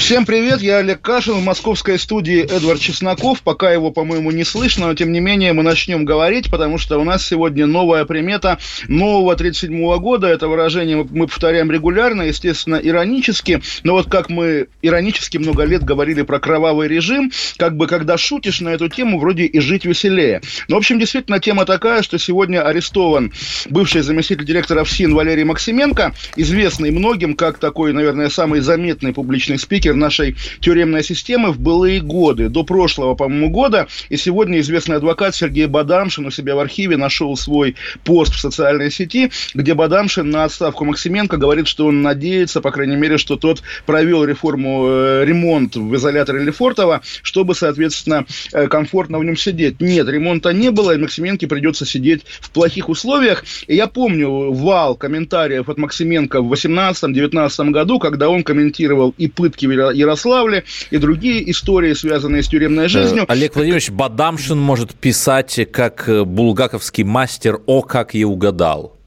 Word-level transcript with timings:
Всем 0.00 0.24
привет, 0.24 0.62
я 0.62 0.78
Олег 0.78 1.02
Кашин, 1.02 1.34
в 1.34 1.44
московской 1.44 1.98
студии 1.98 2.40
Эдвард 2.40 2.80
Чесноков. 2.80 3.42
Пока 3.42 3.70
его, 3.70 3.90
по-моему, 3.92 4.30
не 4.30 4.44
слышно, 4.44 4.88
но 4.88 4.94
тем 4.94 5.12
не 5.12 5.20
менее 5.20 5.52
мы 5.52 5.62
начнем 5.62 6.06
говорить, 6.06 6.50
потому 6.50 6.78
что 6.78 6.98
у 6.98 7.04
нас 7.04 7.24
сегодня 7.24 7.66
новая 7.66 8.06
примета 8.06 8.58
нового 8.88 9.36
37 9.36 9.98
года. 9.98 10.26
Это 10.26 10.48
выражение 10.48 11.06
мы 11.08 11.26
повторяем 11.28 11.70
регулярно, 11.70 12.22
естественно, 12.22 12.76
иронически. 12.82 13.62
Но 13.84 13.92
вот 13.92 14.10
как 14.10 14.30
мы 14.30 14.68
иронически 14.80 15.36
много 15.36 15.64
лет 15.64 15.84
говорили 15.84 16.22
про 16.22 16.40
кровавый 16.40 16.88
режим, 16.88 17.30
как 17.58 17.76
бы 17.76 17.86
когда 17.86 18.16
шутишь 18.16 18.62
на 18.62 18.70
эту 18.70 18.88
тему, 18.88 19.20
вроде 19.20 19.44
и 19.44 19.60
жить 19.60 19.84
веселее. 19.84 20.40
Но, 20.66 20.76
в 20.76 20.78
общем, 20.78 20.98
действительно, 20.98 21.40
тема 21.40 21.66
такая, 21.66 22.02
что 22.02 22.18
сегодня 22.18 22.66
арестован 22.66 23.32
бывший 23.68 24.00
заместитель 24.00 24.46
директора 24.46 24.82
ФСИН 24.82 25.14
Валерий 25.14 25.44
Максименко, 25.44 26.14
известный 26.36 26.90
многим 26.90 27.34
как 27.34 27.58
такой, 27.58 27.92
наверное, 27.92 28.30
самый 28.30 28.60
заметный 28.60 29.12
публичный 29.12 29.58
спикер 29.58 29.89
нашей 29.96 30.36
тюремной 30.60 31.02
системы 31.04 31.52
в 31.52 31.60
былые 31.60 32.00
годы, 32.00 32.48
до 32.48 32.64
прошлого, 32.64 33.14
по-моему, 33.14 33.50
года. 33.50 33.88
И 34.08 34.16
сегодня 34.16 34.60
известный 34.60 34.96
адвокат 34.96 35.34
Сергей 35.34 35.66
Бадамшин 35.66 36.26
у 36.26 36.30
себя 36.30 36.54
в 36.54 36.58
архиве 36.58 36.96
нашел 36.96 37.36
свой 37.36 37.76
пост 38.04 38.34
в 38.34 38.40
социальной 38.40 38.90
сети, 38.90 39.30
где 39.54 39.74
Бадамшин 39.74 40.28
на 40.28 40.44
отставку 40.44 40.84
Максименко 40.84 41.36
говорит, 41.36 41.66
что 41.66 41.86
он 41.86 42.02
надеется, 42.02 42.60
по 42.60 42.70
крайней 42.70 42.96
мере, 42.96 43.18
что 43.18 43.36
тот 43.36 43.62
провел 43.86 44.24
реформу, 44.24 44.86
э, 44.88 45.24
ремонт 45.24 45.76
в 45.76 45.94
изоляторе 45.94 46.44
Лефортово, 46.44 47.00
чтобы, 47.22 47.54
соответственно, 47.54 48.26
э, 48.52 48.66
комфортно 48.68 49.18
в 49.18 49.24
нем 49.24 49.36
сидеть. 49.36 49.80
Нет, 49.80 50.08
ремонта 50.08 50.52
не 50.52 50.70
было, 50.70 50.94
и 50.94 50.98
Максименко 50.98 51.46
придется 51.46 51.86
сидеть 51.86 52.22
в 52.40 52.50
плохих 52.50 52.88
условиях. 52.88 53.44
И 53.66 53.74
я 53.74 53.86
помню 53.86 54.52
вал 54.52 54.96
комментариев 54.96 55.68
от 55.68 55.78
Максименко 55.78 56.42
в 56.42 56.52
18-19 56.52 57.70
году, 57.70 57.98
когда 57.98 58.28
он 58.28 58.42
комментировал 58.42 59.14
и 59.18 59.28
пытки 59.28 59.66
в 59.66 59.70
Ярославле, 59.90 60.64
и 60.90 60.98
другие 60.98 61.50
истории, 61.50 61.94
связанные 61.94 62.42
с 62.42 62.48
тюремной 62.48 62.88
жизнью. 62.88 63.24
Олег 63.28 63.54
Владимирович 63.54 63.90
Бадамшин 63.90 64.58
может 64.58 64.94
писать 64.94 65.60
как 65.72 66.08
э, 66.08 66.24
булгаковский 66.24 67.04
мастер 67.04 67.60
«О, 67.66 67.82
как 67.82 68.14
я 68.14 68.26
угадал». 68.26 69.00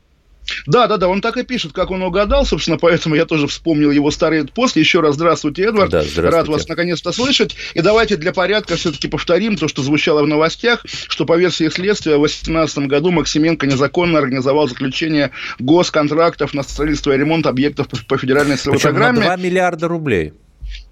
Да, 0.67 0.87
да, 0.87 0.97
да, 0.97 1.07
он 1.07 1.21
так 1.21 1.37
и 1.37 1.43
пишет, 1.43 1.71
как 1.73 1.91
он 1.91 2.03
угадал, 2.03 2.45
собственно, 2.45 2.77
поэтому 2.77 3.15
я 3.15 3.25
тоже 3.25 3.47
вспомнил 3.47 3.91
его 3.91 4.11
старый 4.11 4.45
пост. 4.45 4.75
Еще 4.75 4.99
раз 4.99 5.15
здравствуйте, 5.15 5.63
Эдвард. 5.63 5.91
Да, 5.91 6.01
здравствуйте. 6.01 6.29
Рад 6.29 6.47
вас 6.47 6.67
наконец-то 6.67 7.11
слышать. 7.11 7.55
И 7.73 7.81
давайте 7.81 8.17
для 8.17 8.33
порядка 8.33 8.75
все-таки 8.75 9.07
повторим 9.07 9.55
то, 9.55 9.67
что 9.67 9.81
звучало 9.81 10.23
в 10.23 10.27
новостях, 10.27 10.85
что 10.85 11.25
по 11.25 11.37
версии 11.37 11.69
следствия 11.69 12.17
в 12.17 12.19
2018 12.19 12.79
году 12.79 13.11
Максименко 13.11 13.65
незаконно 13.67 14.19
организовал 14.19 14.67
заключение 14.67 15.31
госконтрактов 15.59 16.53
на 16.53 16.63
строительство 16.63 17.11
и 17.13 17.17
ремонт 17.17 17.47
объектов 17.47 17.87
по 18.07 18.17
федеральной 18.17 18.57
целевой 18.57 18.79
Причем 18.79 18.89
программе. 18.89 19.19
на 19.19 19.25
2 19.25 19.35
миллиарда 19.37 19.87
рублей. 19.87 20.33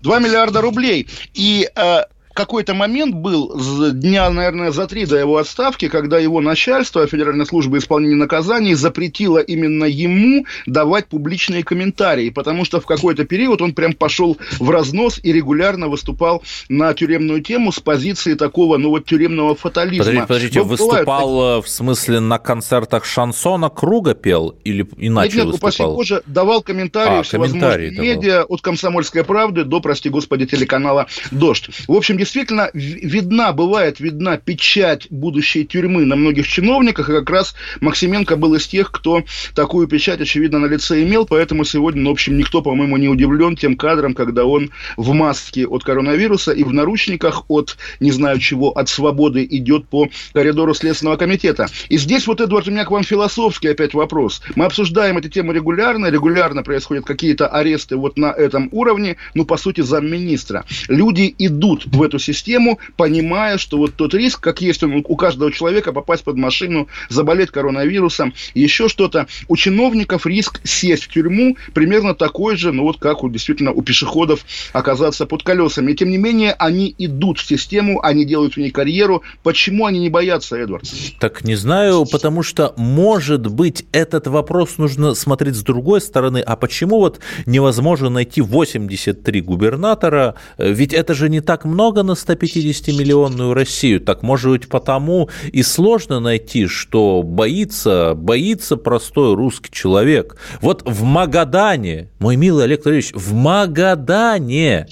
2 0.01 0.19
миллиарда 0.19 0.61
рублей. 0.61 1.07
И 1.33 1.69
э, 1.75 2.03
какой-то 2.33 2.73
момент 2.73 3.15
был 3.15 3.59
с 3.59 3.91
дня, 3.91 4.29
наверное, 4.29 4.71
за 4.71 4.87
три 4.87 5.05
до 5.05 5.17
его 5.17 5.37
отставки, 5.37 5.87
когда 5.89 6.17
его 6.17 6.41
начальство, 6.41 7.05
Федеральная 7.07 7.45
служба 7.45 7.77
исполнения 7.77 8.15
наказаний, 8.15 8.73
запретило 8.73 9.39
именно 9.39 9.85
ему 9.85 10.45
давать 10.65 11.07
публичные 11.07 11.63
комментарии, 11.63 12.29
потому 12.29 12.65
что 12.65 12.79
в 12.79 12.85
какой-то 12.85 13.25
период 13.25 13.61
он 13.61 13.73
прям 13.73 13.93
пошел 13.93 14.37
в 14.59 14.69
разнос 14.69 15.19
и 15.23 15.31
регулярно 15.31 15.87
выступал 15.87 16.43
на 16.69 16.93
тюремную 16.93 17.41
тему 17.41 17.71
с 17.71 17.79
позиции 17.79 18.35
такого, 18.35 18.77
ну 18.77 18.89
вот, 18.89 19.05
тюремного 19.05 19.55
фатализма. 19.55 20.05
Подождите, 20.05 20.27
подождите 20.27 20.59
Но 20.59 20.65
выступал 20.65 21.29
бывают... 21.29 21.65
э, 21.65 21.67
в 21.67 21.69
смысле 21.69 22.19
на 22.19 22.39
концертах 22.39 23.05
шансона 23.05 23.69
круга 23.69 24.13
пел 24.13 24.55
или 24.63 24.87
иначе 24.97 25.37
нет, 25.37 25.45
нет, 25.47 25.61
выступал? 25.61 25.95
Боже, 25.95 26.23
давал 26.25 26.61
комментарии 26.61 27.19
А, 27.19 27.23
всевозможные 27.23 27.61
комментарии 27.61 27.99
медиа, 27.99 28.43
от 28.43 28.61
«Комсомольской 28.61 29.23
правды» 29.23 29.63
до, 29.63 29.79
прости 29.79 30.09
господи, 30.09 30.45
телеканала 30.45 31.07
«Дождь». 31.31 31.69
В 31.87 31.93
общем, 31.93 32.17
действительно, 32.21 32.69
ви- 32.75 32.99
видна, 33.01 33.51
бывает 33.51 33.99
видна 33.99 34.37
печать 34.37 35.07
будущей 35.09 35.65
тюрьмы 35.65 36.05
на 36.05 36.15
многих 36.15 36.47
чиновниках, 36.47 37.09
и 37.09 37.13
как 37.13 37.29
раз 37.31 37.55
Максименко 37.79 38.35
был 38.35 38.53
из 38.53 38.67
тех, 38.67 38.91
кто 38.91 39.23
такую 39.55 39.87
печать, 39.87 40.21
очевидно, 40.21 40.59
на 40.59 40.67
лице 40.67 41.01
имел, 41.01 41.25
поэтому 41.25 41.65
сегодня, 41.65 42.03
ну, 42.03 42.09
в 42.09 42.13
общем, 42.13 42.37
никто, 42.37 42.61
по-моему, 42.61 42.97
не 42.97 43.07
удивлен 43.07 43.55
тем 43.55 43.75
кадром, 43.75 44.13
когда 44.13 44.45
он 44.45 44.69
в 44.97 45.13
маске 45.13 45.65
от 45.65 45.83
коронавируса 45.83 46.51
и 46.51 46.63
в 46.63 46.71
наручниках 46.71 47.45
от, 47.47 47.77
не 47.99 48.11
знаю 48.11 48.37
чего, 48.37 48.69
от 48.69 48.87
свободы 48.87 49.47
идет 49.49 49.87
по 49.87 50.07
коридору 50.33 50.75
Следственного 50.75 51.17
комитета. 51.17 51.69
И 51.89 51.97
здесь 51.97 52.27
вот, 52.27 52.39
Эдвард, 52.39 52.67
у 52.67 52.71
меня 52.71 52.85
к 52.85 52.91
вам 52.91 53.03
философский 53.03 53.69
опять 53.69 53.95
вопрос. 53.95 54.43
Мы 54.55 54.65
обсуждаем 54.65 55.17
эти 55.17 55.27
темы 55.27 55.55
регулярно, 55.55 56.11
регулярно 56.11 56.61
происходят 56.61 57.03
какие-то 57.03 57.47
аресты 57.47 57.95
вот 57.97 58.15
на 58.17 58.31
этом 58.31 58.69
уровне, 58.71 59.17
ну, 59.33 59.43
по 59.43 59.57
сути, 59.57 59.81
замминистра. 59.81 60.65
Люди 60.87 61.33
идут 61.39 61.85
в 61.85 62.01
эту 62.11 62.19
систему, 62.19 62.79
понимая, 62.97 63.57
что 63.57 63.77
вот 63.77 63.95
тот 63.95 64.13
риск, 64.13 64.41
как 64.41 64.61
есть 64.61 64.83
он 64.83 65.03
у 65.07 65.15
каждого 65.15 65.51
человека, 65.51 65.93
попасть 65.93 66.23
под 66.23 66.35
машину, 66.35 66.87
заболеть 67.09 67.51
коронавирусом, 67.51 68.33
еще 68.53 68.89
что-то. 68.89 69.27
У 69.47 69.55
чиновников 69.55 70.25
риск 70.25 70.59
сесть 70.63 71.03
в 71.03 71.07
тюрьму 71.09 71.55
примерно 71.73 72.13
такой 72.13 72.57
же, 72.57 72.73
ну 72.73 72.83
вот 72.83 72.99
как 72.99 73.23
у, 73.23 73.29
действительно 73.29 73.71
у 73.71 73.81
пешеходов 73.81 74.45
оказаться 74.73 75.25
под 75.25 75.43
колесами. 75.43 75.93
И 75.93 75.95
тем 75.95 76.09
не 76.09 76.17
менее, 76.17 76.51
они 76.53 76.93
идут 76.97 77.39
в 77.39 77.47
систему, 77.47 78.01
они 78.03 78.25
делают 78.25 78.55
в 78.55 78.57
ней 78.57 78.71
карьеру. 78.71 79.23
Почему 79.43 79.85
они 79.85 79.99
не 79.99 80.09
боятся, 80.09 80.57
Эдвард? 80.57 80.83
Так 81.19 81.45
не 81.45 81.55
знаю, 81.55 82.05
потому 82.11 82.43
что, 82.43 82.73
может 82.75 83.47
быть, 83.47 83.85
этот 83.93 84.27
вопрос 84.27 84.77
нужно 84.77 85.13
смотреть 85.15 85.55
с 85.55 85.63
другой 85.63 86.01
стороны. 86.01 86.39
А 86.39 86.55
почему 86.57 86.99
вот 86.99 87.19
невозможно 87.45 88.09
найти 88.09 88.41
83 88.41 89.41
губернатора? 89.41 90.35
Ведь 90.57 90.93
это 90.93 91.13
же 91.13 91.29
не 91.29 91.39
так 91.39 91.63
много 91.65 92.00
на 92.03 92.11
150-миллионную 92.11 93.53
Россию. 93.53 94.01
Так, 94.01 94.23
может 94.23 94.51
быть, 94.51 94.69
потому 94.69 95.29
и 95.51 95.63
сложно 95.63 96.19
найти, 96.19 96.67
что 96.67 97.23
боится, 97.23 98.13
боится 98.15 98.77
простой 98.77 99.35
русский 99.35 99.71
человек. 99.71 100.37
Вот 100.61 100.83
в 100.85 101.03
Магадане, 101.03 102.09
мой 102.19 102.35
милый 102.35 102.65
Олег 102.65 102.83
Владимирович, 102.83 103.13
в 103.13 103.33
Магадане, 103.33 104.87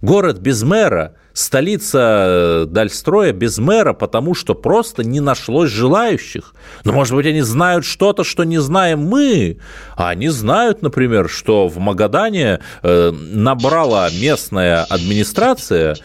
город 0.00 0.38
без 0.38 0.62
мэра, 0.62 1.16
столица 1.32 1.98
э, 2.00 2.66
Дальстроя 2.68 3.32
без 3.32 3.58
мэра, 3.58 3.92
потому 3.92 4.34
что 4.34 4.54
просто 4.54 5.04
не 5.04 5.20
нашлось 5.20 5.70
желающих. 5.70 6.54
Но, 6.84 6.92
может 6.92 7.14
быть, 7.14 7.26
они 7.26 7.40
знают 7.42 7.84
что-то, 7.84 8.24
что 8.24 8.44
не 8.44 8.58
знаем 8.58 9.00
мы. 9.00 9.58
А 9.96 10.10
они 10.10 10.28
знают, 10.28 10.82
например, 10.82 11.28
что 11.28 11.68
в 11.68 11.78
Магадане 11.78 12.60
э, 12.82 13.10
набрала 13.10 14.08
местная 14.10 14.84
администрация 14.84 15.96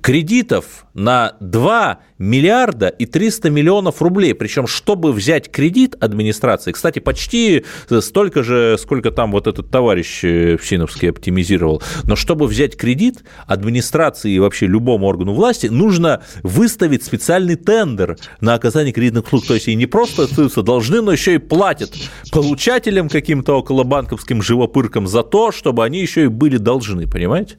кредитов 0.00 0.86
на 0.94 1.36
2 1.40 2.00
миллиарда 2.18 2.88
и 2.88 3.06
300 3.06 3.50
миллионов 3.50 4.02
рублей. 4.02 4.34
Причем, 4.34 4.66
чтобы 4.66 5.12
взять 5.12 5.50
кредит 5.50 5.96
администрации, 6.00 6.72
кстати, 6.72 6.98
почти 6.98 7.64
столько 8.00 8.42
же, 8.42 8.76
сколько 8.78 9.10
там 9.10 9.32
вот 9.32 9.46
этот 9.46 9.70
товарищ 9.70 10.20
э, 10.24 10.56
Всиновский 10.58 11.10
оптимизировал, 11.10 11.82
но 12.04 12.16
чтобы 12.16 12.46
взять 12.46 12.76
кредит 12.76 13.24
администрации 13.46 14.32
и 14.32 14.38
вообще 14.38 14.66
любому 14.66 15.06
органу 15.06 15.32
власти, 15.32 15.68
нужно 15.68 16.22
выставить 16.42 17.04
специальный 17.04 17.56
тендер 17.56 18.16
на 18.40 18.54
оказание 18.54 18.92
кредитных 18.92 19.26
услуг. 19.26 19.46
То 19.46 19.54
есть 19.54 19.68
и 19.68 19.74
не 19.74 19.86
просто 19.86 20.24
остаются 20.24 20.62
должны, 20.62 21.00
но 21.00 21.12
еще 21.12 21.34
и 21.34 21.38
платят 21.38 21.92
получателям 22.32 23.08
каким-то 23.08 23.58
околобанковским 23.58 24.42
живопыркам 24.42 25.06
за 25.06 25.22
то, 25.22 25.52
чтобы 25.52 25.84
они 25.84 26.00
еще 26.00 26.24
и 26.24 26.28
были 26.28 26.56
должны, 26.56 27.06
понимаете? 27.06 27.58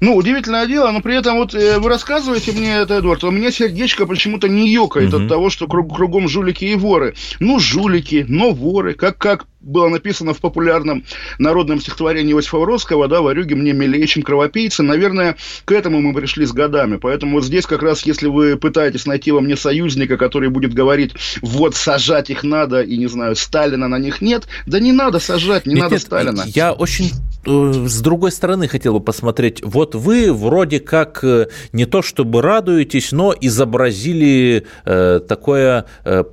Ну, 0.00 0.16
удивительное 0.16 0.66
дело, 0.66 0.90
но 0.90 1.00
при 1.00 1.16
этом 1.16 1.36
вот 1.36 1.54
э, 1.54 1.78
вы 1.78 1.88
рассказываете 1.88 2.52
мне 2.52 2.76
это, 2.76 2.94
Эдвард, 2.94 3.24
а 3.24 3.28
у 3.28 3.30
меня 3.30 3.50
сердечко 3.50 4.06
почему-то 4.06 4.48
не 4.48 4.70
ёкает 4.70 5.12
Мгм. 5.12 5.22
от 5.24 5.28
того, 5.28 5.50
что 5.50 5.66
круг- 5.66 5.94
кругом 5.94 6.28
жулики 6.28 6.64
и 6.64 6.74
воры. 6.74 7.14
Ну, 7.40 7.58
жулики, 7.58 8.24
но 8.28 8.52
воры, 8.52 8.94
как, 8.94 9.18
как 9.18 9.46
было 9.66 9.88
написано 9.88 10.32
в 10.32 10.38
популярном 10.38 11.04
народном 11.38 11.80
стихотворении 11.80 12.32
Иосифа 12.32 12.58
Бродского, 12.58 13.08
да, 13.08 13.20
«Ворюги 13.20 13.54
мне 13.54 13.72
милее, 13.72 14.06
чем 14.06 14.22
кровопийцы». 14.22 14.82
Наверное, 14.82 15.36
к 15.64 15.72
этому 15.72 16.00
мы 16.00 16.14
пришли 16.14 16.46
с 16.46 16.52
годами. 16.52 16.96
Поэтому 16.96 17.34
вот 17.34 17.44
здесь 17.44 17.66
как 17.66 17.82
раз, 17.82 18.06
если 18.06 18.28
вы 18.28 18.56
пытаетесь 18.56 19.06
найти 19.06 19.32
во 19.32 19.40
мне 19.40 19.56
союзника, 19.56 20.16
который 20.16 20.48
будет 20.48 20.72
говорить, 20.72 21.12
вот 21.42 21.74
сажать 21.74 22.30
их 22.30 22.44
надо, 22.44 22.82
и, 22.82 22.96
не 22.96 23.08
знаю, 23.08 23.34
Сталина 23.36 23.88
на 23.88 23.98
них 23.98 24.22
нет, 24.22 24.44
да 24.66 24.78
не 24.78 24.92
надо 24.92 25.18
сажать, 25.18 25.66
не 25.66 25.74
Нет, 25.74 25.82
надо 25.82 25.94
нет, 25.96 26.02
Сталина. 26.02 26.42
Я 26.46 26.72
очень 26.72 27.10
с 27.44 28.00
другой 28.00 28.32
стороны 28.32 28.66
хотел 28.66 28.94
бы 28.94 29.00
посмотреть. 29.00 29.62
Вот 29.62 29.94
вы 29.94 30.32
вроде 30.32 30.80
как 30.80 31.24
не 31.72 31.86
то 31.86 32.02
чтобы 32.02 32.42
радуетесь, 32.42 33.12
но 33.12 33.34
изобразили 33.40 34.66
такое 34.84 35.84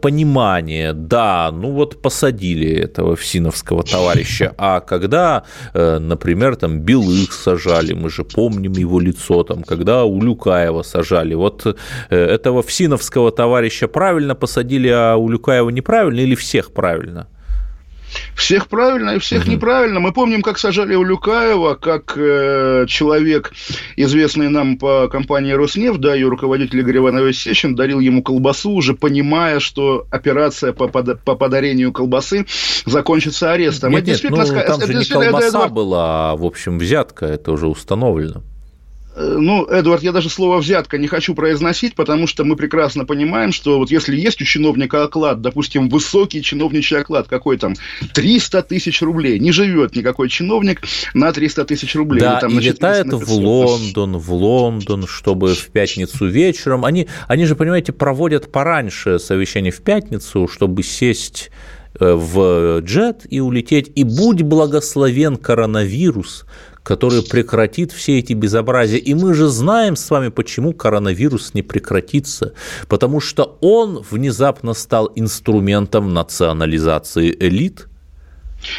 понимание. 0.01 0.93
Да, 0.93 1.51
ну 1.51 1.71
вот 1.71 2.01
посадили 2.01 2.69
этого 2.69 3.15
всиновского 3.23 3.83
товарища. 3.83 4.53
А 4.57 4.79
когда, 4.79 5.43
например, 5.73 6.55
там 6.55 6.79
Белых 6.79 7.33
сажали, 7.33 7.93
мы 7.93 8.09
же 8.09 8.23
помним 8.23 8.73
его 8.73 8.99
лицо, 8.99 9.43
там, 9.43 9.63
когда 9.63 10.03
Улюкаева 10.03 10.83
сажали. 10.83 11.33
Вот 11.33 11.65
этого 12.09 12.61
всиновского 12.61 13.31
товарища 13.31 13.87
правильно 13.87 14.35
посадили, 14.35 14.89
а 14.89 15.15
Улюкаева 15.15 15.69
неправильно 15.69 16.19
или 16.19 16.35
всех 16.35 16.71
правильно? 16.73 17.27
Всех 18.35 18.67
правильно 18.67 19.11
и 19.11 19.19
всех 19.19 19.43
угу. 19.43 19.51
неправильно. 19.51 19.99
Мы 19.99 20.11
помним, 20.11 20.41
как 20.41 20.57
сажали 20.57 20.95
Улюкаева, 20.95 21.75
как 21.75 22.13
э, 22.17 22.85
человек, 22.87 23.53
известный 23.95 24.49
нам 24.49 24.77
по 24.77 25.07
компании 25.07 25.53
«Роснефть», 25.53 25.99
да, 25.99 26.13
ее 26.13 26.27
руководитель 26.27 26.79
Игорь 26.79 26.97
Иванович 26.97 27.43
Сечин, 27.43 27.75
дарил 27.75 27.99
ему 27.99 28.23
колбасу, 28.23 28.71
уже 28.71 28.93
понимая, 28.93 29.59
что 29.59 30.05
операция 30.11 30.73
по, 30.73 30.87
под, 30.87 31.23
по 31.23 31.35
подарению 31.35 31.91
колбасы 31.91 32.45
закончится 32.85 33.51
арестом. 33.51 33.91
Нет, 33.91 34.07
нет, 34.07 34.21
ну, 34.23 34.37
там 34.37 34.81
же 34.81 34.93
не 34.93 35.05
колбаса 35.05 35.65
это... 35.65 35.69
была, 35.69 36.31
а, 36.31 36.35
в 36.35 36.45
общем, 36.45 36.77
взятка, 36.79 37.25
это 37.25 37.51
уже 37.51 37.67
установлено. 37.67 38.43
Э, 39.15 39.37
ну, 39.39 39.65
Эдвард, 39.65 40.01
я 40.01 40.11
даже 40.11 40.29
слово 40.29 40.57
«взятка» 40.57 40.97
не 40.97 41.07
хочу 41.07 41.35
произносить, 41.35 41.93
потому 41.95 42.25
что 42.25 42.43
мы 42.43 42.55
прекрасно 42.55 43.05
понимаем, 43.05 43.51
что 43.51 43.77
вот 43.77 43.91
если 43.91 44.15
есть 44.15 44.41
у 44.41 44.45
чиновника 44.45 45.03
оклад, 45.03 45.41
допустим, 45.41 45.89
высокий 45.89 46.41
чиновничий 46.41 46.97
оклад, 46.97 47.27
какой 47.27 47.57
там, 47.57 47.75
300 48.13 48.63
тысяч 48.63 49.01
рублей, 49.01 49.39
не 49.39 49.51
живет 49.51 49.95
никакой 49.95 50.29
чиновник 50.29 50.81
на 51.13 51.31
300 51.31 51.65
тысяч 51.65 51.95
рублей. 51.95 52.21
Да, 52.21 52.39
там, 52.39 52.57
и 52.59 52.63
летает 52.63 53.13
в 53.13 53.31
Лондон, 53.31 54.17
в 54.17 54.33
Лондон, 54.33 55.05
чтобы 55.05 55.53
в 55.53 55.67
пятницу 55.67 56.27
вечером. 56.27 56.83
Они, 56.85 57.07
они 57.27 57.45
же, 57.45 57.55
понимаете, 57.55 57.93
проводят 57.93 58.51
пораньше 58.51 59.19
совещание 59.19 59.71
в 59.71 59.81
пятницу, 59.81 60.47
чтобы 60.51 60.81
сесть 60.81 61.51
э, 61.99 62.13
в 62.13 62.79
джет 62.79 63.27
и 63.29 63.39
улететь. 63.41 63.91
И 63.93 64.03
будь 64.03 64.41
благословен 64.41 65.37
коронавирус, 65.37 66.45
который 66.83 67.23
прекратит 67.23 67.91
все 67.91 68.19
эти 68.19 68.33
безобразия. 68.33 68.99
И 68.99 69.13
мы 69.13 69.33
же 69.33 69.47
знаем 69.47 69.95
с 69.95 70.09
вами, 70.09 70.29
почему 70.29 70.73
коронавирус 70.73 71.53
не 71.53 71.61
прекратится. 71.61 72.53
Потому 72.87 73.19
что 73.19 73.57
он 73.61 74.03
внезапно 74.09 74.73
стал 74.73 75.11
инструментом 75.15 76.13
национализации 76.13 77.35
элит– 77.39 77.87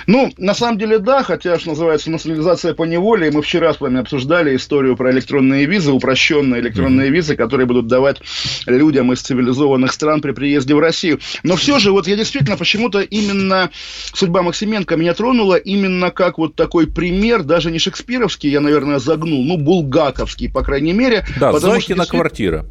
ну, 0.07 0.33
на 0.39 0.55
самом 0.55 0.79
деле, 0.79 0.99
да, 0.99 1.23
хотя, 1.23 1.59
что 1.59 1.71
называется, 1.71 2.11
национализация 2.11 2.75
по 2.75 2.85
неволе, 2.85 3.31
мы 3.31 3.43
вчера 3.43 3.73
с 3.73 3.81
вами 3.81 4.01
обсуждали 4.01 4.57
историю 4.57 4.97
про 4.97 5.11
электронные 5.11 5.67
визы, 5.67 5.93
упрощенные 5.93 6.61
электронные 6.61 7.09
mm-hmm. 7.09 7.13
визы, 7.13 7.37
которые 7.37 7.67
будут 7.67 7.87
давать 7.87 8.21
людям 8.67 9.13
из 9.13 9.21
цивилизованных 9.23 9.93
стран 9.93 10.21
при 10.21 10.33
приезде 10.33 10.75
в 10.75 10.79
Россию. 10.79 11.21
Но 11.43 11.57
все 11.57 11.79
же, 11.79 11.93
вот 11.93 12.07
я 12.07 12.17
действительно 12.17 12.57
почему-то 12.57 13.01
именно 13.01 13.71
судьба 14.13 14.43
Максименко 14.43 14.97
меня 14.97 15.15
тронула 15.15 15.57
именно 15.57 16.11
как 16.11 16.39
вот 16.39 16.55
такой 16.55 16.87
пример, 16.87 17.43
даже 17.43 17.71
не 17.71 17.79
шекспировский, 17.79 18.51
я, 18.51 18.61
наверное, 18.61 18.99
загнул, 18.99 19.45
ну, 19.45 19.57
булгаковский, 19.57 20.51
по 20.51 20.63
крайней 20.63 20.93
мере. 20.93 21.25
Да, 21.39 21.53
Зойкина 21.53 21.75
действительно... 21.75 22.07
квартира. 22.07 22.67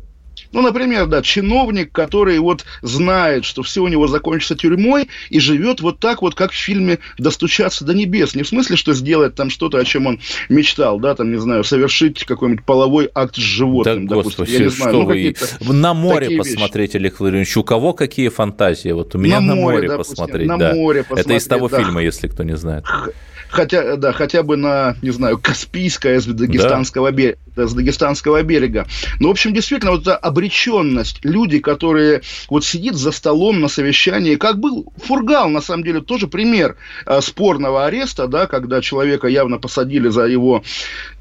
Ну, 0.54 0.62
например, 0.62 1.08
да, 1.08 1.22
чиновник, 1.22 1.92
который 1.92 2.40
вот 2.40 2.64
знает, 2.82 3.44
что 3.44 3.64
все 3.64 3.82
у 3.82 3.88
него 3.88 4.08
закончится 4.08 4.56
тюрьмой 4.56 5.10
и 5.30 5.40
живет 5.40 5.82
вот 5.82 6.00
так 6.00 6.22
вот, 6.22 6.36
как 6.36 6.52
в 6.52 6.56
фильме 6.56 7.00
«Достучаться 7.18 7.84
до 7.84 7.94
небес». 7.94 8.36
Не 8.36 8.44
в 8.44 8.48
смысле, 8.48 8.78
что 8.78 8.94
сделать 8.94 9.36
там 9.36 9.50
что-то, 9.50 9.80
о 9.80 9.84
чем 9.84 10.08
он 10.08 10.20
мечтал, 10.50 11.00
да, 11.00 11.16
там, 11.16 11.32
не 11.32 11.40
знаю, 11.40 11.64
совершить 11.64 12.24
какой-нибудь 12.24 12.66
половой 12.66 13.10
акт 13.14 13.36
с 13.36 13.40
животным, 13.40 14.08
да, 14.08 14.16
допустим. 14.16 14.46
Господи, 14.46 14.52
я 14.52 14.60
не 14.66 14.70
знаю, 14.70 14.94
ну, 14.94 15.06
вы... 15.06 15.36
На 15.74 15.94
море 15.94 16.38
посмотреть, 16.38 16.96
Олег 16.96 17.20
Владимирович, 17.20 17.58
у 17.58 17.64
кого 17.64 17.94
какие 17.94 18.30
фантазии? 18.30 18.92
Вот 18.92 19.16
у 19.16 19.18
меня 19.18 19.40
на, 19.40 19.48
на 19.48 19.56
море, 19.56 19.76
море 19.78 19.88
допустим, 19.90 20.16
посмотреть, 20.16 20.48
на 20.48 20.58
да. 20.58 20.74
море 20.74 21.02
посмотреть. 21.02 21.26
Это 21.26 21.36
из 21.36 21.48
того 21.48 21.68
да. 21.68 21.80
фильма, 21.80 22.04
если 22.04 22.28
кто 22.28 22.44
не 22.44 22.56
знает 22.56 22.86
хотя, 23.54 23.96
да, 23.96 24.12
хотя 24.12 24.44
бы 24.44 24.58
на, 24.58 24.96
не 25.02 25.12
знаю, 25.12 25.38
Каспийское 25.38 26.20
с 26.20 26.26
Дагестанского, 26.26 27.12
да. 27.12 27.18
берега, 27.18 27.38
с 27.56 27.74
Дагестанского 27.74 28.42
берега. 28.42 28.88
Ну, 29.20 29.28
в 29.28 29.32
общем, 29.32 29.54
действительно, 29.54 29.92
вот 29.92 30.02
эта 30.02 30.16
обреченность, 30.16 31.20
люди, 31.24 31.60
которые 31.60 32.22
вот 32.50 32.66
сидит 32.66 32.96
за 32.96 33.12
столом 33.12 33.62
на 33.62 33.68
совещании, 33.68 34.36
как 34.36 34.60
был 34.60 34.92
Фургал, 34.98 35.50
на 35.50 35.62
самом 35.62 35.84
деле, 35.84 36.02
тоже 36.02 36.28
пример 36.28 36.76
э, 37.06 37.22
спорного 37.22 37.86
ареста, 37.86 38.28
да, 38.28 38.48
когда 38.48 38.82
человека 38.82 39.28
явно 39.28 39.60
посадили 39.60 40.10
за 40.10 40.24
его 40.24 40.64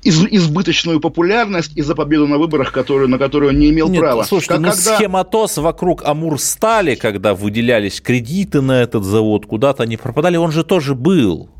из, 0.02 0.25
избыточную 0.25 1.00
популярность 1.00 1.73
и 1.76 1.82
за 1.82 1.94
победу 1.94 2.26
на 2.26 2.38
выборах, 2.38 2.73
которую, 2.73 3.08
на 3.08 3.19
которую 3.19 3.50
он 3.50 3.58
не 3.58 3.70
имел 3.70 3.88
Нет, 3.88 4.00
права. 4.00 4.25
Слушайте, 4.25 4.55
как, 4.55 4.61
ну 4.61 4.70
когда... 4.70 4.96
схематоз 4.96 5.58
вокруг 5.58 6.02
Амурстали, 6.05 6.94
когда 6.94 7.35
выделялись 7.35 8.00
кредиты 8.00 8.61
на 8.62 8.82
этот 8.82 9.05
завод, 9.05 9.46
куда-то 9.46 9.82
они 9.82 9.96
пропадали, 9.96 10.37
он 10.37 10.50
же 10.50 10.64
тоже 10.64 10.94
был. 10.94 11.50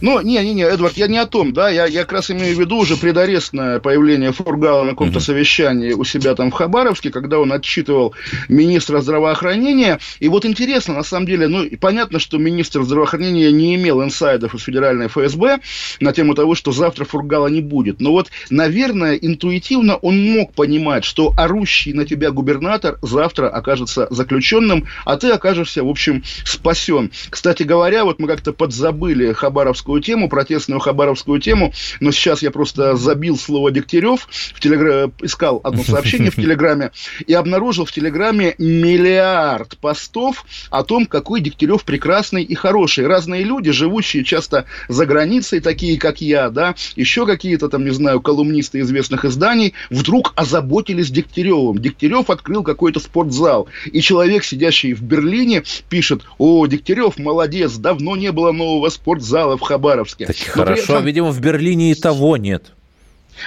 Ну, 0.00 0.20
не-не-не, 0.20 0.64
Эдвард, 0.64 0.96
я 0.96 1.06
не 1.06 1.18
о 1.18 1.26
том, 1.26 1.52
да, 1.52 1.68
я, 1.68 1.86
я 1.86 2.02
как 2.02 2.12
раз 2.12 2.30
имею 2.30 2.56
в 2.56 2.60
виду 2.60 2.78
уже 2.78 2.96
предарестное 2.96 3.78
появление 3.80 4.32
Фургала 4.32 4.84
на 4.84 4.90
каком-то 4.90 5.18
угу. 5.18 5.24
совещании 5.24 5.92
у 5.92 6.04
себя 6.04 6.34
там 6.34 6.50
в 6.50 6.54
Хабаровске, 6.54 7.10
когда 7.10 7.38
он 7.38 7.52
отчитывал 7.52 8.14
министра 8.48 9.00
здравоохранения, 9.00 9.98
и 10.18 10.28
вот 10.28 10.44
интересно, 10.44 10.94
на 10.94 11.02
самом 11.02 11.26
деле, 11.26 11.48
ну, 11.48 11.66
понятно, 11.80 12.18
что 12.18 12.38
министр 12.38 12.82
здравоохранения 12.82 13.52
не 13.52 13.74
имел 13.74 14.02
инсайдов 14.02 14.54
из 14.54 14.62
федеральной 14.62 15.08
ФСБ 15.08 15.60
на 16.00 16.12
тему 16.12 16.34
того, 16.34 16.54
что 16.54 16.72
завтра 16.72 17.04
Фургала 17.04 17.48
не 17.48 17.60
будет, 17.60 18.00
но 18.00 18.12
вот, 18.12 18.30
наверное, 18.50 19.14
интуитивно 19.14 19.96
он 19.96 20.22
мог 20.22 20.54
понимать, 20.54 21.04
что 21.04 21.32
орущий 21.36 21.92
на 21.92 22.04
тебя 22.04 22.30
губернатор 22.30 22.98
завтра 23.02 23.48
окажется 23.48 24.06
заключенным, 24.10 24.86
а 25.04 25.16
ты 25.16 25.30
окажешься, 25.30 25.82
в 25.84 25.88
общем, 25.88 26.22
спасен. 26.44 27.10
Кстати 27.28 27.62
говоря, 27.62 28.04
вот 28.04 28.18
мы 28.18 28.28
как-то 28.28 28.52
подзабыли 28.52 29.32
Хабаровск 29.32 29.69
хабаровскую 29.70 30.02
тему, 30.02 30.28
протестную 30.28 30.80
хабаровскую 30.80 31.40
тему, 31.40 31.72
но 32.00 32.10
сейчас 32.10 32.42
я 32.42 32.50
просто 32.50 32.96
забил 32.96 33.36
слово 33.38 33.70
Дегтярев, 33.70 34.28
в 34.30 34.60
телегра... 34.60 35.10
искал 35.22 35.60
одно 35.62 35.84
сообщение 35.84 36.30
в 36.30 36.34
Телеграме 36.40 36.90
и 37.26 37.32
обнаружил 37.34 37.84
в 37.84 37.92
Телеграме 37.92 38.54
миллиард 38.58 39.78
постов 39.78 40.44
о 40.70 40.82
том, 40.82 41.06
какой 41.06 41.40
Дегтярев 41.40 41.84
прекрасный 41.84 42.42
и 42.42 42.54
хороший. 42.54 43.06
Разные 43.06 43.44
люди, 43.44 43.70
живущие 43.70 44.24
часто 44.24 44.64
за 44.88 45.06
границей, 45.06 45.60
такие 45.60 45.98
как 45.98 46.20
я, 46.20 46.50
да, 46.50 46.74
еще 46.96 47.26
какие-то 47.26 47.68
там, 47.68 47.84
не 47.84 47.90
знаю, 47.90 48.20
колумнисты 48.20 48.80
известных 48.80 49.24
изданий, 49.24 49.74
вдруг 49.88 50.32
озаботились 50.34 51.10
Дегтяревым. 51.10 51.78
Дегтярев 51.78 52.30
открыл 52.30 52.64
какой-то 52.64 52.98
спортзал, 52.98 53.68
и 53.86 54.00
человек, 54.00 54.42
сидящий 54.44 54.94
в 54.94 55.02
Берлине, 55.02 55.62
пишет, 55.88 56.22
о, 56.38 56.66
Дегтярев, 56.66 57.18
молодец, 57.18 57.74
давно 57.74 58.16
не 58.16 58.32
было 58.32 58.52
нового 58.52 58.88
спортзала, 58.88 59.59
в 59.60 59.62
Хабаровске. 59.62 60.26
Так 60.26 60.36
хорошо, 60.36 60.94
этом... 60.94 61.04
видимо, 61.04 61.30
в 61.30 61.40
Берлине 61.40 61.92
и 61.92 61.94
того 61.94 62.36
нет. 62.36 62.72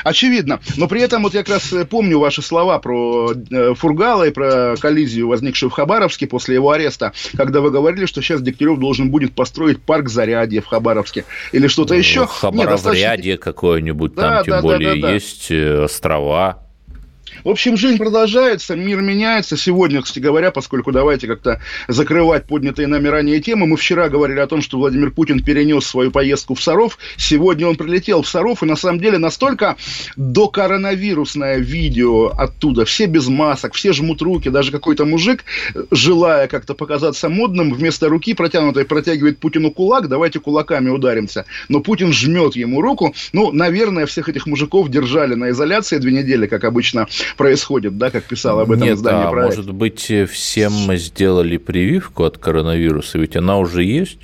Очевидно. 0.03 0.60
Но 0.77 0.88
при 0.88 1.01
этом 1.01 1.24
вот 1.24 1.34
я 1.34 1.41
как 1.43 1.55
раз 1.55 1.72
э, 1.74 1.86
помню 1.86 2.20
ваши 2.20 2.41
слова 2.41 2.79
про 2.79 3.32
э, 3.32 3.74
Фургала 3.75 4.24
и 4.24 4.32
про 4.32 4.75
коллизию, 4.79 5.27
возникшую 5.27 5.70
в 5.70 5.74
Хабаровске 5.74 6.25
после 6.25 6.55
его 6.55 6.72
ареста, 6.72 7.13
когда 7.36 7.62
вы 7.62 7.70
говорили, 7.70 8.05
что 8.05 8.22
сейчас 8.22 8.41
Дегтярев 8.41 8.79
должен 8.79 9.10
будет 9.12 9.34
построить 9.34 9.82
парк 9.82 10.10
Зарядье 10.10 10.62
в 10.62 10.65
Хабаровске 10.65 11.25
или 11.51 11.67
что-то 11.67 11.93
ну, 11.93 12.00
еще. 12.00 12.25
Хабароврядье 12.25 12.93
достаточно... 12.93 13.38
какое-нибудь, 13.38 14.15
там 14.15 14.24
да, 14.24 14.43
тем 14.43 14.53
да, 14.53 14.62
более 14.62 14.96
да, 14.96 14.96
да, 14.96 15.08
да. 15.08 15.13
есть 15.13 15.51
э, 15.51 15.84
острова. 15.84 16.62
В 17.44 17.50
общем, 17.50 17.75
жизнь 17.75 17.98
продолжается, 17.98 18.75
мир 18.75 19.01
меняется. 19.01 19.58
Сегодня, 19.58 20.01
кстати 20.01 20.20
говоря, 20.20 20.51
поскольку 20.51 20.92
давайте 20.92 21.27
как-то 21.27 21.62
закрывать 21.89 22.46
поднятые 22.46 22.88
нами 22.88 23.08
ранее 23.10 23.42
темы, 23.42 23.68
мы 23.68 23.75
вчера 23.75 24.08
говорили 24.08 24.39
о 24.39 24.48
том, 24.48 24.62
что 24.62 24.77
Владимир 24.77 25.12
Путин 25.12 25.44
перенес 25.44 25.86
свою 25.86 26.12
поездку 26.12 26.56
в 26.56 26.62
Саров. 26.62 26.98
Сегодня 27.18 27.68
он 27.68 27.75
прилетел 27.75 28.22
в 28.22 28.30
Саров, 28.30 28.63
и 28.63 28.65
на 28.65 28.77
самом 28.77 29.00
деле 29.00 29.18
настолько 29.18 29.75
до 30.15 30.48
коронавирусное 30.48 31.58
видео 31.58 32.27
оттуда. 32.27 32.86
Все 32.86 33.08
без 33.08 33.27
масок, 33.27 33.74
все 33.74 33.92
жмут 33.92 34.22
руки, 34.22 34.50
даже 34.50 34.72
какой-то 34.72 35.06
мужик, 35.06 35.44
желая 35.92 36.48
как-то 36.48 36.75
показаться 36.75 37.27
модным, 37.27 37.74
вместо 37.74 38.08
руки 38.08 38.34
протянутой 38.34 38.86
протягивает 38.86 39.39
Путину 39.39 39.72
кулак, 39.72 40.08
давайте 40.08 40.39
кулаками 40.39 40.89
ударимся. 40.89 41.46
Но 41.68 41.82
Путин 41.82 42.13
жмет 42.13 42.56
ему 42.56 42.82
руку. 42.82 43.13
Ну, 43.34 43.51
наверное, 43.51 44.06
всех 44.06 44.30
этих 44.30 44.46
мужиков 44.46 44.89
держали 44.89 45.36
на 45.36 45.50
изоляции 45.50 45.98
две 45.98 46.13
недели, 46.13 46.48
как 46.48 46.63
обычно 46.63 47.08
происходит, 47.36 47.98
да, 47.98 48.12
как 48.12 48.25
писал 48.25 48.60
об 48.60 48.72
этом 48.72 48.84
Нет, 48.84 48.98
издание 48.98 49.27
а 49.27 49.32
проект. 49.32 49.58
может 49.58 49.74
быть, 49.74 50.12
всем 50.30 50.74
мы 50.74 50.98
сделали 50.98 51.58
прививку 51.58 52.24
от 52.24 52.38
коронавируса, 52.38 53.18
ведь 53.18 53.36
она 53.36 53.58
уже 53.58 53.84
есть? 53.84 54.20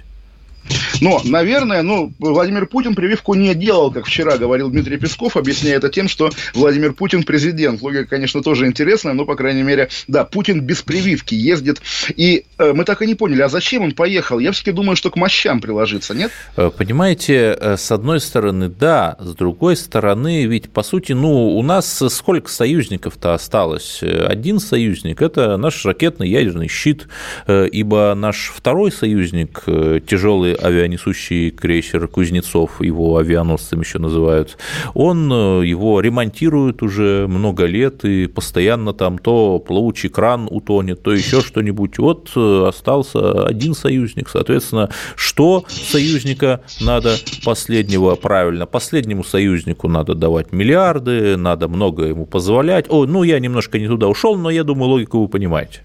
Но, 1.01 1.21
наверное, 1.23 1.81
ну, 1.81 2.11
Владимир 2.19 2.65
Путин 2.65 2.95
прививку 2.95 3.33
не 3.33 3.55
делал, 3.55 3.91
как 3.91 4.05
вчера 4.05 4.37
говорил 4.37 4.69
Дмитрий 4.69 4.97
Песков, 4.97 5.37
объясняя 5.37 5.77
это 5.77 5.89
тем, 5.89 6.07
что 6.07 6.29
Владимир 6.53 6.93
Путин 6.93 7.23
президент. 7.23 7.81
Логика, 7.81 8.05
конечно, 8.05 8.41
тоже 8.41 8.67
интересная, 8.67 9.13
но, 9.13 9.25
по 9.25 9.35
крайней 9.35 9.63
мере, 9.63 9.89
да, 10.07 10.25
Путин 10.25 10.61
без 10.61 10.81
прививки 10.81 11.35
ездит. 11.35 11.81
И 12.15 12.45
э, 12.57 12.73
мы 12.73 12.83
так 12.83 13.01
и 13.01 13.07
не 13.07 13.15
поняли, 13.15 13.41
а 13.41 13.49
зачем 13.49 13.83
он 13.83 13.93
поехал? 13.93 14.39
Я 14.39 14.51
все-таки 14.51 14.71
думаю, 14.71 14.95
что 14.95 15.09
к 15.09 15.15
мощам 15.15 15.61
приложиться, 15.61 16.13
нет? 16.13 16.31
Э, 16.57 16.69
понимаете, 16.75 17.57
э, 17.59 17.77
с 17.77 17.91
одной 17.91 18.19
стороны, 18.19 18.69
да, 18.69 19.15
с 19.19 19.33
другой 19.35 19.75
стороны, 19.75 20.45
ведь, 20.45 20.69
по 20.69 20.83
сути, 20.83 21.13
ну, 21.13 21.57
у 21.57 21.63
нас 21.63 22.03
сколько 22.09 22.49
союзников-то 22.49 23.33
осталось? 23.33 24.01
Один 24.01 24.59
союзник– 24.59 25.21
это 25.21 25.57
наш 25.57 25.85
ракетный 25.85 26.29
ядерный 26.29 26.67
щит, 26.67 27.07
э, 27.47 27.67
ибо 27.71 28.13
наш 28.15 28.51
второй 28.55 28.91
союзник, 28.91 29.63
тяжелый 30.07 30.58
авианесущий 30.61 31.51
крейсер 31.51 32.07
Кузнецов, 32.07 32.81
его 32.81 33.17
авианосцем 33.17 33.81
еще 33.81 33.99
называют, 33.99 34.57
он 34.93 35.31
э, 35.31 35.65
его 35.65 35.99
ремонтирует 36.01 36.81
уже 36.81 37.27
много 37.27 37.65
лет, 37.65 38.05
и 38.05 38.27
постоянно 38.27 38.93
там 38.93 39.17
то 39.17 39.59
плавучий 39.59 40.09
кран 40.09 40.47
утонет, 40.49 41.03
то 41.03 41.13
еще 41.13 41.41
что-нибудь. 41.41 41.97
Вот 41.99 42.31
э, 42.35 42.65
остался 42.67 43.45
один 43.45 43.73
союзник, 43.73 44.29
соответственно, 44.29 44.89
что 45.15 45.65
союзника 45.69 46.61
надо 46.81 47.15
последнего 47.43 48.15
правильно? 48.15 48.65
Последнему 48.65 49.23
союзнику 49.23 49.87
надо 49.87 50.15
давать 50.15 50.51
миллиарды, 50.51 51.37
надо 51.37 51.67
много 51.67 52.03
ему 52.03 52.25
позволять. 52.25 52.85
О, 52.89 53.05
ну 53.05 53.23
я 53.23 53.39
немножко 53.39 53.79
не 53.79 53.87
туда 53.87 54.07
ушел, 54.07 54.37
но 54.37 54.49
я 54.49 54.63
думаю, 54.63 54.89
логику 54.89 55.19
вы 55.21 55.27
понимаете. 55.27 55.81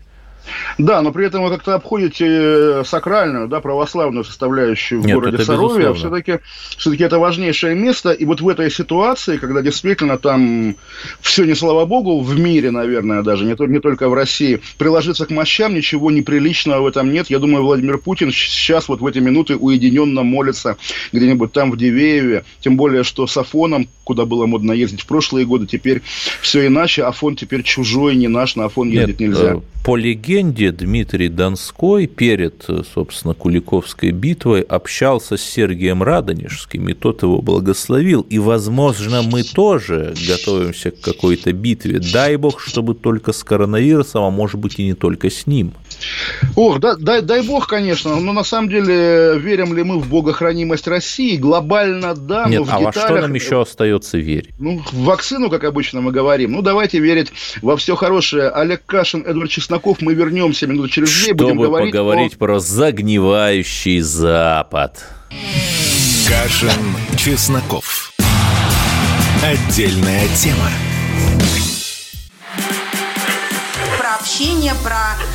Да, 0.79 1.03
но 1.03 1.13
при 1.13 1.27
этом 1.27 1.43
вы 1.43 1.51
как-то 1.51 1.75
обходите 1.75 2.27
э, 2.29 2.83
сакральную, 2.85 3.49
да, 3.49 3.61
православную 3.61 4.25
составляющую 4.25 5.01
в 5.01 5.07
Нет, 5.07 5.15
городе 5.15 5.45
Сарове. 5.45 5.89
А 5.89 5.95
все-таки 5.95 6.41
все 6.77 6.93
это 6.95 7.19
важнейшее 7.19 7.75
место. 7.75 8.13
И 8.13 8.25
вот 8.25 8.41
в 8.41 8.49
этой 8.49 8.71
ситуации, 8.71 9.37
когда 9.37 9.63
действительно 9.63 10.19
там 10.19 10.77
все 11.21 11.45
не 11.45 11.55
слава 11.55 11.85
богу, 11.85 12.21
в 12.21 12.39
мире, 12.39 12.71
наверное, 12.71 13.23
даже, 13.23 13.45
не, 13.45 13.55
не 13.69 13.81
только 13.81 14.09
в 14.09 14.15
России, 14.15 14.61
приложиться 14.79 15.27
к 15.27 15.31
мощам, 15.31 15.75
ничего 15.75 16.11
неприличного 16.11 16.83
в 16.83 16.87
этом 16.87 17.13
нет. 17.13 17.31
Я 17.31 17.39
думаю, 17.39 17.65
Владимир 17.65 17.99
Путин 17.99 18.31
сейчас 18.33 18.89
вот 18.89 19.01
в 19.01 19.07
эти 19.07 19.19
минуты 19.19 19.57
уединенно 19.57 20.23
молится 20.23 20.77
где-нибудь 21.13 21.53
там 21.53 21.71
в 21.71 21.77
Дивееве. 21.77 22.45
Тем 22.61 22.77
более, 22.77 23.05
что 23.05 23.27
с 23.27 23.37
Афоном, 23.37 23.89
куда 24.05 24.25
было 24.25 24.47
модно 24.47 24.73
ездить 24.73 25.03
в 25.03 25.07
прошлые 25.07 25.47
годы, 25.47 25.67
теперь 25.67 26.03
все 26.41 26.67
иначе. 26.67 27.05
Афон 27.05 27.37
теперь 27.37 27.63
чужой, 27.63 28.17
не 28.17 28.29
наш, 28.29 28.57
на 28.57 28.67
Афон 28.67 28.89
ездить 28.89 29.21
Нет, 29.21 29.29
нельзя. 29.29 29.55
Э, 29.55 29.61
по 29.85 29.97
легенде, 29.97 30.34
Дмитрий 30.43 31.29
Донской 31.29 32.07
перед, 32.07 32.67
собственно, 32.93 33.35
Куликовской 33.35 34.11
битвой 34.11 34.63
общался 34.63 35.37
с 35.37 35.43
Сергием 35.43 36.03
Радонежским, 36.03 36.89
и 36.89 36.95
тот 36.95 37.23
его 37.23 37.41
благословил. 37.41 38.23
И, 38.29 38.39
возможно, 38.39 39.23
мы 39.23 39.43
тоже 39.43 40.15
готовимся 40.27 40.91
к 40.91 41.01
какой-то 41.01 41.53
битве. 41.53 42.01
Дай 42.13 42.37
бог, 42.37 42.61
чтобы 42.61 42.95
только 42.95 43.33
с 43.33 43.45
коронавирусом, 43.45 44.25
а 44.25 44.31
может 44.31 44.57
быть 44.57 44.79
и 44.79 44.85
не 44.85 44.95
только 44.95 45.31
с 45.31 45.47
ним. 45.47 45.73
Ох, 46.57 46.81
да, 46.81 46.97
дай, 46.97 47.23
дай 47.23 47.43
бог, 47.43 47.67
конечно, 47.67 48.19
но 48.19 48.33
на 48.33 48.45
самом 48.45 48.69
деле 48.69 49.39
верим 49.39 49.75
ли 49.75 49.83
мы 49.83 49.99
в 49.99 50.09
богохранимость 50.09 50.89
России? 50.89 51.37
Глобально 51.37 52.15
да, 52.15 52.47
Нет, 52.49 52.61
но 52.61 52.65
в 52.65 52.75
а 52.75 52.79
деталях... 52.79 52.95
во 52.97 53.03
что 53.03 53.21
нам 53.21 53.35
еще 53.35 53.63
остается 53.63 54.19
верить? 54.19 54.55
Ну, 54.59 54.83
в 54.93 55.05
вакцину, 55.05 55.51
как 55.51 55.65
обычно 55.65 56.01
мы 56.01 56.13
говорим. 56.13 56.53
Ну, 56.53 56.63
давайте 56.63 56.99
верить 56.99 57.33
во 57.63 57.77
все 57.77 57.97
хорошее. 57.97 58.49
Олег 58.49 58.83
Кашин, 58.87 59.25
Эдвард 59.27 59.51
Чесноков, 59.51 60.01
мы 60.01 60.15
вернемся 60.15 60.24
минут 60.67 60.91
через 60.91 61.09
две, 61.09 61.27
Чтобы 61.27 61.45
будем 61.45 61.61
говорить 61.61 61.93
поговорить 61.93 62.35
о... 62.35 62.39
про 62.39 62.59
загнивающий 62.59 64.01
Запад. 64.01 65.05
Кашин, 66.29 66.71
Чесноков. 67.17 68.13
Отдельная 69.43 70.27
тема. 70.37 70.71
Про 73.99 74.15
общение, 74.15 74.73
про 74.83 75.17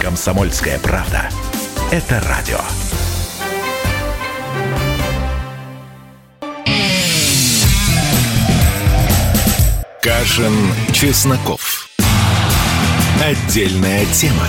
«Комсомольская 0.00 0.78
правда». 0.78 1.28
Это 1.90 2.20
радио. 2.20 2.60
Кашин, 10.02 10.52
Чесноков. 10.92 11.88
Отдельная 13.22 14.06
тема. 14.06 14.46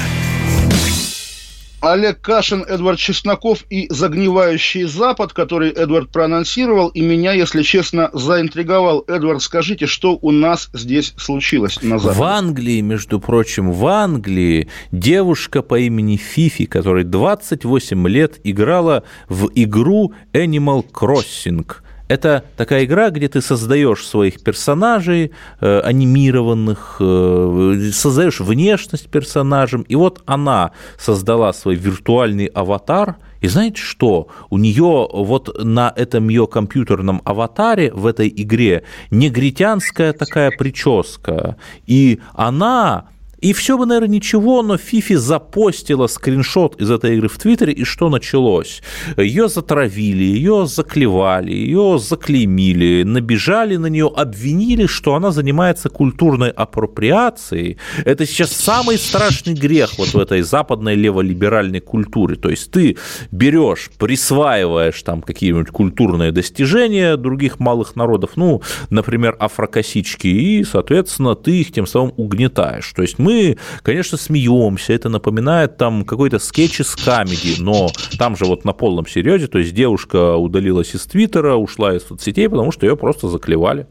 Олег 1.82 2.20
Кашин, 2.20 2.64
Эдвард 2.64 3.00
Чесноков 3.00 3.66
и 3.70 3.88
«Загнивающий 3.90 4.84
Запад», 4.84 5.32
который 5.32 5.72
Эдвард 5.72 6.10
проанонсировал, 6.10 6.90
и 6.90 7.02
меня, 7.02 7.32
если 7.32 7.62
честно, 7.62 8.10
заинтриговал. 8.12 9.06
Эдвард, 9.08 9.42
скажите, 9.42 9.86
что 9.86 10.18
у 10.22 10.32
нас 10.32 10.70
здесь 10.74 11.14
случилось 11.18 11.82
на 11.82 11.98
Западе? 11.98 12.20
В 12.20 12.24
Англии, 12.24 12.82
между 12.82 13.20
прочим, 13.20 13.72
в 13.72 13.88
Англии 13.88 14.68
девушка 14.92 15.62
по 15.62 15.80
имени 15.80 16.18
Фифи, 16.18 16.66
которой 16.66 17.06
28 17.06 18.08
лет, 18.10 18.40
играла 18.44 19.04
в 19.30 19.50
игру 19.56 20.14
Animal 20.34 20.86
Crossing– 20.92 21.66
это 22.10 22.44
такая 22.58 22.84
игра, 22.86 23.12
где 23.12 23.30
ты 23.30 23.40
создаешь 23.42 24.06
своих 24.06 24.44
персонажей 24.44 25.32
э, 25.62 25.80
анимированных, 25.80 26.98
э, 27.00 27.92
создаешь 27.94 28.40
внешность 28.40 29.10
персонажем, 29.10 29.84
и 29.84 29.96
вот 29.96 30.22
она 30.26 30.72
создала 30.98 31.54
свой 31.54 31.76
виртуальный 31.76 32.48
аватар, 32.48 33.18
и 33.42 33.48
знаете 33.48 33.82
что? 33.82 34.28
У 34.50 34.58
нее 34.58 35.08
вот 35.14 35.64
на 35.64 35.94
этом 35.96 36.28
ее 36.30 36.48
компьютерном 36.48 37.22
аватаре 37.24 37.94
в 37.94 38.06
этой 38.06 38.28
игре 38.28 38.84
негритянская 39.12 40.12
такая 40.12 40.52
прическа, 40.52 41.56
и 41.86 42.20
она 42.34 43.06
и 43.42 43.54
все 43.54 43.78
бы, 43.78 43.86
наверное, 43.86 44.16
ничего, 44.16 44.62
но 44.62 44.78
Фифи 44.78 45.16
запостила 45.16 46.08
скриншот 46.08 46.82
из 46.82 46.92
этой 46.92 47.16
игры 47.16 47.30
в 47.30 47.38
Твиттере, 47.38 47.74
и 47.74 47.84
что 47.86 48.10
началось? 48.10 48.82
Ее 49.18 49.48
затравили, 49.48 50.24
ее 50.24 50.66
заклевали, 50.68 51.52
ее 51.52 52.00
заклеймили, 52.00 53.04
набежали 53.04 53.78
на 53.78 53.88
нее, 53.88 54.12
обвинили, 54.14 54.88
что 54.88 55.16
она 55.16 55.32
занимается 55.32 55.90
культурной 55.90 56.50
апроприацией. 56.50 57.78
Это 58.04 58.26
сейчас 58.26 58.52
самый 58.52 58.98
страшный 58.98 59.54
грех 59.54 59.98
вот 59.98 60.10
в 60.10 60.20
этой 60.20 60.42
западной 60.42 60.96
леволиберальной 60.96 61.80
культуре. 61.80 62.36
То 62.36 62.50
есть 62.50 62.72
ты 62.72 62.98
берешь, 63.32 63.90
присваиваешь 63.98 65.02
там 65.04 65.22
какие-нибудь 65.22 65.70
культурные 65.70 66.32
достижения 66.32 67.16
других 67.16 67.60
малых 67.60 67.96
народов, 67.96 68.32
ну, 68.36 68.62
например, 68.90 69.36
афрокосички, 69.40 70.28
и, 70.28 70.64
соответственно, 70.64 71.36
ты 71.36 71.62
их 71.62 71.72
тем 71.72 71.88
самым 71.88 72.14
угнетаешь. 72.18 72.92
То 72.94 73.02
есть 73.02 73.18
мы 73.20 73.29
мы, 73.30 73.58
конечно, 73.84 74.18
смеемся, 74.18 74.94
это 74.94 75.08
напоминает 75.08 75.78
там 75.78 76.04
какой-то 76.04 76.40
скетч 76.40 76.82
из 76.82 76.96
камеди, 76.96 77.56
но 77.60 77.90
там 78.18 78.36
же 78.36 78.46
вот 78.46 78.66
на 78.66 78.74
полном 78.74 79.06
серьезе, 79.06 79.48
то 79.48 79.60
есть 79.60 79.74
девушка 79.74 80.36
удалилась 80.36 80.96
из 80.96 81.06
Твиттера, 81.06 81.56
ушла 81.56 81.96
из 81.96 82.04
соцсетей, 82.08 82.50
потому 82.50 82.72
что 82.72 82.88
ее 82.88 82.98
просто 82.98 83.28
заклевали. 83.28 83.86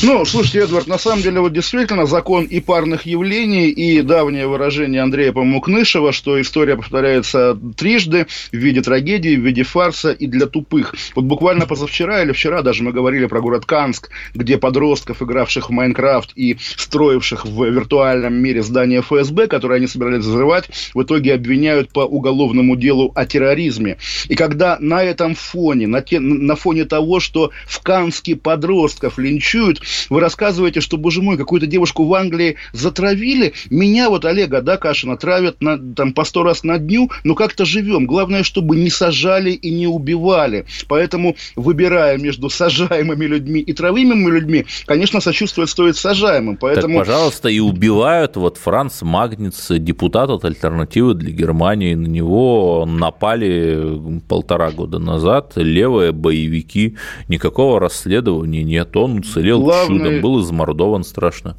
Ну, 0.00 0.24
слушайте, 0.24 0.60
Эдвард, 0.60 0.86
на 0.86 0.96
самом 0.96 1.22
деле, 1.22 1.40
вот 1.40 1.52
действительно 1.52 2.06
закон 2.06 2.44
и 2.44 2.60
парных 2.60 3.04
явлений, 3.04 3.68
и 3.68 4.00
давнее 4.02 4.46
выражение 4.46 5.02
Андрея 5.02 5.32
Помукнышева, 5.32 6.12
что 6.12 6.40
история 6.40 6.76
повторяется 6.76 7.58
трижды 7.76 8.28
в 8.52 8.56
виде 8.56 8.80
трагедии, 8.80 9.34
в 9.34 9.40
виде 9.40 9.64
фарса 9.64 10.12
и 10.12 10.28
для 10.28 10.46
тупых. 10.46 10.94
Вот 11.16 11.24
буквально 11.24 11.66
позавчера 11.66 12.22
или 12.22 12.30
вчера 12.30 12.62
даже 12.62 12.84
мы 12.84 12.92
говорили 12.92 13.26
про 13.26 13.40
город 13.40 13.66
Канск, 13.66 14.10
где 14.34 14.56
подростков, 14.56 15.20
игравших 15.20 15.68
в 15.68 15.72
Майнкрафт 15.72 16.30
и 16.36 16.56
строивших 16.76 17.44
в 17.44 17.64
виртуальном 17.64 18.34
мире 18.34 18.62
здание 18.62 19.02
ФСБ, 19.02 19.48
которые 19.48 19.78
они 19.78 19.88
собирались 19.88 20.24
взрывать, 20.24 20.70
в 20.94 21.02
итоге 21.02 21.34
обвиняют 21.34 21.92
по 21.92 22.00
уголовному 22.00 22.76
делу 22.76 23.10
о 23.16 23.26
терроризме. 23.26 23.98
И 24.28 24.36
когда 24.36 24.78
на 24.78 25.02
этом 25.02 25.34
фоне, 25.34 25.88
на, 25.88 26.02
те, 26.02 26.20
на 26.20 26.54
фоне 26.54 26.84
того, 26.84 27.18
что 27.18 27.50
в 27.66 27.80
Канске 27.82 28.36
подростков 28.36 29.18
линчуют, 29.18 29.80
вы 30.10 30.20
рассказываете, 30.20 30.80
что, 30.80 30.96
боже 30.96 31.22
мой, 31.22 31.36
какую-то 31.36 31.66
девушку 31.66 32.04
в 32.04 32.14
Англии 32.14 32.56
затравили. 32.72 33.52
Меня 33.70 34.10
вот, 34.10 34.24
Олега, 34.24 34.62
да, 34.62 34.76
Кашина, 34.76 35.16
травят 35.16 35.62
на, 35.62 35.78
там, 35.94 36.12
по 36.12 36.24
сто 36.24 36.42
раз 36.42 36.64
на 36.64 36.78
дню, 36.78 37.10
но 37.24 37.34
как-то 37.34 37.64
живем. 37.64 38.06
Главное, 38.06 38.42
чтобы 38.42 38.76
не 38.76 38.90
сажали 38.90 39.50
и 39.50 39.70
не 39.70 39.86
убивали. 39.86 40.66
Поэтому, 40.88 41.36
выбирая 41.56 42.18
между 42.18 42.50
сажаемыми 42.58 43.24
людьми 43.24 43.60
и 43.60 43.72
травимыми 43.72 44.30
людьми, 44.30 44.66
конечно, 44.86 45.20
сочувствовать 45.20 45.70
стоит 45.70 45.96
сажаемым. 45.96 46.56
Поэтому... 46.56 46.98
Так, 46.98 47.06
пожалуйста, 47.06 47.48
и 47.48 47.60
убивают. 47.60 48.36
Вот 48.36 48.56
Франц 48.56 49.02
Магниц, 49.02 49.66
депутат 49.70 50.30
от 50.30 50.44
альтернативы 50.44 51.14
для 51.14 51.30
Германии, 51.30 51.94
на 51.94 52.06
него 52.06 52.86
напали 52.86 54.20
полтора 54.28 54.70
года 54.70 54.98
назад 54.98 55.52
левые 55.56 56.12
боевики. 56.12 56.96
Никакого 57.28 57.80
расследования 57.80 58.64
нет. 58.64 58.96
Он 58.96 59.18
уцелел 59.18 59.62
Главное... 59.86 60.06
чудом, 60.06 60.20
был 60.20 60.40
измордован 60.40 61.04
страшно 61.04 61.56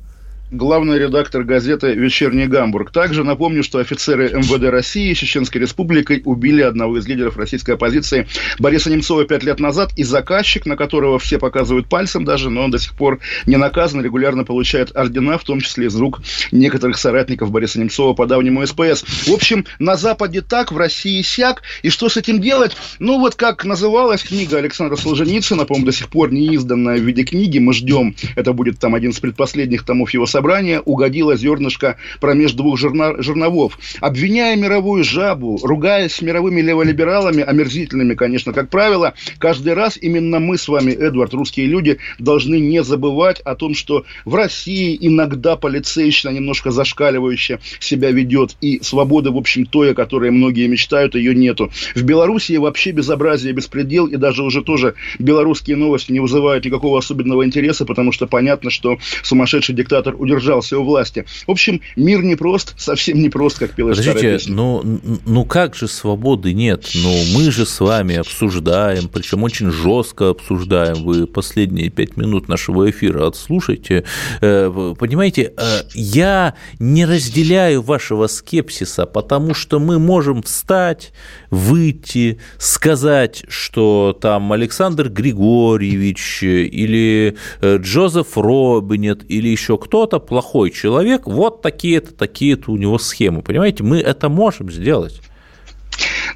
главный 0.52 0.98
редактор 0.98 1.44
газеты 1.44 1.94
«Вечерний 1.94 2.48
Гамбург». 2.48 2.92
Также 2.92 3.24
напомню, 3.24 3.64
что 3.64 3.80
офицеры 3.80 4.32
МВД 4.34 4.70
России 4.70 5.14
Чеченской 5.14 5.62
Республикой 5.62 6.22
убили 6.26 6.62
одного 6.62 6.98
из 6.98 7.08
лидеров 7.08 7.38
российской 7.38 7.72
оппозиции 7.72 8.28
Бориса 8.58 8.90
Немцова 8.90 9.26
пять 9.26 9.44
лет 9.44 9.60
назад, 9.60 9.92
и 9.96 10.04
заказчик, 10.04 10.66
на 10.66 10.76
которого 10.76 11.20
все 11.20 11.38
показывают 11.38 11.88
пальцем 11.88 12.26
даже, 12.26 12.50
но 12.50 12.64
он 12.64 12.72
до 12.72 12.80
сих 12.80 12.96
пор 12.96 13.20
не 13.46 13.58
наказан, 13.58 14.02
регулярно 14.02 14.44
получает 14.44 14.96
ордена, 14.96 15.38
в 15.38 15.44
том 15.44 15.62
числе 15.62 15.88
из 15.88 15.96
рук 15.96 16.22
некоторых 16.52 16.98
соратников 16.98 17.52
Бориса 17.52 17.80
Немцова 17.80 18.14
по 18.14 18.26
давнему 18.26 18.66
СПС. 18.66 19.04
В 19.28 19.32
общем, 19.32 19.66
на 19.78 19.96
Западе 19.98 20.42
так, 20.42 20.72
в 20.72 20.78
России 20.78 21.22
сяк. 21.22 21.62
И 21.84 21.90
что 21.90 22.10
с 22.10 22.18
этим 22.18 22.42
делать? 22.42 22.76
Ну, 22.98 23.20
вот 23.20 23.36
как 23.36 23.66
называлась 23.66 24.24
книга 24.24 24.58
Александра 24.58 24.96
Солженицына, 24.96 25.66
по-моему, 25.66 25.86
до 25.86 25.92
сих 25.92 26.10
пор 26.10 26.32
не 26.32 26.54
изданная 26.56 26.98
в 26.98 27.04
виде 27.04 27.24
книги, 27.24 27.60
мы 27.60 27.74
ждем, 27.74 28.16
это 28.36 28.54
будет 28.54 28.80
там 28.80 28.96
один 28.96 29.12
из 29.12 29.20
предпоследних 29.20 29.84
томов 29.84 30.12
его 30.12 30.26
собрания 30.40 30.80
угодило 30.80 31.36
зернышко 31.36 31.98
промеж 32.22 32.54
двух 32.54 32.80
жерна, 32.80 33.22
жерновов. 33.22 33.78
Обвиняя 34.00 34.56
мировую 34.56 35.04
жабу, 35.04 35.60
ругаясь 35.62 36.14
с 36.14 36.22
мировыми 36.22 36.62
леволибералами, 36.62 37.44
омерзительными, 37.44 38.14
конечно, 38.14 38.54
как 38.54 38.70
правило, 38.70 39.14
каждый 39.38 39.74
раз 39.74 39.98
именно 40.02 40.40
мы 40.40 40.58
с 40.58 40.70
вами, 40.70 40.92
Эдвард, 40.94 41.34
русские 41.34 41.66
люди, 41.66 41.98
должны 42.20 42.58
не 42.58 42.84
забывать 42.84 43.42
о 43.42 43.56
том, 43.56 43.76
что 43.76 44.06
в 44.24 44.34
России 44.34 44.98
иногда 45.02 45.58
полицейщина 45.58 46.32
немножко 46.32 46.72
зашкаливающе 46.72 47.60
себя 47.82 48.12
ведет, 48.12 48.56
и 48.62 48.80
свободы, 48.82 49.32
в 49.32 49.38
общем, 49.38 49.66
той, 49.66 49.92
о 49.92 49.94
которой 49.94 50.32
многие 50.32 50.68
мечтают, 50.68 51.16
ее 51.16 51.36
нету. 51.36 51.70
В 51.96 52.04
Белоруссии 52.04 52.56
вообще 52.56 52.92
безобразие, 52.92 53.52
беспредел, 53.52 54.06
и 54.08 54.16
даже 54.16 54.44
уже 54.44 54.62
тоже 54.62 54.94
белорусские 55.20 55.76
новости 55.76 56.14
не 56.14 56.22
вызывают 56.22 56.64
никакого 56.64 56.98
особенного 56.98 57.46
интереса, 57.46 57.84
потому 57.84 58.14
что 58.14 58.26
понятно, 58.26 58.70
что 58.70 59.00
сумасшедший 59.22 59.76
диктатор 59.76 60.16
удержался 60.30 60.78
у 60.80 60.84
власти. 60.84 61.26
В 61.48 61.52
общем, 61.52 61.82
мир 61.96 62.24
непрост, 62.24 62.74
совсем 62.78 63.20
непрост, 63.20 63.60
как 63.60 63.72
пела 63.72 63.90
Подождите, 63.90 64.40
ну, 64.48 65.00
ну 65.26 65.46
как 65.46 65.76
же 65.76 65.88
свободы 65.88 66.54
нет? 66.54 66.90
Ну, 66.96 67.14
мы 67.36 67.52
же 67.52 67.66
с 67.66 67.80
вами 67.80 68.16
обсуждаем, 68.16 69.10
причем 69.10 69.44
очень 69.44 69.72
жестко 69.72 70.30
обсуждаем. 70.30 71.04
Вы 71.04 71.28
последние 71.28 71.90
пять 71.90 72.18
минут 72.18 72.48
нашего 72.48 72.90
эфира 72.90 73.28
отслушайте. 73.28 74.04
Э, 74.42 74.94
понимаете, 74.98 75.54
э, 75.58 75.82
я 75.94 76.56
не 76.80 77.06
разделяю 77.06 77.82
вашего 77.82 78.28
скепсиса, 78.28 79.06
потому 79.06 79.54
что 79.54 79.80
мы 79.80 80.00
можем 80.00 80.44
встать, 80.44 81.12
выйти, 81.50 82.40
сказать, 82.58 83.44
что 83.48 84.18
там 84.20 84.52
Александр 84.54 85.10
Григорьевич 85.10 86.44
или 86.44 87.36
э, 87.62 87.78
Джозеф 87.78 88.38
Робинет 88.38 89.30
или 89.30 89.50
еще 89.50 89.78
кто-то 89.78 90.20
плохой 90.20 90.72
человек, 90.72 91.26
вот 91.26 91.62
такие-то, 91.62 92.14
такие-то 92.14 92.72
у 92.72 92.78
него 92.78 92.98
схемы. 92.98 93.42
Понимаете, 93.42 93.84
мы 93.84 94.00
это 94.00 94.30
можем 94.30 94.72
сделать. 94.72 95.22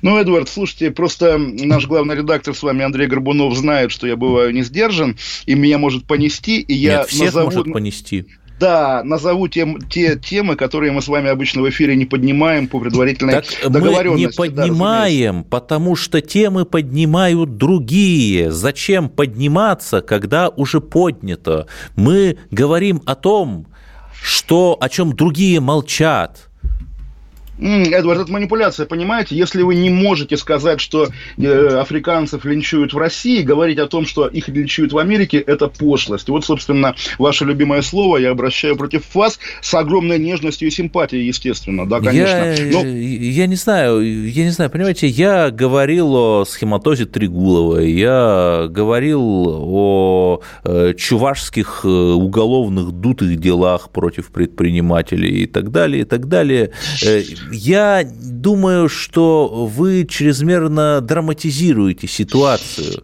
Ну, 0.01 0.17
Эдвард, 0.17 0.49
слушайте, 0.49 0.91
просто 0.91 1.37
наш 1.37 1.87
главный 1.87 2.15
редактор 2.15 2.53
с 2.53 2.61
вами, 2.61 2.83
Андрей 2.83 3.07
Горбунов, 3.07 3.55
знает, 3.55 3.91
что 3.91 4.05
я 4.05 4.17
бываю 4.17 4.53
не 4.53 4.63
сдержан, 4.63 5.17
и 5.45 5.55
меня 5.55 5.77
может 5.77 6.05
понести, 6.05 6.59
и 6.59 6.73
я 6.73 6.97
Нет, 6.99 7.07
всех 7.07 7.25
назову... 7.27 7.45
может 7.45 7.71
понести. 7.71 8.25
Да, 8.59 9.03
назову 9.03 9.47
тем, 9.47 9.81
те 9.81 10.17
темы, 10.17 10.55
которые 10.55 10.91
мы 10.91 11.01
с 11.01 11.07
вами 11.07 11.29
обычно 11.29 11.61
в 11.61 11.69
эфире 11.69 11.95
не 11.95 12.05
поднимаем 12.05 12.67
по 12.67 12.79
предварительной 12.79 13.33
так 13.33 13.45
договоренности. 13.71 14.39
Мы 14.39 14.47
не 14.47 14.53
поднимаем, 14.53 15.41
да, 15.43 15.47
потому 15.49 15.95
что 15.95 16.21
темы 16.21 16.65
поднимают 16.65 17.57
другие. 17.57 18.51
Зачем 18.51 19.09
подниматься, 19.09 20.01
когда 20.01 20.49
уже 20.49 20.81
поднято? 20.81 21.67
Мы 21.95 22.37
говорим 22.51 23.01
о 23.05 23.15
том, 23.15 23.67
что, 24.23 24.77
о 24.79 24.89
чем 24.89 25.13
другие 25.13 25.59
молчат. 25.59 26.49
Эдвард, 27.63 28.23
это 28.23 28.31
манипуляция, 28.31 28.85
понимаете? 28.85 29.35
Если 29.35 29.61
вы 29.61 29.75
не 29.75 29.89
можете 29.89 30.35
сказать, 30.37 30.81
что 30.81 31.07
э, 31.37 31.67
африканцев 31.79 32.43
линчуют 32.43 32.93
в 32.93 32.97
России, 32.97 33.41
говорить 33.41 33.79
о 33.79 33.87
том, 33.87 34.05
что 34.05 34.27
их 34.27 34.49
линчуют 34.49 34.91
в 34.91 34.97
Америке, 34.97 35.37
это 35.37 35.67
пошлость. 35.67 36.27
Вот, 36.27 36.43
собственно, 36.43 36.95
ваше 37.17 37.45
любимое 37.45 37.81
слово 37.81 38.17
я 38.17 38.31
обращаю 38.31 38.75
против 38.75 39.15
вас 39.15 39.39
с 39.61 39.73
огромной 39.73 40.19
нежностью 40.19 40.67
и 40.67 40.71
симпатией, 40.71 41.25
естественно, 41.25 41.87
да, 41.87 41.99
конечно. 42.01 42.53
Я, 42.53 42.71
Но... 42.71 42.85
я 42.85 43.47
не 43.47 43.55
знаю, 43.55 44.01
я 44.01 44.43
не 44.43 44.51
знаю, 44.51 44.69
понимаете, 44.69 45.07
я 45.07 45.49
говорил 45.49 46.13
о 46.15 46.45
схематозе 46.45 47.05
Тригуловой, 47.05 47.91
я 47.91 48.67
говорил 48.69 49.47
о 49.47 50.41
э, 50.65 50.93
чувашских 50.97 51.81
э, 51.83 51.87
уголовных 51.87 52.91
дутых 52.91 53.39
делах 53.39 53.89
против 53.89 54.31
предпринимателей 54.31 55.43
и 55.43 55.45
так 55.45 55.71
далее, 55.71 56.01
и 56.01 56.05
так 56.05 56.27
далее 56.27 56.71
я 57.53 58.03
думаю, 58.03 58.89
что 58.89 59.47
вы 59.65 60.05
чрезмерно 60.05 60.99
драматизируете 61.01 62.07
ситуацию. 62.07 63.03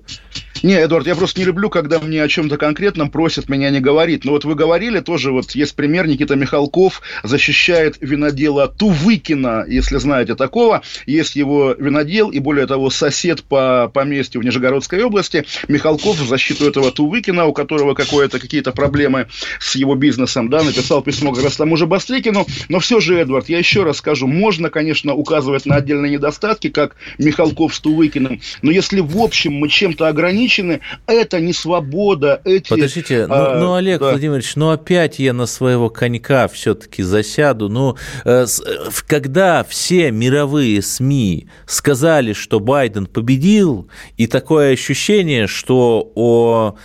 Не, 0.63 0.84
Эдуард, 0.84 1.08
я 1.08 1.15
просто 1.15 1.39
не 1.39 1.45
люблю, 1.45 1.69
когда 1.69 2.00
мне 2.00 2.22
о 2.22 2.28
чем-то 2.28 2.58
конкретном 2.58 3.10
просят 3.10 3.50
меня 3.50 3.69
не 3.69 3.80
говорить. 3.80 4.26
Но 4.26 4.32
вот 4.32 4.45
вы 4.45 4.56
говорили 4.56 5.00
тоже, 5.00 5.32
вот 5.32 5.52
есть 5.52 5.76
пример, 5.76 6.08
Никита 6.08 6.36
Михалков 6.36 7.02
защищает 7.24 7.98
винодела 8.02 8.67
Тувыкина, 8.67 9.65
если 9.67 9.98
знаете 9.98 10.36
такого. 10.36 10.82
Есть 11.06 11.36
его 11.36 11.74
винодел 11.74 12.30
и, 12.30 12.39
более 12.39 12.67
того, 12.67 12.89
сосед 12.89 13.43
по 13.43 13.89
поместью 13.93 14.41
в 14.41 14.43
Нижегородской 14.43 15.02
области. 15.04 15.45
Михалков 15.67 16.19
в 16.19 16.28
защиту 16.28 16.67
этого 16.67 16.91
Тувыкина, 16.91 17.45
у 17.45 17.54
которого 17.54 17.93
какие-то 17.93 18.72
проблемы 18.72 19.28
с 19.60 19.76
его 19.76 19.95
бизнесом, 19.95 20.50
да, 20.50 20.63
написал 20.63 21.02
письмо 21.02 21.34
как 21.34 21.43
раз 21.43 21.56
тому 21.56 21.78
же 21.78 21.86
Бастрыкину. 21.86 22.45
Но 22.67 22.80
все 22.80 23.00
же, 23.00 23.17
Эдвард, 23.17 23.50
я 23.50 23.58
еще 23.58 23.84
раз 23.84 23.98
скажу, 23.98 24.28
можно, 24.28 24.69
конечно, 24.69 25.13
указывать 25.13 25.65
на 25.65 25.76
отдельные 25.76 26.12
недостатки, 26.12 26.69
как 26.69 26.95
Михалков 27.17 27.74
с 27.76 27.80
Тувыкиным, 27.80 28.41
но 28.62 28.72
если 28.72 29.00
в 29.00 29.17
общем 29.17 29.54
мы 29.54 29.69
чем-то 29.69 30.08
ограничим, 30.08 30.49
ограничены, 30.50 30.82
это 31.08 31.40
не 31.40 31.54
свобода. 31.54 32.42
Эти, 32.44 32.70
Подождите, 32.70 33.28
ну, 33.28 33.34
а, 33.36 33.60
ну 33.60 33.74
Олег 33.76 34.00
да. 34.00 34.10
Владимирович, 34.10 34.56
ну 34.56 34.70
опять 34.70 35.20
я 35.20 35.34
на 35.34 35.46
своего 35.46 35.90
конька 35.90 36.48
все-таки 36.48 37.04
засяду. 37.04 37.70
Ну, 37.70 37.96
э, 38.26 38.46
э, 38.46 38.90
когда 39.08 39.64
все 39.64 40.12
мировые 40.12 40.82
СМИ 40.82 41.48
сказали, 41.66 42.34
что 42.34 42.60
Байден 42.60 43.06
победил, 43.06 43.90
и 44.18 44.28
такое 44.28 44.74
ощущение, 44.74 45.48
что 45.48 46.12
о 46.16 46.76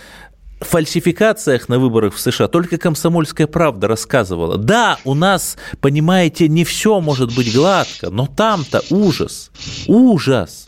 фальсификациях 0.61 1.69
на 1.69 1.79
выборах 1.79 2.15
в 2.15 2.19
США 2.19 2.47
только 2.47 2.77
комсомольская 2.77 3.47
правда 3.47 3.87
рассказывала. 3.87 4.57
Да, 4.57 4.97
у 5.03 5.13
нас, 5.13 5.57
понимаете, 5.81 6.47
не 6.47 6.63
все 6.63 7.01
может 7.01 7.35
быть 7.35 7.53
гладко, 7.53 8.09
но 8.09 8.25
там-то 8.25 8.81
ужас, 8.89 9.51
ужас. 9.87 10.67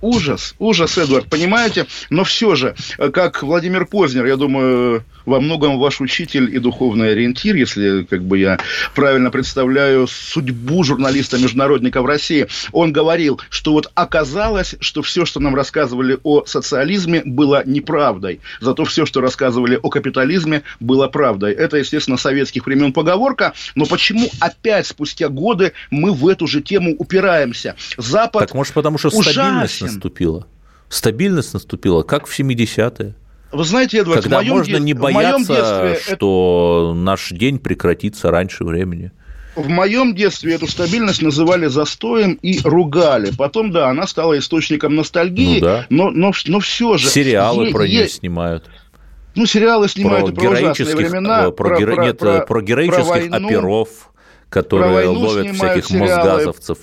Ужас, 0.00 0.54
ужас, 0.58 0.98
Эдвард, 0.98 1.28
понимаете? 1.28 1.86
Но 2.10 2.24
все 2.24 2.54
же, 2.54 2.74
э, 2.98 3.10
как 3.10 3.42
Владимир 3.42 3.86
Познер, 3.86 4.26
я 4.26 4.36
думаю, 4.36 5.04
во 5.26 5.40
многом 5.40 5.78
ваш 5.78 6.00
учитель 6.00 6.54
и 6.54 6.58
духовный 6.58 7.12
ориентир, 7.12 7.56
если 7.56 8.04
как 8.04 8.22
бы 8.24 8.38
я 8.38 8.58
правильно 8.94 9.30
представляю 9.30 10.06
судьбу 10.06 10.84
журналиста-международника 10.84 12.00
в 12.00 12.06
России. 12.06 12.46
Он 12.72 12.92
говорил, 12.92 13.40
что 13.50 13.72
вот 13.72 13.90
оказалось, 13.94 14.76
что 14.80 15.02
все, 15.02 15.26
что 15.26 15.40
нам 15.40 15.54
рассказывали 15.54 16.18
о 16.22 16.44
социализме, 16.46 17.22
было 17.24 17.62
неправдой. 17.66 18.40
Зато 18.60 18.84
все, 18.84 19.04
что 19.04 19.20
рассказывали 19.20 19.78
о 19.82 19.90
капитализме, 19.90 20.62
было 20.80 21.08
правдой. 21.08 21.52
Это, 21.52 21.76
естественно, 21.76 22.16
советских 22.16 22.66
времен 22.66 22.92
поговорка. 22.92 23.52
Но 23.74 23.84
почему 23.86 24.28
опять 24.40 24.86
спустя 24.86 25.28
годы 25.28 25.72
мы 25.90 26.12
в 26.12 26.26
эту 26.28 26.46
же 26.46 26.62
тему 26.62 26.94
упираемся? 26.98 27.74
Запад 27.96 28.42
Так 28.42 28.54
может 28.54 28.72
потому, 28.72 28.98
что 28.98 29.08
ужасен. 29.08 29.32
стабильность 29.32 29.80
наступила? 29.82 30.46
Стабильность 30.88 31.52
наступила, 31.52 32.02
как 32.02 32.26
в 32.26 32.38
70-е. 32.38 33.14
Вы 33.56 33.64
знаете, 33.64 33.98
Эдвард, 33.98 34.22
Когда 34.22 34.38
в 34.38 34.42
моем 34.42 34.56
можно 34.56 34.76
не 34.76 34.92
бояться, 34.92 35.96
что 35.98 36.92
это... 36.92 36.94
наш 36.94 37.30
день 37.30 37.58
прекратится 37.58 38.30
раньше 38.30 38.64
времени. 38.64 39.12
В 39.54 39.68
моем 39.68 40.14
детстве 40.14 40.54
эту 40.54 40.66
стабильность 40.66 41.22
называли 41.22 41.66
застоем 41.66 42.34
и 42.42 42.60
ругали. 42.62 43.32
Потом, 43.34 43.72
да, 43.72 43.88
она 43.88 44.06
стала 44.06 44.38
источником 44.38 44.94
ностальгии, 44.94 45.60
ну, 45.60 45.64
да. 45.64 45.86
но, 45.88 46.10
но, 46.10 46.32
но 46.46 46.60
все 46.60 46.98
же... 46.98 47.08
Сериалы 47.08 47.68
е- 47.68 47.72
про 47.72 47.86
нее 47.86 48.00
е- 48.02 48.08
снимают. 48.08 48.68
Ну, 49.34 49.46
сериалы 49.46 49.88
снимают 49.88 50.34
про 50.34 50.42
про 50.42 50.50
ужасные 50.50 50.94
времена. 50.94 51.50
Про, 51.50 51.52
про, 51.52 51.80
про, 51.80 52.04
нет, 52.04 52.18
про, 52.18 52.40
про 52.40 52.60
героических 52.60 53.06
про 53.06 53.12
войну, 53.12 53.46
оперов, 53.46 53.88
которые 54.50 55.08
ловят 55.08 55.54
всяких 55.54 55.86
сериалы. 55.86 56.10
мосгазовцев 56.10 56.78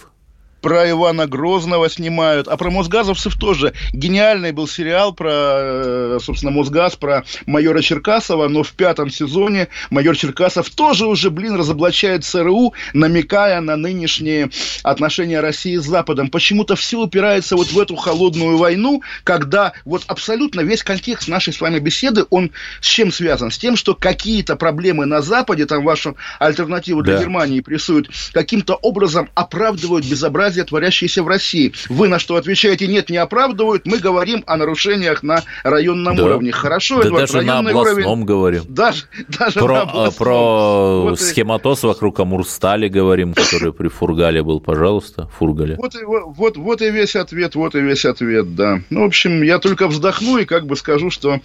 про 0.64 0.90
Ивана 0.90 1.28
Грозного 1.28 1.90
снимают, 1.90 2.48
а 2.48 2.56
про 2.56 2.72
Мосгазовцев 2.72 3.38
тоже. 3.38 3.74
Гениальный 3.92 4.54
был 4.54 4.68
сериал 4.68 5.14
про, 5.14 5.30
э, 5.34 6.20
собственно, 6.24 6.52
Мосгаз, 6.54 6.96
про 6.96 7.26
майора 7.46 7.82
Черкасова, 7.82 8.48
но 8.48 8.64
в 8.64 8.72
пятом 8.72 9.12
сезоне 9.12 9.68
майор 9.90 10.16
Черкасов 10.16 10.70
тоже 10.70 11.06
уже, 11.06 11.30
блин, 11.30 11.56
разоблачает 11.56 12.24
ЦРУ, 12.24 12.74
намекая 12.94 13.60
на 13.60 13.76
нынешние 13.76 14.50
отношения 14.84 15.42
России 15.42 15.76
с 15.76 15.84
Западом. 15.84 16.30
Почему-то 16.30 16.78
все 16.78 17.02
упирается 17.02 17.58
вот 17.58 17.68
в 17.68 17.78
эту 17.78 17.98
холодную 17.98 18.58
войну, 18.58 19.04
когда 19.26 19.74
вот 19.84 20.04
абсолютно 20.08 20.62
весь 20.62 20.82
контекст 20.82 21.28
нашей 21.28 21.52
с 21.52 21.60
вами 21.60 21.80
беседы, 21.80 22.26
он 22.30 22.52
с 22.80 22.88
чем 22.88 23.12
связан? 23.12 23.52
С 23.52 23.58
тем, 23.58 23.76
что 23.76 23.96
какие-то 23.96 24.56
проблемы 24.56 25.06
на 25.06 25.22
Западе, 25.22 25.66
там 25.66 25.84
вашу 25.84 26.16
альтернативу 26.40 27.02
для 27.02 27.16
да. 27.16 27.22
Германии 27.22 27.60
прессуют, 27.60 28.10
каким-то 28.32 28.76
образом 28.76 29.30
оправдывают 29.36 30.06
безобразие 30.06 30.53
безобразие, 30.54 30.64
творящееся 30.64 31.24
в 31.24 31.28
России. 31.28 31.74
Вы 31.90 32.08
на 32.08 32.20
что 32.20 32.36
отвечаете, 32.36 32.88
нет, 32.88 33.10
не 33.10 33.18
оправдывают. 33.18 33.86
Мы 33.86 34.00
говорим 34.00 34.44
о 34.48 34.58
нарушениях 34.58 35.24
на 35.24 35.44
районном 35.64 36.16
да. 36.16 36.26
уровне. 36.26 36.52
Хорошо, 36.52 37.02
да 37.02 37.08
Эдуард, 37.08 37.32
даже 37.32 37.46
на 37.46 37.60
областном 37.60 37.86
уровень... 37.86 38.26
говорим. 38.26 38.64
Даже, 38.68 39.04
даже 39.28 39.60
про, 39.60 39.74
на 39.74 39.80
а, 39.80 39.84
областном. 39.84 40.14
Про 40.14 41.02
вот 41.02 41.20
схематоз 41.20 41.84
и... 41.84 41.88
вокруг 41.88 42.20
Амурстали 42.20 42.88
говорим, 42.88 43.34
который 43.34 43.74
при 43.74 43.88
Фургале 43.88 44.44
был, 44.44 44.62
пожалуйста, 44.62 45.28
Фургале. 45.38 45.76
Вот, 45.78 45.94
вот, 46.38 46.58
вот 46.58 46.82
и 46.82 46.90
весь 46.90 47.16
ответ, 47.16 47.56
вот 47.56 47.76
и 47.76 47.82
весь 47.82 48.06
ответ, 48.06 48.56
да. 48.56 48.82
Ну, 48.90 49.02
в 49.02 49.06
общем, 49.06 49.42
я 49.44 49.60
только 49.60 49.88
вздохну 49.88 50.38
и 50.38 50.46
как 50.46 50.66
бы 50.66 50.76
скажу, 50.76 51.10
что 51.10 51.40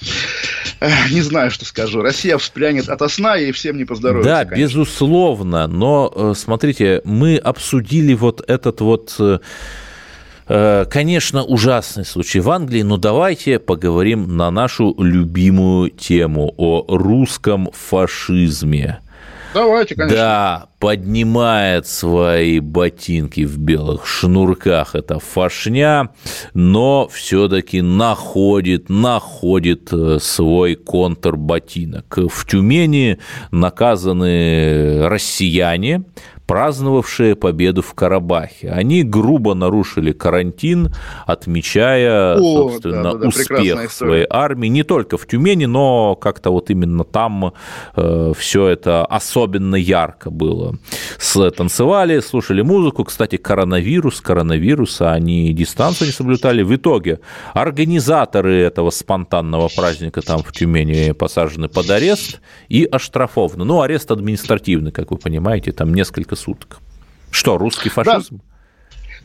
э, 0.81 0.88
не 1.11 1.23
знаю, 1.23 1.51
что 1.51 1.64
скажу. 1.64 2.03
Россия 2.03 2.37
всплянет 2.38 2.88
от 2.88 3.11
сна 3.11 3.38
и 3.38 3.53
всем 3.53 3.77
не 3.77 3.85
поздоровится. 3.85 4.31
Да, 4.31 4.44
конечно. 4.44 4.79
безусловно, 4.79 5.66
но 5.66 6.12
э, 6.14 6.33
смотрите, 6.37 7.01
мы 7.05 7.37
обсудили 7.37 8.14
вот 8.14 8.42
этот 8.49 8.81
вот 8.81 8.97
вот 8.98 9.16
э, 9.18 9.38
э, 10.48 10.84
Конечно, 10.90 11.44
ужасный 11.44 12.04
случай 12.04 12.40
в 12.40 12.50
Англии, 12.50 12.82
но 12.82 12.96
давайте 12.96 13.58
поговорим 13.58 14.37
на 14.37 14.50
нашу 14.50 14.94
любимую 14.98 15.90
тему 15.90 16.52
о 16.56 16.84
русском 16.88 17.70
фашизме. 17.72 19.00
Давайте, 19.54 19.94
конечно. 19.94 20.16
Да, 20.16 20.68
поднимает 20.78 21.86
свои 21.86 22.60
ботинки 22.60 23.44
в 23.44 23.58
белых 23.58 24.06
шнурках, 24.06 24.94
это 24.94 25.18
фашня, 25.18 26.10
но 26.54 27.08
все-таки 27.08 27.82
находит, 27.82 28.88
находит 28.88 29.92
э, 29.92 30.18
свой 30.20 30.76
контрботинок. 30.76 32.16
В 32.16 32.46
Тюмени 32.46 33.18
наказаны 33.50 35.08
россияне, 35.08 36.04
праздновавшие 36.48 37.36
победу 37.36 37.82
в 37.82 37.92
Карабахе. 37.94 38.70
Они 38.70 39.02
грубо 39.02 39.52
нарушили 39.52 40.12
карантин, 40.12 40.94
отмечая, 41.26 42.36
О, 42.36 42.38
собственно, 42.38 43.02
да, 43.02 43.12
да, 43.12 43.18
да, 43.18 43.28
успех 43.28 43.92
своей 43.92 44.26
армии. 44.28 44.68
Не 44.68 44.82
только 44.82 45.18
в 45.18 45.26
Тюмени, 45.26 45.66
но 45.66 46.16
как-то 46.16 46.50
вот 46.50 46.70
именно 46.70 47.04
там 47.04 47.52
э, 47.94 48.32
все 48.36 48.66
это 48.66 49.04
особенно 49.04 49.76
ярко 49.76 50.30
было. 50.30 50.67
С, 51.18 51.50
танцевали, 51.50 52.20
слушали 52.20 52.62
музыку. 52.62 53.04
Кстати, 53.04 53.37
коронавирус, 53.37 54.20
коронавируса, 54.20 55.12
они 55.12 55.52
дистанцию 55.52 56.09
не 56.09 56.12
соблюдали. 56.12 56.62
В 56.62 56.74
итоге 56.74 57.20
организаторы 57.54 58.57
этого 58.57 58.90
спонтанного 58.90 59.68
праздника 59.74 60.22
там 60.22 60.42
в 60.42 60.52
Тюмени 60.52 61.12
посажены 61.12 61.68
под 61.68 61.90
арест 61.90 62.40
и 62.68 62.85
оштрафованы. 62.85 63.64
Ну, 63.64 63.81
арест 63.81 64.11
административный, 64.11 64.92
как 64.92 65.11
вы 65.11 65.16
понимаете, 65.16 65.72
там 65.72 65.94
несколько 65.94 66.37
суток. 66.37 66.78
Что, 67.31 67.59
русский 67.59 67.88
фашизм? 67.88 68.37
Да. 68.38 68.47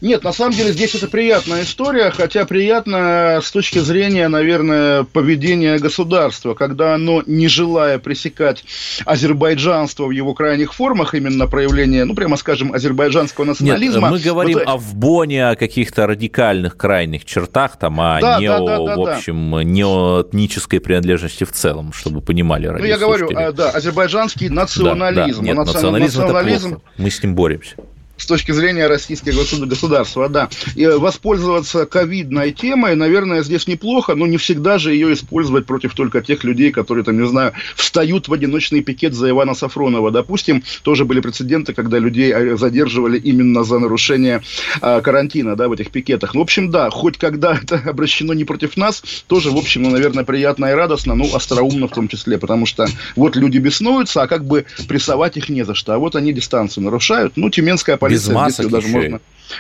Нет, 0.04 0.26
на 0.26 0.34
самом 0.34 0.52
деле 0.52 0.74
здесь 0.74 0.96
это 0.96 1.08
приятная 1.08 1.64
история, 1.64 2.12
хотя 2.12 2.44
приятная 2.44 3.40
с 3.40 3.50
точки 3.50 3.80
зрения, 3.80 4.28
наверное, 4.28 5.06
поведения 5.06 5.80
государства, 5.80 6.56
когда 6.56 6.94
оно, 6.96 7.24
не 7.26 7.48
желая 7.48 8.00
пресекать 8.00 8.66
азербайджанство 9.06 10.08
в 10.08 10.12
его 10.12 10.34
крайних 10.34 10.74
формах, 10.74 11.14
именно 11.14 11.48
проявление, 11.48 12.04
ну, 12.04 12.16
прямо 12.16 12.36
скажем, 12.36 12.74
азербайджанского 12.74 13.46
национализма. 13.46 14.02
Нет, 14.02 14.12
мы 14.12 14.20
говорим 14.20 14.58
вот... 14.58 14.68
о 14.68 14.76
вбоне, 14.76 15.48
о 15.48 15.56
каких-то 15.56 16.06
радикальных 16.06 16.76
крайних 16.76 17.24
чертах, 17.24 17.80
там, 17.80 18.02
а 18.02 18.20
да, 18.20 18.40
не 18.42 18.48
да, 18.48 18.58
о, 18.58 18.66
да, 18.66 18.78
да, 18.80 18.96
в 18.98 19.08
общем, 19.08 19.52
да. 19.52 19.64
не 19.64 19.86
о 19.86 20.24
этнической 20.24 20.82
принадлежности 20.82 21.46
в 21.46 21.54
целом, 21.54 21.94
чтобы 21.94 22.20
понимали 22.20 22.68
Ну, 22.68 22.84
я 22.84 22.98
говорю, 22.98 23.30
а, 23.34 23.54
да, 23.54 23.70
азербайджанский 23.70 24.50
национализм. 24.50 25.40
Да, 25.40 25.46
да. 25.46 25.48
Нет, 25.48 25.56
национализм, 25.56 26.20
национализм 26.20 26.68
это 26.68 26.72
плохо. 26.72 26.92
Мы 26.98 27.10
с 27.10 27.24
ним 27.24 27.36
боремся 27.36 27.78
с 28.18 28.26
точки 28.26 28.52
зрения 28.52 28.88
российского 28.88 29.44
государства, 29.66 30.30
да. 30.30 30.50
И 30.76 30.86
воспользоваться 30.86 31.86
ковидной 31.86 32.52
темой, 32.52 32.96
наверное, 32.96 33.44
здесь 33.44 33.68
неплохо, 33.68 34.16
но 34.16 34.28
не 34.28 34.38
всегда 34.38 34.78
же 34.78 34.94
ее 34.94 35.14
использовать 35.14 35.66
против 35.66 35.94
только 35.94 36.22
тех 36.22 36.44
людей, 36.44 36.72
которые, 36.72 37.04
там, 37.04 37.20
не 37.20 37.28
знаю, 37.28 37.54
встают 37.76 38.28
в 38.28 38.34
одиночный 38.34 38.82
пикет 38.82 39.14
за 39.14 39.30
Ивана 39.30 39.56
Сафронова. 39.56 40.12
Допустим, 40.12 40.64
тоже 40.84 41.06
были 41.06 41.20
прецеденты, 41.22 41.74
когда 41.74 41.98
людей 41.98 42.34
а, 42.34 42.56
задерживали 42.56 43.18
именно 43.18 43.64
за 43.64 43.80
нарушение 43.80 44.42
а, 44.82 45.02
карантина, 45.02 45.56
да, 45.56 45.68
в 45.68 45.74
этих 45.74 45.90
пикетах. 45.90 46.34
Ну, 46.34 46.42
в 46.42 46.44
общем, 46.44 46.70
да, 46.70 46.90
хоть 46.90 47.18
когда 47.18 47.56
это 47.62 47.82
обращено 47.86 48.34
не 48.34 48.46
против 48.46 48.78
нас, 48.78 49.04
тоже, 49.28 49.52
в 49.52 49.58
общем, 49.58 49.84
ну, 49.84 49.90
наверное, 49.90 50.24
приятно 50.24 50.68
и 50.68 50.74
радостно, 50.74 51.16
ну, 51.16 51.34
остроумно 51.34 51.88
в 51.88 51.92
том 51.92 52.08
числе, 52.08 52.38
потому 52.38 52.66
что 52.66 52.88
вот 53.16 53.36
люди 53.36 53.58
беснуются, 53.58 54.22
а 54.22 54.28
как 54.28 54.46
бы 54.46 54.66
прессовать 54.88 55.38
их 55.38 55.50
не 55.50 55.64
за 55.64 55.74
что, 55.74 55.94
а 55.94 55.98
вот 55.98 56.16
они 56.16 56.32
дистанцию 56.32 56.84
нарушают. 56.84 57.34
Ну, 57.36 57.50
тюменская 57.50 57.98
полиция 58.04 58.30
без 58.30 58.36
масок 58.36 58.70
даже 58.70 58.88
можно, 58.88 59.20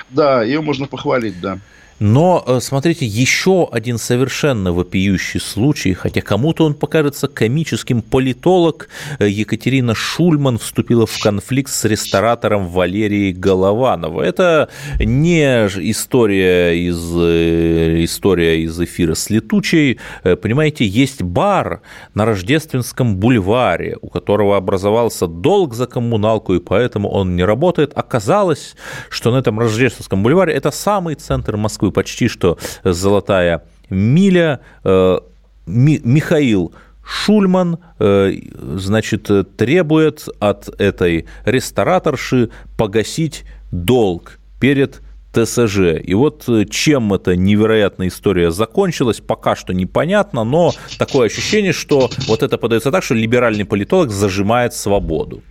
Да, 0.09 0.43
ее 0.43 0.61
можно 0.61 0.87
похвалить, 0.87 1.39
да. 1.39 1.59
Но, 2.05 2.43
э, 2.45 2.59
смотрите, 2.59 3.05
еще 3.05 3.65
один 3.71 3.97
совершенно 3.97 4.73
вопиющий 4.73 5.39
случай, 5.39 5.93
хотя 5.93 6.19
кому-то 6.19 6.65
он 6.65 6.73
покажется 6.73 7.29
комическим, 7.29 8.01
политолог 8.01 8.89
э, 9.19 9.29
Екатерина 9.29 9.95
Шульман 9.95 10.57
вступила 10.57 11.05
в 11.05 11.17
конфликт 11.21 11.71
с 11.71 11.85
ресторатором 11.85 12.67
Валерией 12.67 13.31
Голованова. 13.31 14.21
Это 14.21 14.67
не 14.99 15.45
история 15.91 16.73
из, 16.73 16.99
э, 17.15 18.03
история 18.03 18.61
из 18.61 18.77
эфира 18.81 19.13
с 19.13 19.29
летучей. 19.29 19.97
Понимаете, 20.23 20.85
есть 20.85 21.21
бар 21.21 21.83
на 22.15 22.25
Рождественском 22.25 23.15
бульваре, 23.15 23.97
у 24.01 24.09
которого 24.09 24.57
образовался 24.57 25.27
долг 25.27 25.73
за 25.73 25.87
коммуналку, 25.87 26.53
и 26.53 26.59
поэтому 26.59 27.07
он 27.07 27.37
не 27.37 27.45
работает. 27.45 27.93
Оказалось, 27.95 28.75
что 29.09 29.31
на 29.31 29.37
этом 29.37 29.57
Рождественском 29.57 30.21
бульваре 30.21 30.53
это 30.53 30.69
самый 30.71 31.15
центр 31.15 31.55
Москвы, 31.55 31.92
почти 31.93 32.27
что 32.27 32.57
золотая 32.83 33.63
миля. 33.89 34.59
Э, 34.83 35.19
Михаил 35.65 36.73
Шульман, 37.05 37.79
э, 37.99 38.33
значит, 38.75 39.29
требует 39.55 40.27
от 40.39 40.69
этой 40.79 41.25
рестораторши 41.45 42.49
погасить 42.77 43.45
долг 43.71 44.39
перед 44.59 45.01
ТСЖ. 45.33 45.99
И 46.03 46.13
вот 46.13 46.47
э, 46.47 46.65
чем 46.65 47.13
эта 47.13 47.35
невероятная 47.35 48.07
история 48.07 48.51
закончилась, 48.51 49.19
пока 49.19 49.55
что 49.55 49.73
непонятно, 49.73 50.43
но 50.43 50.73
такое 50.97 51.27
ощущение, 51.27 51.73
что 51.73 52.09
вот 52.27 52.43
это 52.43 52.57
подается 52.57 52.91
так, 52.91 53.03
что 53.03 53.15
либеральный 53.15 53.65
политолог 53.65 54.11
зажимает 54.11 54.73
свободу. 54.73 55.41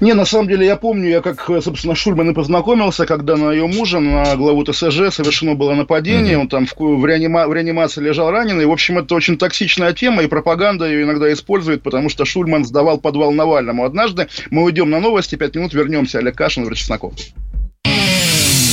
Не, 0.00 0.14
на 0.14 0.24
самом 0.24 0.48
деле 0.48 0.66
я 0.66 0.76
помню, 0.76 1.08
я 1.08 1.20
как, 1.20 1.46
собственно, 1.62 1.94
Шульман 1.94 2.30
и 2.30 2.34
познакомился, 2.34 3.04
когда 3.04 3.36
на 3.36 3.52
ее 3.52 3.66
мужа, 3.66 4.00
на 4.00 4.34
главу 4.36 4.64
ТСЖ 4.64 5.12
совершено 5.12 5.54
было 5.54 5.74
нападение, 5.74 6.34
mm-hmm. 6.34 6.40
он 6.40 6.48
там 6.48 6.66
в, 6.66 6.74
в, 6.74 7.06
реанима, 7.06 7.46
в 7.46 7.52
реанимации 7.52 8.00
лежал 8.00 8.30
раненый. 8.30 8.64
В 8.64 8.72
общем, 8.72 8.98
это 8.98 9.14
очень 9.14 9.36
токсичная 9.36 9.92
тема, 9.92 10.22
и 10.22 10.26
пропаганда 10.26 10.86
ее 10.86 11.02
иногда 11.02 11.30
использует, 11.30 11.82
потому 11.82 12.08
что 12.08 12.24
Шульман 12.24 12.64
сдавал 12.64 12.98
подвал 12.98 13.32
Навальному. 13.32 13.84
Однажды 13.84 14.28
мы 14.50 14.62
уйдем 14.62 14.88
на 14.88 15.00
новости, 15.00 15.36
пять 15.36 15.54
минут 15.54 15.74
вернемся. 15.74 16.18
Олег 16.18 16.34
Кашин, 16.34 16.62
Владимир 16.62 16.78
Чесноков. 16.78 17.12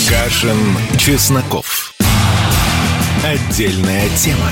Кашин, 0.09 0.57
Чесноков. 0.97 1.93
Отдельная 3.25 4.07
тема. 4.15 4.51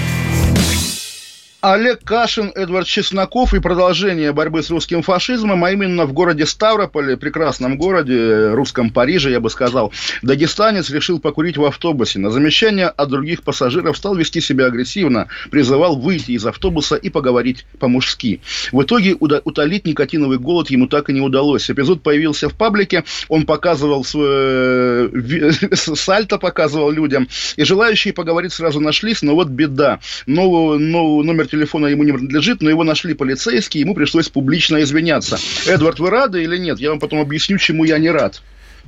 Олег 1.61 2.03
Кашин, 2.03 2.51
Эдвард 2.55 2.87
Чесноков 2.87 3.53
и 3.53 3.59
продолжение 3.59 4.33
борьбы 4.33 4.63
с 4.63 4.71
русским 4.71 5.03
фашизмом, 5.03 5.63
а 5.63 5.71
именно 5.71 6.07
в 6.07 6.13
городе 6.13 6.47
Ставрополе, 6.47 7.17
прекрасном 7.17 7.77
городе, 7.77 8.49
русском 8.49 8.89
Париже, 8.89 9.29
я 9.29 9.39
бы 9.39 9.47
сказал, 9.51 9.93
дагестанец 10.23 10.89
решил 10.89 11.19
покурить 11.19 11.57
в 11.57 11.63
автобусе. 11.63 12.17
На 12.17 12.31
замечание 12.31 12.87
от 12.87 13.09
других 13.09 13.43
пассажиров 13.43 13.95
стал 13.95 14.15
вести 14.15 14.41
себя 14.41 14.65
агрессивно, 14.65 15.27
призывал 15.51 15.97
выйти 15.97 16.31
из 16.31 16.43
автобуса 16.47 16.95
и 16.95 17.11
поговорить 17.11 17.67
по-мужски. 17.77 18.41
В 18.71 18.81
итоге 18.81 19.15
утолить 19.19 19.85
никотиновый 19.85 20.39
голод 20.39 20.71
ему 20.71 20.87
так 20.87 21.11
и 21.11 21.13
не 21.13 21.21
удалось. 21.21 21.69
Эпизод 21.69 22.01
появился 22.01 22.49
в 22.49 22.55
паблике, 22.55 23.03
он 23.27 23.45
показывал 23.45 24.03
свой... 24.03 24.25
Э, 24.31 25.51
сальто 25.75 26.39
показывал 26.39 26.89
людям, 26.89 27.27
и 27.55 27.63
желающие 27.63 28.15
поговорить 28.15 28.51
сразу 28.51 28.79
нашлись, 28.79 29.21
но 29.21 29.35
вот 29.35 29.49
беда. 29.49 29.99
Новый, 30.25 30.79
новый 30.79 31.23
номер 31.23 31.50
телефона 31.51 31.87
ему 31.87 32.03
не 32.03 32.11
принадлежит, 32.11 32.61
но 32.61 32.69
его 32.69 32.83
нашли 32.83 33.13
полицейские, 33.13 33.81
ему 33.81 33.93
пришлось 33.93 34.29
публично 34.29 34.81
извиняться. 34.81 35.37
Эдвард, 35.67 35.99
вы 35.99 36.09
рады 36.09 36.43
или 36.43 36.57
нет? 36.57 36.79
Я 36.79 36.89
вам 36.89 36.99
потом 36.99 37.19
объясню, 37.19 37.57
чему 37.57 37.83
я 37.83 37.97
не 37.97 38.09
рад. 38.09 38.41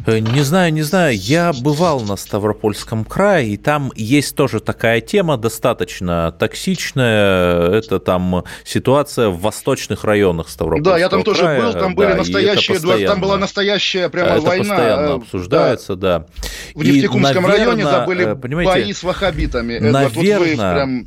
Э, 0.06 0.19
не 0.19 0.41
знаю, 0.41 0.73
не 0.73 0.82
знаю. 0.82 1.15
Я 1.17 1.54
бывал 1.54 2.02
на 2.02 2.15
Ставропольском 2.15 3.06
крае, 3.06 3.49
и 3.49 3.58
там 3.58 3.91
есть 3.95 4.36
тоже 4.36 4.60
такая 4.60 5.02
тема 5.02 5.38
достаточно 5.38 6.36
токсичная. 6.38 7.69
Это 7.69 7.99
там 7.99 8.43
ситуация 8.65 9.30
в 9.30 9.39
восточных 9.39 10.04
районах 10.04 10.49
Ставропольского 10.49 10.95
Да, 10.95 10.99
я 10.99 11.10
там 11.10 11.23
края. 11.23 11.36
тоже 11.36 11.62
был, 11.62 11.80
там 11.80 11.95
были 11.95 12.08
да, 12.08 12.15
настоящие, 12.15 12.78
Эдвард, 12.78 13.06
там 13.06 13.21
была 13.21 13.38
настоящая 13.38 14.10
прямо 14.10 14.32
это 14.32 14.41
война. 14.41 14.63
постоянно 14.63 15.06
э, 15.06 15.13
обсуждается, 15.13 15.95
да. 15.95 16.19
да. 16.19 16.26
В 16.73 16.84
Нефтекумском 16.84 17.45
и, 17.45 17.47
наверное, 17.47 17.65
районе 17.65 17.84
забыли 17.84 18.38
понимаете, 18.41 18.71
бои 18.71 18.93
с 18.93 19.04
ваххабитами. 19.04 19.73
Эдвард, 19.73 20.15
наверное, 20.15 20.56
вот 20.56 20.73
прям 20.73 21.06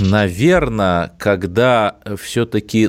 наверное, 0.00 1.12
когда 1.18 1.96
все-таки 2.20 2.88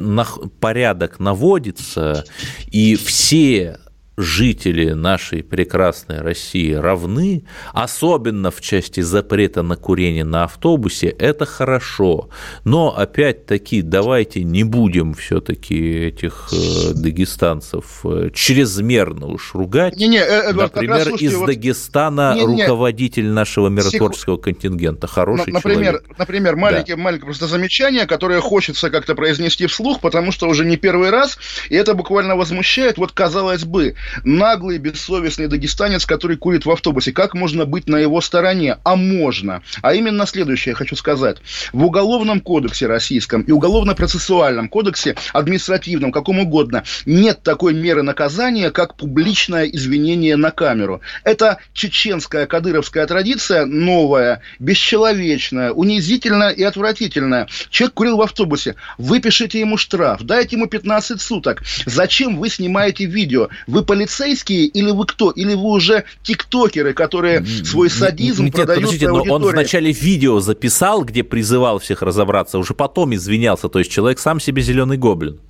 порядок 0.59 1.19
наводится, 1.19 2.25
и 2.71 2.95
все 2.95 3.77
жители 4.21 4.91
нашей 4.91 5.43
прекрасной 5.43 6.21
России 6.21 6.73
равны, 6.73 7.43
особенно 7.73 8.51
в 8.51 8.61
части 8.61 9.01
запрета 9.01 9.61
на 9.63 9.75
курение 9.75 10.23
на 10.23 10.43
автобусе, 10.43 11.07
это 11.07 11.45
хорошо. 11.45 12.29
Но 12.63 12.95
опять-таки 12.97 13.81
давайте 13.81 14.43
не 14.43 14.63
будем 14.63 15.13
все-таки 15.13 16.05
этих 16.05 16.49
э, 16.53 16.93
дагестанцев 16.93 18.01
э, 18.05 18.29
чрезмерно 18.33 19.27
уж 19.27 19.53
ругать. 19.53 19.97
Не, 19.97 20.07
не, 20.07 20.17
э, 20.17 20.53
Например, 20.53 21.09
раз, 21.09 21.21
из 21.21 21.35
вот... 21.35 21.47
Дагестана 21.47 22.33
не, 22.35 22.45
не, 22.45 22.63
руководитель 22.63 23.27
нашего 23.27 23.67
миротворческого 23.69 24.35
Секу... 24.35 24.43
контингента, 24.43 25.07
хороший 25.07 25.51
например, 25.51 25.93
человек. 25.93 26.17
Например, 26.17 26.55
маленькое, 26.55 26.95
да. 26.95 27.03
маленькое 27.03 27.25
просто 27.25 27.47
замечание, 27.47 28.05
которое 28.05 28.39
хочется 28.41 28.89
как-то 28.89 29.15
произнести 29.15 29.65
вслух, 29.67 29.99
потому 29.99 30.31
что 30.31 30.47
уже 30.47 30.65
не 30.65 30.77
первый 30.77 31.09
раз, 31.09 31.37
и 31.69 31.75
это 31.75 31.93
буквально 31.93 32.35
возмущает. 32.35 32.97
Вот 32.97 33.11
казалось 33.11 33.65
бы, 33.65 33.95
наглый, 34.23 34.77
бессовестный 34.77 35.47
дагестанец, 35.47 36.05
который 36.05 36.37
курит 36.37 36.65
в 36.65 36.71
автобусе. 36.71 37.11
Как 37.11 37.33
можно 37.33 37.65
быть 37.65 37.87
на 37.87 37.97
его 37.97 38.21
стороне? 38.21 38.77
А 38.83 38.95
можно. 38.95 39.61
А 39.81 39.93
именно 39.93 40.25
следующее 40.25 40.71
я 40.71 40.75
хочу 40.75 40.95
сказать. 40.95 41.37
В 41.73 41.85
Уголовном 41.85 42.41
кодексе 42.41 42.87
российском 42.87 43.41
и 43.41 43.51
Уголовно-процессуальном 43.51 44.69
кодексе, 44.69 45.15
административном, 45.33 46.11
каком 46.11 46.39
угодно, 46.39 46.83
нет 47.05 47.43
такой 47.43 47.73
меры 47.73 48.01
наказания, 48.01 48.71
как 48.71 48.95
публичное 48.95 49.65
извинение 49.65 50.35
на 50.35 50.51
камеру. 50.51 51.01
Это 51.23 51.59
чеченская 51.73 52.45
кадыровская 52.45 53.05
традиция, 53.05 53.65
новая, 53.65 54.41
бесчеловечная, 54.59 55.71
унизительная 55.71 56.49
и 56.49 56.63
отвратительная. 56.63 57.47
Человек 57.69 57.93
курил 57.93 58.17
в 58.17 58.21
автобусе. 58.21 58.75
Выпишите 58.97 59.59
ему 59.59 59.77
штраф, 59.77 60.21
дайте 60.21 60.55
ему 60.55 60.67
15 60.67 61.21
суток. 61.21 61.61
Зачем 61.85 62.37
вы 62.37 62.49
снимаете 62.49 63.05
видео? 63.05 63.49
Вы 63.67 63.83
полицейские 63.91 64.67
или 64.67 64.89
вы 64.89 65.05
кто? 65.05 65.31
Или 65.31 65.53
вы 65.53 65.71
уже 65.71 66.05
тиктокеры, 66.23 66.93
которые 66.93 67.45
свой 67.45 67.89
садизм 67.89 68.45
Нет, 68.45 68.55
продают 68.55 68.83
подождите, 68.85 69.09
но 69.09 69.23
он 69.23 69.43
вначале 69.43 69.91
видео 69.91 70.39
записал, 70.39 71.03
где 71.03 71.23
призывал 71.23 71.79
всех 71.79 72.01
разобраться, 72.01 72.57
уже 72.57 72.73
потом 72.73 73.13
извинялся. 73.13 73.67
То 73.67 73.79
есть 73.79 73.91
человек 73.91 74.19
сам 74.19 74.39
себе 74.39 74.61
зеленый 74.61 74.95
гоблин 74.95 75.41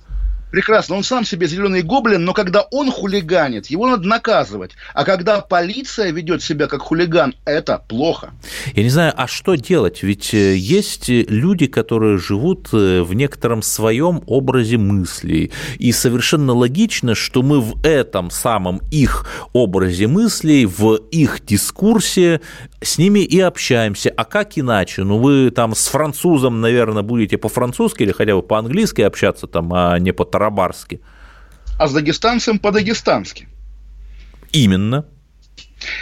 прекрасно, 0.52 0.96
он 0.96 1.02
сам 1.02 1.24
себе 1.24 1.48
зеленый 1.48 1.82
гоблин, 1.82 2.24
но 2.24 2.34
когда 2.34 2.62
он 2.70 2.92
хулиганит, 2.92 3.66
его 3.66 3.88
надо 3.88 4.06
наказывать. 4.06 4.72
А 4.94 5.04
когда 5.04 5.40
полиция 5.40 6.12
ведет 6.12 6.42
себя 6.42 6.68
как 6.68 6.82
хулиган, 6.82 7.34
это 7.44 7.82
плохо. 7.88 8.32
Я 8.74 8.84
не 8.84 8.90
знаю, 8.90 9.12
а 9.16 9.26
что 9.26 9.56
делать? 9.56 10.02
Ведь 10.02 10.32
э, 10.34 10.54
есть 10.56 11.08
люди, 11.08 11.66
которые 11.66 12.18
живут 12.18 12.68
э, 12.72 13.02
в 13.02 13.14
некотором 13.14 13.62
своем 13.62 14.22
образе 14.26 14.76
мыслей. 14.76 15.50
И 15.78 15.90
совершенно 15.90 16.52
логично, 16.52 17.14
что 17.14 17.42
мы 17.42 17.60
в 17.60 17.82
этом 17.82 18.30
самом 18.30 18.80
их 18.90 19.26
образе 19.52 20.06
мыслей, 20.06 20.66
в 20.66 20.96
их 21.10 21.44
дискурсе 21.44 22.40
с 22.82 22.98
ними 22.98 23.20
и 23.20 23.40
общаемся. 23.40 24.12
А 24.16 24.24
как 24.24 24.58
иначе? 24.58 25.04
Ну, 25.04 25.18
вы 25.18 25.50
там 25.50 25.74
с 25.74 25.88
французом, 25.88 26.60
наверное, 26.60 27.02
будете 27.02 27.38
по-французски 27.38 28.02
или 28.02 28.12
хотя 28.12 28.34
бы 28.34 28.42
по-английски 28.42 29.02
общаться, 29.02 29.46
там, 29.46 29.72
а 29.72 29.98
не 29.98 30.12
по 30.12 30.24
по-тарабарски. 30.24 31.00
А 31.78 31.88
с 31.88 31.92
дагестанцем 31.92 32.58
по-дагестански. 32.58 33.48
Именно. 34.52 35.06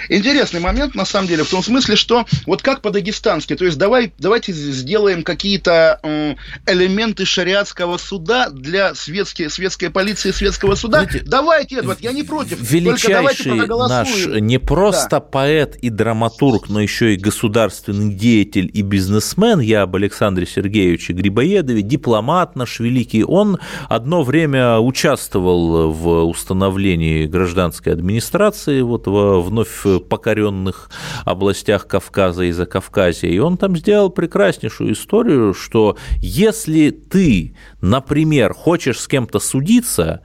Интересный 0.08 0.60
момент, 0.60 0.94
на 0.94 1.04
самом 1.04 1.28
деле, 1.28 1.44
в 1.44 1.50
том 1.50 1.62
смысле, 1.62 1.96
что 1.96 2.26
вот 2.46 2.62
как 2.62 2.82
по-дагестански, 2.82 3.54
то 3.54 3.64
есть 3.64 3.78
давай, 3.78 4.12
давайте 4.18 4.52
сделаем 4.52 5.22
какие-то 5.22 6.00
элементы 6.66 7.24
шариатского 7.24 7.96
суда 7.98 8.50
для 8.50 8.94
светской, 8.94 9.50
светской 9.50 9.90
полиции, 9.90 10.30
светского 10.30 10.74
суда. 10.74 11.02
Знаете, 11.02 11.24
давайте, 11.26 11.76
Эдвард, 11.76 12.00
я 12.00 12.12
не 12.12 12.22
против. 12.22 12.58
Величайший 12.60 13.54
наш 13.54 14.26
не 14.26 14.58
просто 14.58 15.08
да. 15.10 15.20
поэт 15.20 15.76
и 15.76 15.90
драматург, 15.90 16.68
но 16.68 16.80
еще 16.80 17.14
и 17.14 17.16
государственный 17.16 18.14
деятель 18.14 18.70
и 18.72 18.82
бизнесмен, 18.82 19.60
я 19.60 19.82
об 19.82 19.96
Александре 19.96 20.46
Сергеевиче 20.46 21.12
Грибоедове, 21.12 21.82
дипломат 21.82 22.56
наш 22.56 22.80
великий, 22.80 23.24
он 23.24 23.58
одно 23.88 24.22
время 24.22 24.78
участвовал 24.78 25.92
в 25.92 26.24
установлении 26.24 27.26
гражданской 27.26 27.92
администрации 27.92 28.80
вот 28.82 29.06
в 29.06 29.40
вновь 29.40 29.69
в 29.84 30.00
покоренных 30.00 30.90
областях 31.24 31.86
Кавказа 31.86 32.44
и 32.44 32.52
Закавказья. 32.52 33.28
И 33.28 33.38
он 33.38 33.56
там 33.56 33.76
сделал 33.76 34.10
прекраснейшую 34.10 34.92
историю, 34.92 35.54
что 35.54 35.96
если 36.20 36.90
ты, 36.90 37.54
например, 37.80 38.52
хочешь 38.54 39.00
с 39.00 39.08
кем-то 39.08 39.38
судиться, 39.38 40.22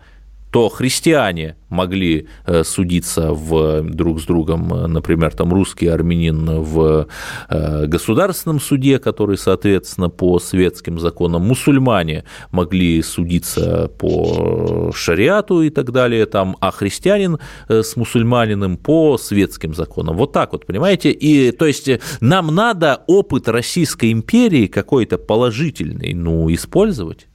то 0.55 0.69
христиане 0.69 1.57
могли 1.67 2.29
э, 2.45 2.63
судиться 2.63 3.33
в, 3.33 3.81
друг 3.81 4.21
с 4.21 4.23
другом, 4.23 4.73
э, 4.73 4.87
например, 4.87 5.33
там 5.35 5.51
русский 5.51 5.87
армянин 5.87 6.61
в 6.61 7.07
э, 7.49 7.87
государственном 7.87 8.61
суде, 8.61 8.97
который, 8.97 9.37
соответственно, 9.37 10.09
по 10.09 10.39
светским 10.39 10.97
законам, 10.97 11.41
мусульмане 11.41 12.23
могли 12.51 13.03
судиться 13.03 13.91
по 13.99 14.93
шариату 14.95 15.61
и 15.61 15.69
так 15.69 15.91
далее, 15.91 16.25
там, 16.25 16.55
а 16.61 16.71
христианин 16.71 17.37
с 17.67 17.97
мусульманином 17.97 18.77
по 18.77 19.17
светским 19.17 19.73
законам. 19.73 20.15
Вот 20.15 20.31
так 20.31 20.53
вот, 20.53 20.65
понимаете? 20.65 21.11
И 21.11 21.51
то 21.51 21.65
есть 21.65 21.89
нам 22.21 22.55
надо 22.55 23.03
опыт 23.07 23.49
Российской 23.49 24.13
империи 24.13 24.67
какой-то 24.67 25.17
положительный, 25.17 26.13
ну, 26.13 26.49
использовать. 26.53 27.27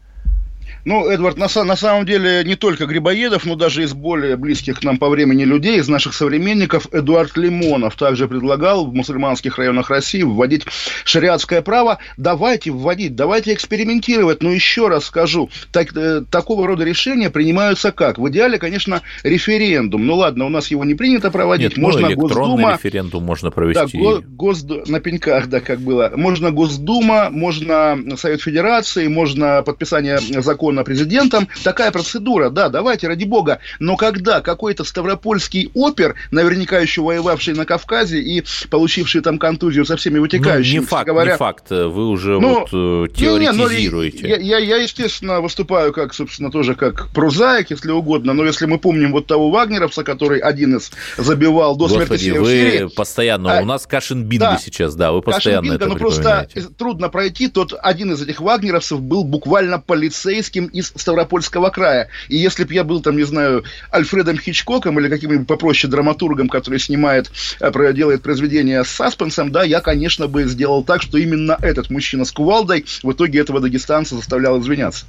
Ну, 0.85 1.09
Эдвард, 1.09 1.37
на, 1.37 1.47
на 1.65 1.77
самом 1.77 2.07
деле 2.07 2.43
не 2.45 2.57
только 2.57 2.87
Грибоедов, 2.87 3.45
но 3.45 3.55
даже 3.55 3.83
из 3.83 3.93
более 3.93 4.37
близких 4.37 4.81
к 4.81 4.85
нам 4.85 4.97
по 4.97 5.09
времени 5.09 5.45
людей, 5.45 5.79
из 5.79 5.89
наших 5.89 6.15
современников, 6.15 6.87
Эдуард 6.93 7.37
Лимонов 7.37 7.97
также 7.97 8.29
предлагал 8.29 8.87
в 8.87 8.95
мусульманских 8.95 9.59
районах 9.59 9.91
России 9.91 10.23
вводить 10.23 10.65
шариатское 11.05 11.63
право. 11.63 11.99
Давайте 12.17 12.71
вводить, 12.71 13.15
давайте 13.15 13.53
экспериментировать. 13.53 14.43
Но 14.43 14.51
еще 14.51 14.89
раз 14.89 15.05
скажу, 15.05 15.51
так, 15.73 15.95
э, 15.97 16.23
такого 16.31 16.67
рода 16.67 16.85
решения 16.85 17.31
принимаются 17.31 17.93
как? 17.93 18.19
В 18.19 18.29
идеале, 18.31 18.59
конечно, 18.59 19.03
референдум. 19.23 20.07
Ну 20.07 20.17
ладно, 20.17 20.47
у 20.47 20.49
нас 20.49 20.71
его 20.71 20.85
не 20.85 20.95
принято 20.95 21.31
проводить. 21.31 21.71
Нет, 21.71 21.77
ну, 21.77 21.83
можно 21.83 22.09
ну, 22.09 22.17
Госдума. 22.17 22.73
референдум 22.73 23.25
можно 23.25 23.51
провести. 23.51 23.99
Да, 23.99 24.05
го, 24.05 24.23
гос, 24.27 24.65
на 24.87 25.01
пеньках, 25.01 25.49
да, 25.49 25.61
как 25.61 25.81
было. 25.81 26.13
Можно 26.17 26.51
Госдума, 26.51 27.29
можно 27.31 27.99
Совет 28.17 28.41
Федерации, 28.41 29.09
можно 29.09 29.63
подписание 29.63 30.19
закона 30.19 30.70
закона 30.71 30.85
президентом, 30.85 31.49
такая 31.65 31.91
процедура, 31.91 32.51
да, 32.51 32.69
давайте, 32.69 33.09
ради 33.09 33.25
бога. 33.25 33.59
Но 33.79 33.97
когда 33.97 34.41
какой-то 34.41 34.85
ставропольский 34.85 35.71
опер, 35.75 36.15
наверняка 36.31 36.79
еще 36.79 37.03
воевавший 37.03 37.55
на 37.55 37.65
Кавказе 37.65 38.21
и 38.21 38.45
получивший 38.71 39.21
там 39.21 39.39
контузию 39.39 39.85
со 39.85 39.97
всеми 39.97 40.19
вытекающими, 40.19 40.77
ну, 40.77 40.83
не 40.83 40.87
факт, 40.87 41.07
говоря... 41.07 41.33
не 41.33 41.39
факт, 41.39 41.71
вы 41.71 42.09
уже 42.09 42.41
ну, 42.41 42.61
вот 42.61 43.15
теоретизируете. 43.15 44.19
Не, 44.19 44.23
не, 44.23 44.29
я, 44.29 44.59
я, 44.59 44.59
я, 44.59 44.77
естественно, 44.77 45.41
выступаю 45.41 45.93
как, 45.93 46.15
собственно, 46.15 46.51
тоже 46.51 46.75
как 46.75 47.09
прозаик, 47.09 47.71
если 47.71 47.91
угодно, 47.91 48.33
но 48.33 48.45
если 48.45 48.67
мы 48.67 48.79
помним 48.79 49.13
вот 49.13 49.27
того 49.27 49.51
вагнеровца, 49.51 50.05
который 50.05 50.41
один 50.41 50.77
из 50.77 50.91
забивал 51.17 51.77
до 51.77 51.89
Господи, 51.89 52.07
смерти 52.07 52.39
вы 52.39 52.47
Сирии, 52.47 52.89
постоянно, 52.95 53.59
а, 53.59 53.63
у 53.63 53.65
нас 53.65 53.87
Кашин 53.87 54.25
Бинго 54.25 54.53
да, 54.53 54.59
сейчас, 54.59 54.95
да, 54.95 55.13
вы 55.13 55.23
постоянно 55.23 55.63
Кашин 55.63 55.77
это 55.77 55.87
ну 55.87 55.97
просто 55.97 56.49
трудно 56.79 57.09
пройти, 57.09 57.49
тот 57.49 57.75
один 57.81 58.13
из 58.13 58.23
этих 58.23 58.41
вагнеровцев 58.41 59.01
был 59.01 59.25
буквально 59.25 59.79
полицейским 59.79 60.60
из 60.67 60.93
Ставропольского 60.97 61.71
края, 61.71 62.09
и 62.29 62.37
если 62.37 62.65
бы 62.65 62.75
я 62.75 62.85
был 62.85 63.01
там, 63.01 63.17
не 63.17 63.25
знаю, 63.25 63.65
Альфредом 63.93 64.39
Хичкоком 64.39 64.99
или 64.99 65.09
каким-нибудь 65.09 65.47
попроще 65.47 65.91
драматургом, 65.91 66.49
который 66.49 66.79
снимает, 66.79 67.31
э, 67.61 67.93
делает 67.93 68.23
произведение 68.23 68.85
с 68.85 68.89
саспенсом, 68.89 69.51
да, 69.51 69.63
я, 69.65 69.81
конечно, 69.81 70.29
бы 70.29 70.45
сделал 70.45 70.85
так, 70.85 71.03
что 71.03 71.19
именно 71.19 71.57
этот 71.61 71.91
мужчина 71.91 72.25
с 72.25 72.33
кувалдой 72.33 72.85
в 73.03 73.13
итоге 73.13 73.41
этого 73.41 73.61
дагестанца 73.61 74.17
заставлял 74.17 74.61
извиняться. 74.61 75.07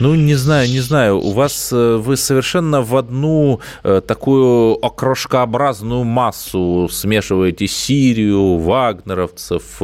Ну, 0.00 0.14
не 0.14 0.34
знаю, 0.34 0.68
не 0.68 0.80
знаю. 0.80 1.18
У 1.18 1.32
вас 1.32 1.70
э, 1.72 1.96
вы 1.96 2.16
совершенно 2.16 2.82
в 2.82 2.96
одну 2.96 3.60
э, 3.82 4.00
такую 4.06 4.74
окрошкообразную 4.84 6.04
массу 6.04 6.88
смешиваете 6.90 7.66
Сирию, 7.66 8.58
вагнеровцев 8.58 9.80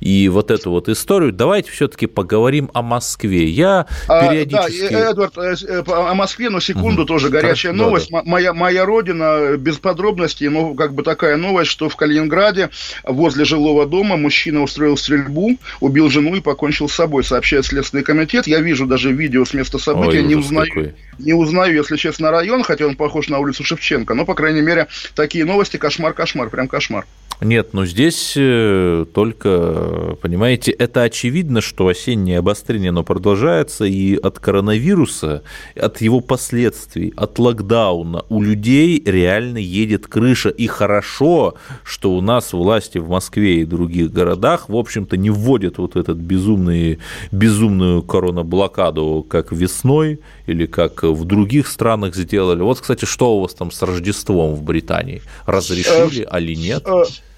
и 0.00 0.28
вот 0.28 0.50
эту 0.50 0.70
вот 0.70 0.88
историю. 0.88 1.32
Давайте 1.32 1.70
все-таки 1.70 2.06
поговорим 2.06 2.70
о 2.74 2.82
Москве. 2.82 3.48
Я 3.48 3.86
периодически... 4.06 4.45
А, 4.52 4.68
да, 4.68 5.10
Эдвард, 5.10 5.38
о 5.38 6.14
Москве, 6.14 6.50
но 6.50 6.60
секунду 6.60 7.02
угу. 7.02 7.08
тоже 7.08 7.28
горячая 7.28 7.72
Хорошо, 7.72 7.84
новость. 7.84 8.10
Да, 8.10 8.22
да. 8.22 8.30
Моя, 8.30 8.52
моя 8.52 8.84
родина, 8.84 9.56
без 9.56 9.78
подробностей, 9.78 10.48
но 10.48 10.74
как 10.74 10.94
бы 10.94 11.02
такая 11.02 11.36
новость, 11.36 11.70
что 11.70 11.88
в 11.88 11.96
Калининграде 11.96 12.70
возле 13.04 13.44
жилого 13.44 13.86
дома 13.86 14.16
мужчина 14.16 14.62
устроил 14.62 14.96
стрельбу, 14.96 15.56
убил 15.80 16.10
жену 16.10 16.34
и 16.36 16.40
покончил 16.40 16.88
с 16.88 16.94
собой, 16.94 17.24
сообщает 17.24 17.66
Следственный 17.66 18.04
комитет. 18.04 18.46
Я 18.46 18.60
вижу 18.60 18.86
даже 18.86 19.12
видео 19.12 19.44
с 19.44 19.54
места 19.54 19.78
события, 19.78 20.18
Ой, 20.18 20.24
не 20.24 20.34
узнаю, 20.34 20.68
какой. 20.68 20.94
не 21.18 21.32
узнаю, 21.32 21.74
если 21.74 21.96
честно, 21.96 22.30
район, 22.30 22.62
хотя 22.62 22.86
он 22.86 22.96
похож 22.96 23.28
на 23.28 23.38
улицу 23.38 23.64
Шевченко, 23.64 24.14
но, 24.14 24.24
по 24.24 24.34
крайней 24.34 24.62
мере, 24.62 24.88
такие 25.14 25.44
новости, 25.44 25.76
кошмар-кошмар, 25.76 26.50
прям 26.50 26.68
кошмар. 26.68 27.06
Нет, 27.40 27.74
ну 27.74 27.84
здесь 27.84 28.34
э, 28.36 29.04
только, 29.12 30.16
понимаете, 30.22 30.72
это 30.72 31.02
очевидно, 31.02 31.60
что 31.60 31.86
осеннее 31.86 32.38
обострение, 32.38 32.88
оно 32.88 33.04
продолжается, 33.04 33.84
и 33.84 34.16
от 34.16 34.35
коронавируса, 34.38 35.42
от 35.74 36.00
его 36.00 36.20
последствий, 36.20 37.12
от 37.16 37.38
локдауна 37.38 38.24
у 38.28 38.42
людей 38.42 39.02
реально 39.04 39.58
едет 39.58 40.06
крыша. 40.06 40.48
И 40.48 40.66
хорошо, 40.66 41.54
что 41.84 42.12
у 42.12 42.20
нас 42.20 42.52
власти 42.52 42.98
в 42.98 43.08
Москве 43.08 43.62
и 43.62 43.64
других 43.64 44.12
городах, 44.12 44.68
в 44.68 44.76
общем-то, 44.76 45.16
не 45.16 45.30
вводят 45.30 45.78
вот 45.78 45.96
этот 45.96 46.18
безумный, 46.18 46.98
безумную 47.32 48.02
коронаблокаду, 48.02 49.26
как 49.28 49.52
весной 49.52 50.20
или 50.46 50.66
как 50.66 51.02
в 51.02 51.24
других 51.24 51.66
странах 51.66 52.14
сделали. 52.14 52.62
Вот, 52.62 52.80
кстати, 52.80 53.04
что 53.04 53.36
у 53.36 53.40
вас 53.40 53.54
там 53.54 53.70
с 53.70 53.82
Рождеством 53.82 54.54
в 54.54 54.62
Британии? 54.62 55.22
Разрешили, 55.46 56.26
а 56.28 56.38
ли 56.38 56.56
нет? 56.56 56.86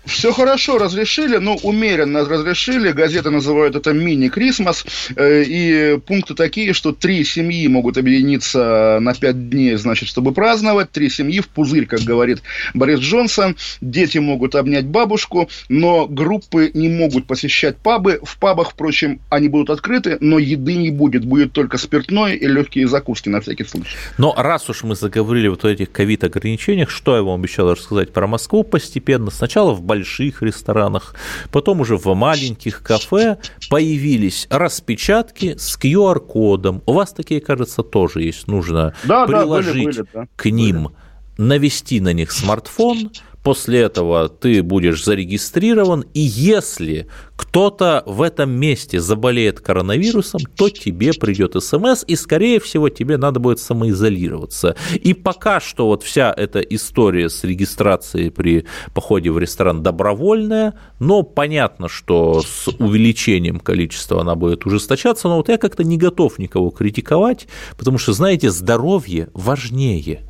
Все 0.05 0.33
хорошо 0.33 0.79
разрешили, 0.79 1.37
но 1.37 1.57
умеренно 1.57 2.25
разрешили. 2.25 2.93
Газеты 2.93 3.31
называют 3.31 3.77
это 3.77 3.93
мини-крисмас. 3.93 4.87
Э, 5.17 5.43
и 5.47 5.99
пункты 5.99 6.35
такие, 6.35 6.73
что 6.73 6.93
три 6.93 7.25
семьи 7.25 7.67
могут 7.69 7.99
объединиться 7.99 8.99
на 9.01 9.15
пять 9.15 9.51
дней, 9.51 9.77
значит, 9.77 10.09
чтобы 10.09 10.33
праздновать. 10.33 10.91
Три 10.91 11.11
семьи 11.11 11.41
в 11.41 11.49
пузырь, 11.49 11.87
как 11.87 12.01
говорит 12.01 12.43
Борис 12.75 13.01
Джонсон. 13.01 13.57
Дети 13.81 14.19
могут 14.19 14.55
обнять 14.55 14.87
бабушку, 14.87 15.51
но 15.69 16.07
группы 16.07 16.71
не 16.73 16.89
могут 16.89 17.27
посещать 17.27 17.77
пабы. 17.77 18.21
В 18.23 18.39
пабах, 18.39 18.71
впрочем, 18.71 19.21
они 19.29 19.49
будут 19.49 19.71
открыты, 19.71 20.17
но 20.21 20.39
еды 20.39 20.75
не 20.75 20.91
будет. 20.91 21.25
Будет 21.25 21.53
только 21.53 21.77
спиртное 21.77 22.35
и 22.35 22.47
легкие 22.47 22.89
закуски 22.89 23.29
на 23.29 23.41
всякий 23.41 23.65
случай. 23.65 23.97
Но 24.17 24.35
раз 24.37 24.71
уж 24.71 24.85
мы 24.85 24.95
заговорили 24.95 25.49
вот 25.49 25.65
о 25.65 25.69
этих 25.69 25.93
ковид-ограничениях, 25.93 26.89
что 26.89 27.17
я 27.17 27.23
вам 27.23 27.41
обещал 27.41 27.71
рассказать 27.71 28.13
про 28.13 28.27
Москву 28.27 28.65
постепенно. 28.65 29.31
Сначала 29.31 29.75
в 29.75 29.83
больших 29.99 30.43
ресторанах, 30.43 31.15
потом 31.51 31.81
уже 31.81 31.97
в 31.97 32.15
маленьких 32.15 32.83
кафе 32.83 33.39
появились 33.69 34.47
распечатки 34.51 35.57
с 35.59 35.79
QR-кодом. 35.79 36.83
У 36.87 36.93
вас 36.93 37.13
такие, 37.13 37.41
кажется, 37.41 37.83
тоже 37.83 38.23
есть. 38.23 38.47
Нужно 38.47 38.95
да, 39.05 39.27
приложить 39.27 39.75
да, 39.75 39.83
были, 39.83 39.85
были, 39.85 40.07
да. 40.13 40.29
к 40.37 40.51
ним, 40.51 40.91
навести 41.37 42.01
на 42.01 42.13
них 42.13 42.33
смартфон, 42.33 43.11
После 43.43 43.81
этого 43.81 44.29
ты 44.29 44.63
будешь 44.63 45.05
зарегистрирован, 45.05 46.05
и 46.13 46.21
если 46.21 47.07
кто-то 47.37 48.03
в 48.05 48.23
этом 48.23 48.51
месте 48.51 49.01
заболеет 49.01 49.61
коронавирусом, 49.61 50.41
то 50.57 50.69
тебе 50.69 51.13
придет 51.13 51.55
смс, 51.63 52.05
и, 52.07 52.17
скорее 52.17 52.61
всего, 52.61 52.89
тебе 52.89 53.17
надо 53.17 53.41
будет 53.41 53.61
самоизолироваться. 53.61 54.77
И 54.95 55.15
пока 55.15 55.61
что 55.61 55.87
вот 55.87 56.03
вся 56.03 56.35
эта 56.37 56.61
история 56.61 57.31
с 57.31 57.45
регистрацией 57.45 58.31
при 58.31 58.67
походе 58.93 59.31
в 59.31 59.39
ресторан 59.39 59.83
добровольная, 59.83 60.75
но 60.99 61.23
понятно, 61.23 61.89
что 61.89 62.43
с 62.43 62.69
увеличением 62.79 63.61
количества 63.61 64.21
она 64.21 64.35
будет 64.35 64.67
ужесточаться, 64.67 65.29
но 65.29 65.37
вот 65.37 65.49
я 65.49 65.59
как-то 65.59 65.85
не 65.85 65.97
готов 65.97 66.39
никого 66.39 66.71
критиковать, 66.71 67.47
потому 67.77 67.99
что, 67.99 68.13
знаете, 68.13 68.51
здоровье 68.51 69.29
важнее– 69.33 70.25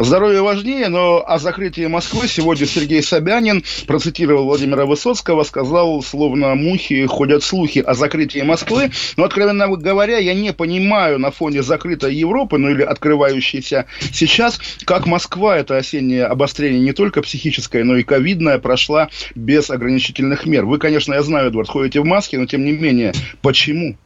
Здоровье 0.00 0.42
важнее, 0.42 0.88
но 0.88 1.24
о 1.26 1.40
закрытии 1.40 1.86
Москвы 1.86 2.28
сегодня 2.28 2.66
Сергей 2.66 3.02
Собянин 3.02 3.64
процитировал 3.88 4.44
Владимира 4.44 4.86
Высоцкого, 4.86 5.42
сказал, 5.42 6.00
словно 6.02 6.54
мухи 6.54 7.04
ходят 7.06 7.42
слухи 7.42 7.80
о 7.80 7.94
закрытии 7.94 8.42
Москвы. 8.42 8.92
Но, 9.16 9.24
откровенно 9.24 9.66
говоря, 9.66 10.18
я 10.18 10.34
не 10.34 10.52
понимаю 10.52 11.18
на 11.18 11.32
фоне 11.32 11.64
закрытой 11.64 12.14
Европы, 12.14 12.58
ну 12.58 12.70
или 12.70 12.82
открывающейся 12.82 13.86
сейчас, 14.12 14.60
как 14.84 15.06
Москва 15.06 15.58
это 15.58 15.76
осеннее 15.76 16.26
обострение 16.26 16.80
не 16.80 16.92
только 16.92 17.20
психическое, 17.20 17.82
но 17.82 17.96
и 17.96 18.04
ковидное 18.04 18.60
прошла 18.60 19.08
без 19.34 19.68
ограничительных 19.68 20.46
мер. 20.46 20.64
Вы, 20.64 20.78
конечно, 20.78 21.14
я 21.14 21.22
знаю, 21.22 21.48
Эдвард, 21.48 21.68
ходите 21.68 22.00
в 22.00 22.04
маске, 22.04 22.38
но 22.38 22.46
тем 22.46 22.64
не 22.64 22.70
менее, 22.70 23.14
почему? 23.42 23.96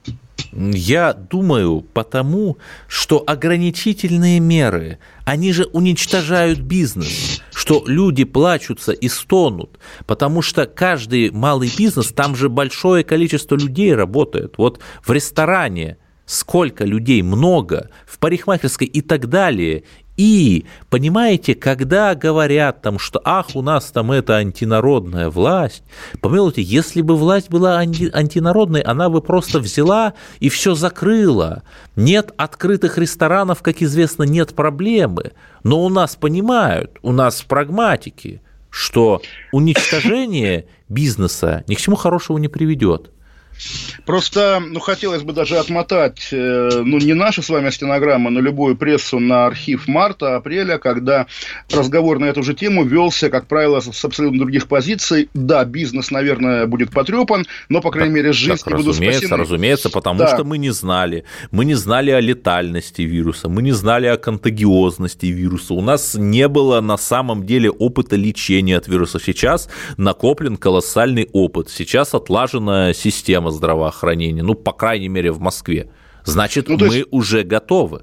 Я 0.52 1.12
думаю, 1.12 1.80
потому 1.92 2.58
что 2.88 3.22
ограничительные 3.26 4.40
меры, 4.40 4.98
они 5.24 5.52
же 5.52 5.64
уничтожают 5.64 6.60
бизнес, 6.60 7.42
что 7.52 7.84
люди 7.86 8.24
плачутся 8.24 8.92
и 8.92 9.08
стонут, 9.08 9.78
потому 10.06 10.42
что 10.42 10.66
каждый 10.66 11.30
малый 11.30 11.72
бизнес, 11.76 12.12
там 12.12 12.34
же 12.34 12.48
большое 12.48 13.04
количество 13.04 13.56
людей 13.56 13.94
работает. 13.94 14.54
Вот 14.58 14.80
в 15.04 15.12
ресторане 15.12 15.98
сколько 16.26 16.84
людей, 16.84 17.22
много, 17.22 17.90
в 18.06 18.18
парикмахерской 18.18 18.86
и 18.86 19.00
так 19.02 19.28
далее. 19.28 19.84
И, 20.16 20.66
понимаете, 20.90 21.54
когда 21.54 22.14
говорят 22.14 22.82
там, 22.82 22.98
что 22.98 23.20
ах, 23.24 23.54
у 23.54 23.62
нас 23.62 23.90
там 23.90 24.12
это 24.12 24.36
антинародная 24.36 25.30
власть, 25.30 25.82
помилуйте, 26.20 26.60
если 26.60 27.00
бы 27.00 27.16
власть 27.16 27.48
была 27.48 27.82
анти- 27.82 28.10
антинародной, 28.12 28.82
она 28.82 29.08
бы 29.08 29.22
просто 29.22 29.58
взяла 29.58 30.12
и 30.38 30.50
все 30.50 30.74
закрыла. 30.74 31.62
Нет 31.96 32.32
открытых 32.36 32.98
ресторанов, 32.98 33.62
как 33.62 33.80
известно, 33.80 34.24
нет 34.24 34.54
проблемы. 34.54 35.32
Но 35.64 35.82
у 35.82 35.88
нас 35.88 36.14
понимают, 36.16 36.98
у 37.02 37.12
нас 37.12 37.40
прагматики, 37.42 38.42
что 38.68 39.22
уничтожение 39.50 40.66
бизнеса 40.90 41.64
ни 41.68 41.74
к 41.74 41.80
чему 41.80 41.96
хорошему 41.96 42.38
не 42.38 42.48
приведет. 42.48 43.11
Просто, 44.04 44.60
ну, 44.60 44.80
хотелось 44.80 45.22
бы 45.22 45.32
даже 45.32 45.58
отмотать, 45.58 46.28
э, 46.32 46.82
ну, 46.84 46.98
не 46.98 47.14
наши 47.14 47.42
с 47.42 47.48
вами 47.48 47.70
стенограммы, 47.70 48.30
но 48.30 48.40
любую 48.40 48.76
прессу 48.76 49.20
на 49.20 49.46
архив 49.46 49.86
марта-апреля, 49.86 50.78
когда 50.78 51.26
разговор 51.70 52.18
на 52.18 52.26
эту 52.26 52.42
же 52.42 52.54
тему 52.54 52.84
велся, 52.84 53.30
как 53.30 53.46
правило, 53.46 53.80
с 53.80 54.04
абсолютно 54.04 54.38
других 54.38 54.66
позиций. 54.66 55.30
Да, 55.34 55.64
бизнес, 55.64 56.10
наверное, 56.10 56.66
будет 56.66 56.90
потрепан, 56.90 57.46
но, 57.68 57.80
по 57.80 57.90
крайней 57.90 58.14
мере, 58.14 58.32
жизнь 58.32 58.62
так, 58.64 58.74
будут 58.74 58.88
разумеется, 58.88 59.20
спасены. 59.20 59.42
Разумеется, 59.42 59.90
потому 59.90 60.18
да. 60.18 60.34
что 60.34 60.44
мы 60.44 60.58
не 60.58 60.70
знали. 60.70 61.24
Мы 61.50 61.64
не 61.64 61.74
знали 61.74 62.10
о 62.10 62.20
летальности 62.20 63.02
вируса, 63.02 63.48
мы 63.48 63.62
не 63.62 63.72
знали 63.72 64.06
о 64.06 64.16
контагиозности 64.16 65.26
вируса. 65.26 65.74
У 65.74 65.80
нас 65.80 66.14
не 66.14 66.48
было 66.48 66.80
на 66.80 66.96
самом 66.96 67.46
деле 67.46 67.70
опыта 67.70 68.16
лечения 68.16 68.76
от 68.76 68.88
вируса. 68.88 69.20
Сейчас 69.20 69.68
накоплен 69.96 70.56
колоссальный 70.56 71.28
опыт. 71.32 71.70
Сейчас 71.70 72.14
отлажена 72.14 72.92
система 72.94 73.51
здравоохранения, 73.52 74.42
ну, 74.42 74.54
по 74.54 74.72
крайней 74.72 75.08
мере, 75.08 75.30
в 75.30 75.40
Москве. 75.40 75.90
Значит, 76.24 76.68
ну, 76.68 76.78
мы 76.78 76.94
есть... 76.94 77.08
уже 77.10 77.42
готовы. 77.42 78.02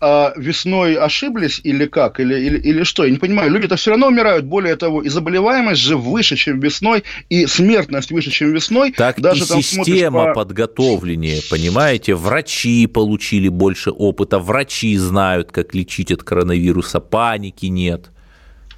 а 0.00 0.34
весной 0.36 0.94
ошиблись 0.96 1.60
или 1.64 1.86
как, 1.86 2.20
или, 2.20 2.34
или, 2.34 2.58
или 2.58 2.82
что? 2.82 3.04
Я 3.04 3.10
не 3.10 3.18
понимаю. 3.18 3.50
Люди-то 3.50 3.76
все 3.76 3.90
равно 3.90 4.08
умирают. 4.08 4.44
Более 4.44 4.76
того, 4.76 5.02
и 5.02 5.08
заболеваемость 5.08 5.80
же 5.80 5.96
выше, 5.96 6.36
чем 6.36 6.60
весной, 6.60 7.04
и 7.30 7.46
смертность 7.46 8.10
выше, 8.10 8.30
чем 8.30 8.52
весной. 8.52 8.92
Так 8.92 9.20
Даже 9.20 9.44
и 9.44 9.46
там 9.46 9.62
система 9.62 10.26
по... 10.26 10.34
подготовленнее, 10.34 11.40
понимаете? 11.50 12.14
Врачи 12.14 12.86
получили 12.86 13.48
больше 13.48 13.90
опыта, 13.90 14.38
врачи 14.38 14.96
знают, 14.96 15.50
как 15.50 15.74
лечить 15.74 16.12
от 16.12 16.22
коронавируса, 16.22 17.00
паники 17.00 17.66
нет. 17.66 18.10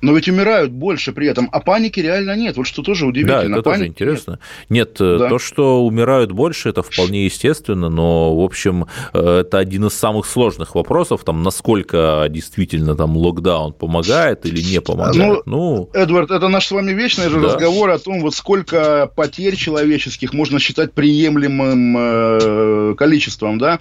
Но 0.00 0.14
ведь 0.14 0.28
умирают 0.28 0.70
больше 0.70 1.12
при 1.12 1.26
этом, 1.28 1.48
а 1.52 1.60
паники 1.60 2.00
реально 2.00 2.36
нет. 2.36 2.56
Вот 2.56 2.66
что 2.66 2.82
тоже 2.82 3.06
удивительно. 3.06 3.42
Да, 3.42 3.44
это 3.44 3.62
Паники 3.62 3.64
тоже 3.64 3.86
интересно. 3.88 4.38
Нет, 4.68 4.88
нет 4.88 5.00
э, 5.00 5.18
да. 5.18 5.28
то, 5.28 5.38
что 5.38 5.84
умирают 5.84 6.32
больше, 6.32 6.68
это 6.68 6.82
вполне 6.82 7.24
естественно, 7.24 7.88
но, 7.88 8.36
в 8.36 8.44
общем, 8.44 8.86
э, 9.12 9.38
это 9.40 9.58
один 9.58 9.86
из 9.86 9.94
самых 9.94 10.26
сложных 10.26 10.74
вопросов, 10.74 11.24
там, 11.24 11.42
насколько 11.42 12.26
действительно 12.30 12.94
там 12.94 13.16
локдаун 13.16 13.72
помогает 13.72 14.46
или 14.46 14.60
не 14.60 14.80
помогает. 14.80 15.16
Ну, 15.16 15.42
ну... 15.46 15.90
Эдвард, 15.94 16.30
это 16.30 16.48
наш 16.48 16.66
с 16.66 16.70
вами 16.70 16.92
вечный 16.92 17.28
да. 17.28 17.38
разговор 17.38 17.90
о 17.90 17.98
том, 17.98 18.20
вот 18.20 18.34
сколько 18.34 19.10
потерь 19.14 19.56
человеческих 19.56 20.32
можно 20.32 20.60
считать 20.60 20.92
приемлемым 20.92 21.96
э, 21.98 22.94
количеством, 22.96 23.58
да? 23.58 23.80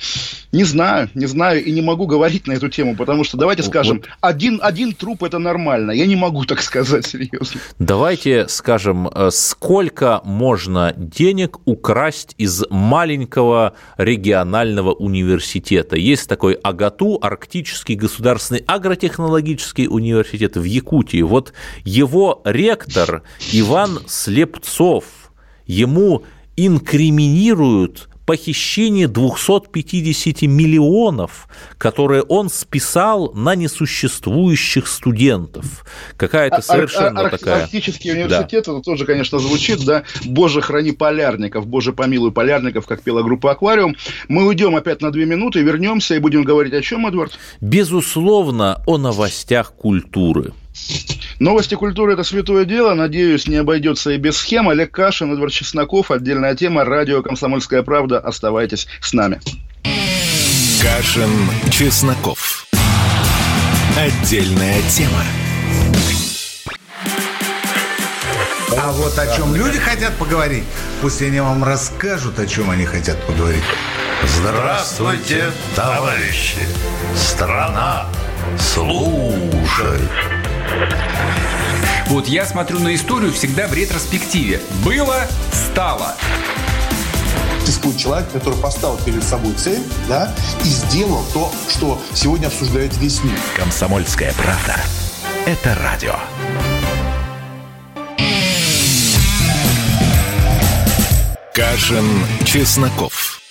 Не 0.52 0.64
знаю, 0.64 1.10
не 1.14 1.28
знаю 1.28 1.64
и 1.64 1.72
не 1.72 1.82
могу 1.82 2.08
говорить 2.08 2.48
на 2.48 2.54
эту 2.54 2.70
тему, 2.70 2.96
потому 2.96 3.24
что, 3.24 3.38
давайте 3.38 3.64
скажем, 3.64 3.98
вот. 3.98 4.10
один, 4.22 4.60
один 4.62 4.94
труп– 4.94 5.24
это 5.26 5.38
нормально. 5.38 5.92
Я 5.92 6.07
не 6.08 6.16
могу 6.16 6.46
так 6.46 6.62
сказать 6.62 7.06
серьезно. 7.06 7.60
Давайте 7.80 8.48
скажем, 8.48 9.08
э, 9.08 9.30
сколько 9.32 10.22
можно 10.24 10.94
денег 10.98 11.60
украсть 11.66 12.34
из 12.38 12.64
маленького 12.70 13.74
регионального 13.98 14.94
университета? 14.94 15.96
Есть 15.98 16.28
такой 16.30 16.54
АГАТУ, 16.54 17.20
Арктический 17.22 17.96
государственный 17.96 18.64
агротехнологический 18.66 19.88
университет 19.88 20.58
в 20.58 20.64
Якутии. 20.64 21.22
Вот 21.22 21.54
его 21.84 22.42
ректор 22.46 23.24
Иван 23.52 24.00
Слепцов, 24.08 25.06
ему 25.66 26.24
инкриминируют 26.56 28.10
похищение 28.28 29.08
250 29.08 30.42
миллионов, 30.42 31.48
которые 31.78 32.24
он 32.24 32.50
списал 32.50 33.32
на 33.34 33.56
несуществующих 33.56 34.88
студентов. 34.88 35.86
Какая-то 36.18 36.58
а, 36.58 36.62
совершенно 36.62 37.22
ар- 37.22 37.26
ар- 37.28 37.32
такая... 37.32 37.64
Арктический 37.64 38.12
университет, 38.12 38.66
да. 38.66 38.74
это 38.74 38.82
тоже, 38.82 39.06
конечно, 39.06 39.40
звучит, 39.40 39.84
да, 39.86 40.04
«Боже, 40.26 40.62
храни 40.62 40.92
полярников», 40.92 41.68
«Боже, 41.68 41.94
помилуй 41.94 42.34
полярников», 42.34 42.86
как 42.86 43.02
пела 43.02 43.24
группа 43.24 43.52
«Аквариум». 43.52 43.96
Мы 44.28 44.46
уйдем 44.46 44.76
опять 44.76 45.02
на 45.02 45.10
две 45.10 45.26
минуты, 45.26 45.62
вернемся 45.62 46.16
и 46.16 46.20
будем 46.20 46.44
говорить 46.44 46.74
о 46.74 46.82
чем, 46.82 47.08
Эдвард? 47.08 47.40
Безусловно, 47.62 48.84
о 48.86 48.98
новостях 48.98 49.72
культуры. 49.74 50.52
Новости 51.40 51.76
культуры– 51.76 52.14
это 52.14 52.24
святое 52.24 52.66
дело. 52.66 52.96
Надеюсь, 52.96 53.48
не 53.48 53.58
обойдется 53.58 54.12
и 54.12 54.18
без 54.18 54.38
схем. 54.38 54.70
Олег 54.70 54.92
Кашин, 54.92 55.32
Эдвард 55.34 55.54
Чесноков. 55.54 56.10
Отдельная 56.10 56.56
тема. 56.56 56.84
Радио 56.84 57.22
«Комсомольская 57.22 57.84
правда». 57.84 58.20
Оставайтесь 58.20 58.88
с 59.02 59.14
нами. 59.14 59.40
Кашин, 60.82 61.30
Чесноков. 61.70 62.66
Отдельная 63.96 64.82
тема. 64.90 65.24
А 68.80 68.92
вот 68.94 69.18
о 69.20 69.36
чем 69.36 69.56
люди 69.56 69.78
хотят 69.78 70.16
поговорить, 70.18 70.64
пусть 71.02 71.22
они 71.22 71.40
вам 71.40 71.64
расскажут, 71.64 72.40
о 72.40 72.48
чем 72.48 72.70
они 72.70 72.86
хотят 72.86 73.18
поговорить. 73.28 73.64
Здравствуйте, 74.24 75.52
товарищи! 75.76 76.60
Страна 77.16 78.08
служит! 78.58 80.02
Вот 82.08 82.28
я 82.28 82.46
смотрю 82.46 82.80
на 82.80 82.96
историю 82.96 83.34
всегда 83.34 83.68
в 83.68 83.74
ретроспективе. 83.74 84.62
Было, 84.84 85.28
стало. 85.52 86.16
Существует 87.66 87.98
человек, 87.98 88.32
который 88.32 88.58
поставил 88.58 88.98
перед 88.98 89.24
собой 89.24 89.54
цель, 89.56 89.84
да, 90.08 90.34
и 90.64 90.68
сделал 90.70 91.24
то, 91.34 91.52
что 91.68 92.02
сегодня 92.14 92.48
обсуждает 92.48 92.96
весь 92.98 93.24
мир. 93.24 93.38
Комсомольская 93.58 94.34
правда. 94.34 94.80
Это 95.46 95.76
радио. 95.76 96.16
Кашин, 101.54 102.06
Чесноков. 102.46 103.42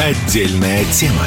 Отдельная 0.00 0.84
тема. 0.92 1.26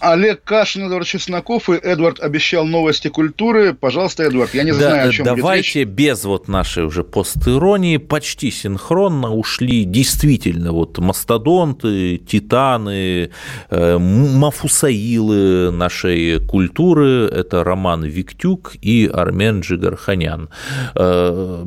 Олег 0.00 0.44
Кашин, 0.44 0.84
Эдвард 0.84 1.06
Чесноков 1.06 1.70
и 1.70 1.74
Эдвард 1.74 2.20
обещал 2.20 2.66
новости 2.66 3.08
культуры. 3.08 3.74
Пожалуйста, 3.74 4.24
Эдвард, 4.24 4.52
я 4.54 4.62
не 4.62 4.72
да, 4.72 4.78
знаю, 4.78 5.08
о 5.08 5.12
чем 5.12 5.24
Давайте 5.24 5.84
без 5.84 6.24
вот 6.24 6.48
нашей 6.48 6.84
уже 6.84 7.02
постиронии 7.02 7.96
почти 7.96 8.50
синхронно 8.50 9.32
ушли 9.32 9.84
действительно 9.84 10.72
вот 10.72 10.98
мастодонты, 10.98 12.18
титаны, 12.18 13.30
э, 13.70 13.98
мафусаилы 13.98 15.70
нашей 15.70 16.40
культуры. 16.40 17.28
Это 17.28 17.64
Роман 17.64 18.04
Виктюк 18.04 18.74
и 18.82 19.10
Армен 19.12 19.60
Джигарханян. 19.60 20.50
Э, 20.94 21.64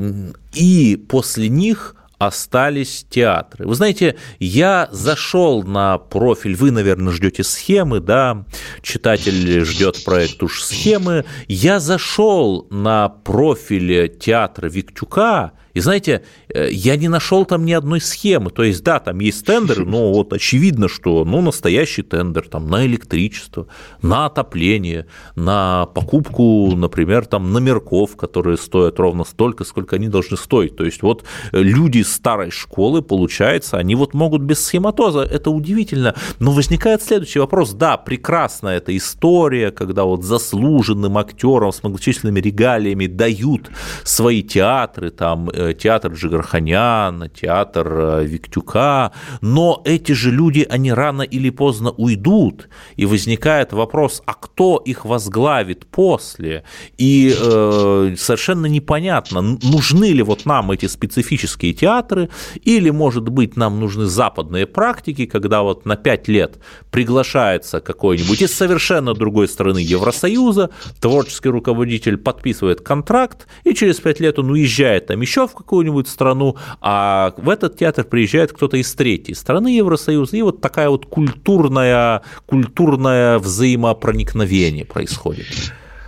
и 0.54 0.96
после 1.08 1.50
них 1.50 1.96
остались 2.20 3.06
театры. 3.10 3.66
Вы 3.66 3.74
знаете, 3.74 4.18
я 4.40 4.90
зашел 4.92 5.64
на 5.64 5.98
профиль, 5.98 6.56
вы, 6.56 6.70
наверное, 6.70 7.14
ждете 7.14 7.44
схемы, 7.44 8.02
да, 8.02 8.46
читатель 8.84 9.64
ждет 9.64 10.04
проект 10.04 10.44
уж 10.44 10.62
схемы. 10.62 11.26
Я 11.48 11.80
зашел 11.80 12.68
на 12.70 13.10
профиль 13.10 14.10
театра 14.20 14.68
Виктюка, 14.68 15.54
и 15.74 15.80
знаете, 15.80 16.24
э, 16.54 16.70
я 16.72 16.96
не 16.96 17.08
нашел 17.08 17.46
там 17.46 17.66
ни 17.66 17.74
одной 17.74 18.02
схемы. 18.02 18.50
То 18.50 18.64
есть, 18.64 18.84
да, 18.84 19.00
там 19.00 19.20
есть 19.20 19.46
тендеры, 19.46 19.86
но 19.86 20.12
вот 20.14 20.34
очевидно, 20.34 20.88
что 20.88 21.26
ну, 21.26 21.42
настоящий 21.42 22.02
тендер 22.02 22.48
там, 22.48 22.68
на 22.70 22.86
электричество, 22.86 23.68
на 24.02 24.26
отопление, 24.26 25.06
на 25.36 25.86
покупку, 25.88 26.74
например, 26.76 27.26
там, 27.26 27.52
номерков, 27.54 28.16
которые 28.16 28.58
стоят 28.58 29.00
ровно 29.00 29.24
столько, 29.24 29.64
сколько 29.64 29.96
они 29.96 30.08
должны 30.08 30.38
стоить. 30.38 30.76
То 30.76 30.86
есть, 30.86 31.04
вот 31.04 31.24
э, 31.52 31.62
люди 31.62 32.02
старой 32.02 32.52
школы, 32.52 33.02
получается, 33.02 33.78
они 33.78 33.96
вот 33.96 34.14
могут 34.14 34.42
без 34.42 34.66
схематоза, 34.66 35.22
это 35.22 35.52
удивительно. 35.52 36.16
Но 36.40 36.52
возникает 36.52 37.04
следующий 37.04 37.40
вопрос. 37.40 37.74
Да, 37.74 37.98
прекрасная 37.98 38.78
эта 38.78 38.96
история, 38.96 39.72
когда 39.72 40.04
вот 40.04 40.24
заслуженным 40.24 41.18
актерам 41.18 41.72
с 41.72 41.84
многочисленными 41.84 42.40
регалиями 42.40 43.08
дают 43.08 43.70
свои 44.04 44.42
театры, 44.42 45.12
там, 45.12 45.50
театр 45.74 46.14
Джигарханяна, 46.14 47.30
театр 47.30 47.88
э, 47.92 48.26
Виктюка, 48.26 49.12
но 49.42 49.82
эти 49.86 50.14
же 50.14 50.32
люди, 50.32 50.66
они 50.70 50.92
рано 50.92 51.22
или 51.22 51.50
поздно 51.50 51.92
уйдут, 51.92 52.70
и 52.96 53.06
возникает 53.06 53.74
вопрос, 53.74 54.22
а 54.26 54.34
кто 54.34 54.78
их 54.78 55.06
возглавит 55.06 55.86
после? 55.86 56.64
И 56.98 57.36
э, 57.38 58.16
совершенно 58.18 58.68
непонятно, 58.68 59.42
нужны 59.42 60.12
ли 60.12 60.24
вот 60.24 60.46
нам 60.46 60.72
эти 60.72 60.86
специфические 60.86 61.74
театры, 61.74 62.30
или, 62.64 62.90
может 62.90 63.30
быть, 63.30 63.58
нам 63.58 63.80
нужны 63.80 64.06
западные 64.06 64.66
практики, 64.66 65.26
когда 65.26 65.62
вот 65.62 65.86
на 65.86 65.96
пять 65.96 66.28
лет 66.28 66.60
приглашается 66.92 67.82
какой-нибудь 67.82 68.42
из 68.42 68.54
совершенно 68.54 69.14
другой 69.14 69.48
страны 69.48 69.80
Евросоюза, 69.80 70.70
творческий 71.00 71.50
руководитель 71.50 72.18
подписывает 72.18 72.82
контракт, 72.82 73.48
и 73.64 73.74
через 73.74 74.00
пять 74.00 74.20
лет 74.20 74.40
он 74.40 74.52
уезжает 74.52 75.08
там 75.08 75.22
еще 75.22 75.49
в 75.50 75.56
какую-нибудь 75.56 76.08
страну, 76.08 76.56
а 76.82 77.34
в 77.38 77.50
этот 77.50 77.78
театр 77.78 78.06
приезжает 78.06 78.54
кто-то 78.54 78.78
из 78.78 78.94
третьей 78.94 79.36
страны 79.36 79.70
Евросоюза, 79.70 80.38
и 80.38 80.42
вот 80.42 80.62
такая 80.62 80.90
вот 80.90 81.06
культурная, 81.06 82.22
культурное 82.46 83.40
взаимопроникновение 83.40 84.86
происходит. 84.86 85.48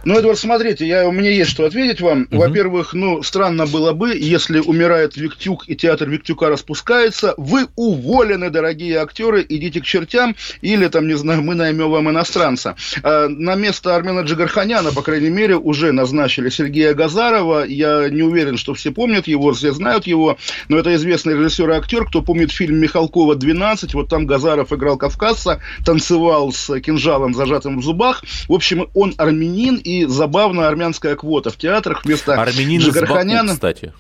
Ну, 0.03 0.17
Эдвард, 0.17 0.39
смотрите, 0.39 0.87
я, 0.87 1.07
у 1.07 1.11
меня 1.11 1.29
есть 1.29 1.51
что 1.51 1.65
ответить 1.65 2.01
вам. 2.01 2.27
Угу. 2.31 2.39
Во-первых, 2.39 2.93
ну, 2.93 3.21
странно 3.21 3.67
было 3.67 3.93
бы, 3.93 4.15
если 4.15 4.59
умирает 4.59 5.15
Виктюк 5.15 5.65
и 5.67 5.75
театр 5.75 6.09
Виктюка 6.09 6.49
распускается, 6.49 7.35
вы 7.37 7.67
уволены, 7.75 8.49
дорогие 8.49 8.97
актеры, 8.97 9.45
идите 9.47 9.79
к 9.79 9.85
чертям, 9.85 10.35
или 10.61 10.87
там, 10.87 11.07
не 11.07 11.13
знаю, 11.13 11.43
мы 11.43 11.53
наймем 11.53 11.91
вам 11.91 12.09
иностранца. 12.09 12.75
А, 13.03 13.27
на 13.27 13.53
место 13.53 13.95
Армена 13.95 14.21
Джигарханяна, 14.21 14.91
по 14.91 15.03
крайней 15.03 15.29
мере, 15.29 15.55
уже 15.55 15.91
назначили 15.91 16.49
Сергея 16.49 16.95
Газарова. 16.95 17.63
Я 17.65 18.09
не 18.09 18.23
уверен, 18.23 18.57
что 18.57 18.73
все 18.73 18.91
помнят 18.91 19.27
его, 19.27 19.53
все 19.53 19.71
знают 19.71 20.07
его, 20.07 20.37
но 20.67 20.79
это 20.79 20.95
известный 20.95 21.35
режиссер 21.35 21.69
и 21.69 21.73
актер, 21.73 22.05
кто 22.05 22.23
помнит 22.23 22.51
фильм 22.51 22.77
Михалкова 22.77 23.35
«12», 23.35 23.91
вот 23.93 24.09
там 24.09 24.25
Газаров 24.25 24.73
играл 24.73 24.97
кавказца, 24.97 25.61
танцевал 25.85 26.51
с 26.51 26.79
кинжалом, 26.79 27.35
зажатым 27.35 27.79
в 27.79 27.83
зубах. 27.83 28.23
В 28.47 28.53
общем, 28.53 28.89
он 28.95 29.13
армянин, 29.17 29.75
и 29.75 29.90
забавно 30.07 30.67
армянская 30.67 31.15
квота 31.15 31.49
в 31.49 31.57
театрах 31.57 32.05
вместо 32.05 32.33
Армянин 32.33 32.81
Джигарханяна. 32.81 33.43
Баку, 33.43 33.53
кстати. 33.55 33.93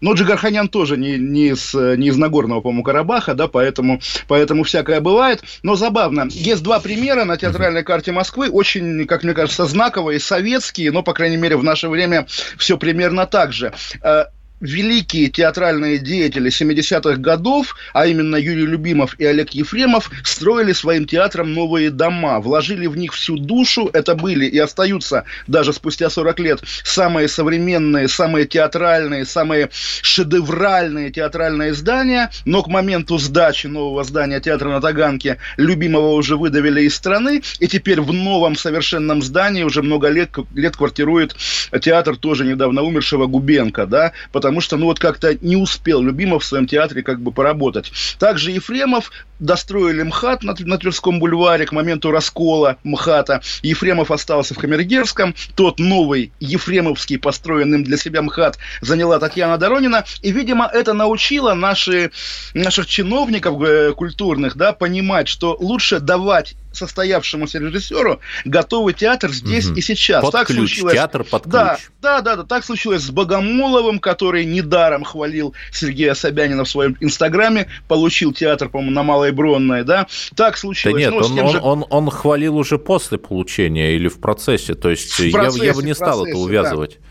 Но 0.00 0.12
Джигарханян 0.12 0.68
тоже 0.68 0.96
не, 0.96 1.16
не, 1.16 1.48
из, 1.48 1.72
не 1.72 2.08
из 2.08 2.16
Нагорного, 2.16 2.60
по-моему, 2.60 2.82
Карабаха, 2.82 3.34
да, 3.34 3.48
поэтому, 3.48 4.00
поэтому 4.28 4.62
всякое 4.64 5.00
бывает. 5.00 5.42
Но 5.62 5.74
забавно. 5.74 6.28
Есть 6.30 6.62
два 6.62 6.80
примера 6.80 7.24
на 7.24 7.36
театральной 7.36 7.82
карте 7.82 8.12
Москвы, 8.12 8.50
очень, 8.50 9.06
как 9.06 9.22
мне 9.22 9.32
кажется, 9.32 9.64
знаковые, 9.64 10.20
советские, 10.20 10.92
но, 10.92 11.02
по 11.02 11.14
крайней 11.14 11.38
мере, 11.38 11.56
в 11.56 11.64
наше 11.64 11.88
время 11.88 12.26
все 12.58 12.76
примерно 12.76 13.26
так 13.26 13.52
же 13.52 13.72
э, 14.02 14.24
великие 14.60 15.28
театральные 15.28 15.98
деятели 15.98 16.50
70-х 16.50 17.16
годов, 17.16 17.76
а 17.92 18.06
именно 18.06 18.36
Юрий 18.36 18.66
Любимов 18.66 19.14
и 19.18 19.24
Олег 19.24 19.50
Ефремов, 19.50 20.10
строили 20.24 20.72
своим 20.72 21.06
театром 21.06 21.52
новые 21.52 21.90
дома, 21.90 22.40
вложили 22.40 22.86
в 22.86 22.96
них 22.96 23.12
всю 23.12 23.36
душу. 23.36 23.90
Это 23.92 24.14
были 24.14 24.46
и 24.46 24.58
остаются 24.58 25.24
даже 25.46 25.72
спустя 25.72 26.10
40 26.10 26.40
лет 26.40 26.62
самые 26.84 27.28
современные, 27.28 28.08
самые 28.08 28.46
театральные, 28.46 29.26
самые 29.26 29.68
шедевральные 29.72 31.10
театральные 31.10 31.74
здания. 31.74 32.30
Но 32.44 32.62
к 32.62 32.68
моменту 32.68 33.18
сдачи 33.18 33.66
нового 33.66 34.04
здания 34.04 34.40
театра 34.40 34.68
на 34.68 34.80
Таганке 34.80 35.38
Любимого 35.56 36.12
уже 36.12 36.36
выдавили 36.36 36.82
из 36.82 36.94
страны. 36.94 37.42
И 37.60 37.66
теперь 37.66 38.00
в 38.00 38.12
новом 38.12 38.56
совершенном 38.56 39.22
здании 39.22 39.64
уже 39.64 39.82
много 39.82 40.08
лет, 40.08 40.30
лет 40.54 40.76
квартирует 40.76 41.36
театр 41.80 42.16
тоже 42.16 42.44
недавно 42.44 42.82
умершего 42.82 43.26
Губенко, 43.26 43.86
да, 43.86 44.12
потому 44.32 44.45
потому 44.46 44.60
что, 44.60 44.76
ну, 44.76 44.86
вот 44.86 45.00
как-то 45.00 45.36
не 45.40 45.56
успел 45.56 46.00
Любимов 46.00 46.44
в 46.44 46.46
своем 46.46 46.68
театре 46.68 47.02
как 47.02 47.20
бы 47.20 47.32
поработать. 47.32 47.90
Также 48.20 48.52
Ефремов 48.52 49.10
достроили 49.40 50.04
МХАТ 50.04 50.44
на, 50.44 50.54
на 50.56 50.78
Тверском 50.78 51.18
бульваре 51.18 51.66
к 51.66 51.72
моменту 51.72 52.12
раскола 52.12 52.76
МХАТа. 52.84 53.42
Ефремов 53.62 54.12
остался 54.12 54.54
в 54.54 54.58
Камергерском. 54.58 55.34
Тот 55.56 55.80
новый 55.80 56.30
Ефремовский, 56.38 57.18
построенный 57.18 57.82
для 57.82 57.96
себя 57.96 58.22
МХАТ, 58.22 58.58
заняла 58.82 59.18
Татьяна 59.18 59.58
Доронина. 59.58 60.04
И, 60.22 60.30
видимо, 60.30 60.70
это 60.72 60.92
научило 60.92 61.54
наши, 61.54 62.12
наших 62.54 62.86
чиновников 62.86 63.60
э, 63.62 63.94
культурных 63.94 64.56
да, 64.56 64.72
понимать, 64.72 65.26
что 65.26 65.56
лучше 65.58 65.98
давать 65.98 66.54
состоявшемуся 66.76 67.58
режиссеру 67.58 68.20
готовый 68.44 68.94
театр 68.94 69.32
здесь 69.32 69.66
угу. 69.66 69.76
и 69.76 69.80
сейчас. 69.80 70.22
Под 70.22 70.32
так 70.32 70.46
ключ, 70.46 70.58
случилось... 70.58 70.94
театр 70.94 71.24
под 71.24 71.42
ключ. 71.44 71.52
Да, 71.52 71.78
да, 72.00 72.20
да, 72.20 72.36
да, 72.36 72.42
так 72.44 72.64
случилось 72.64 73.02
с 73.02 73.10
Богомоловым, 73.10 73.98
который 73.98 74.44
недаром 74.44 75.04
хвалил 75.04 75.54
Сергея 75.72 76.14
Собянина 76.14 76.64
в 76.64 76.68
своем 76.68 76.96
инстаграме, 77.00 77.68
получил 77.88 78.32
театр, 78.32 78.68
по-моему, 78.68 78.92
на 78.92 79.02
Малой 79.02 79.32
Бронной, 79.32 79.84
да, 79.84 80.06
так 80.34 80.56
случилось. 80.56 81.02
Да 81.02 81.10
нет, 81.10 81.10
ну, 81.10 81.26
он, 81.26 81.38
он, 81.38 81.52
же... 81.52 81.60
он, 81.60 81.86
он 81.88 82.10
хвалил 82.10 82.56
уже 82.56 82.78
после 82.78 83.18
получения 83.18 83.94
или 83.94 84.08
в 84.08 84.20
процессе, 84.20 84.74
то 84.74 84.90
есть 84.90 85.10
в 85.10 85.30
процессе, 85.30 85.58
я, 85.60 85.64
я 85.66 85.74
бы 85.74 85.82
не 85.82 85.94
стал 85.94 86.20
процессе, 86.20 86.30
это 86.30 86.38
увязывать. 86.38 86.98
Да. 87.00 87.06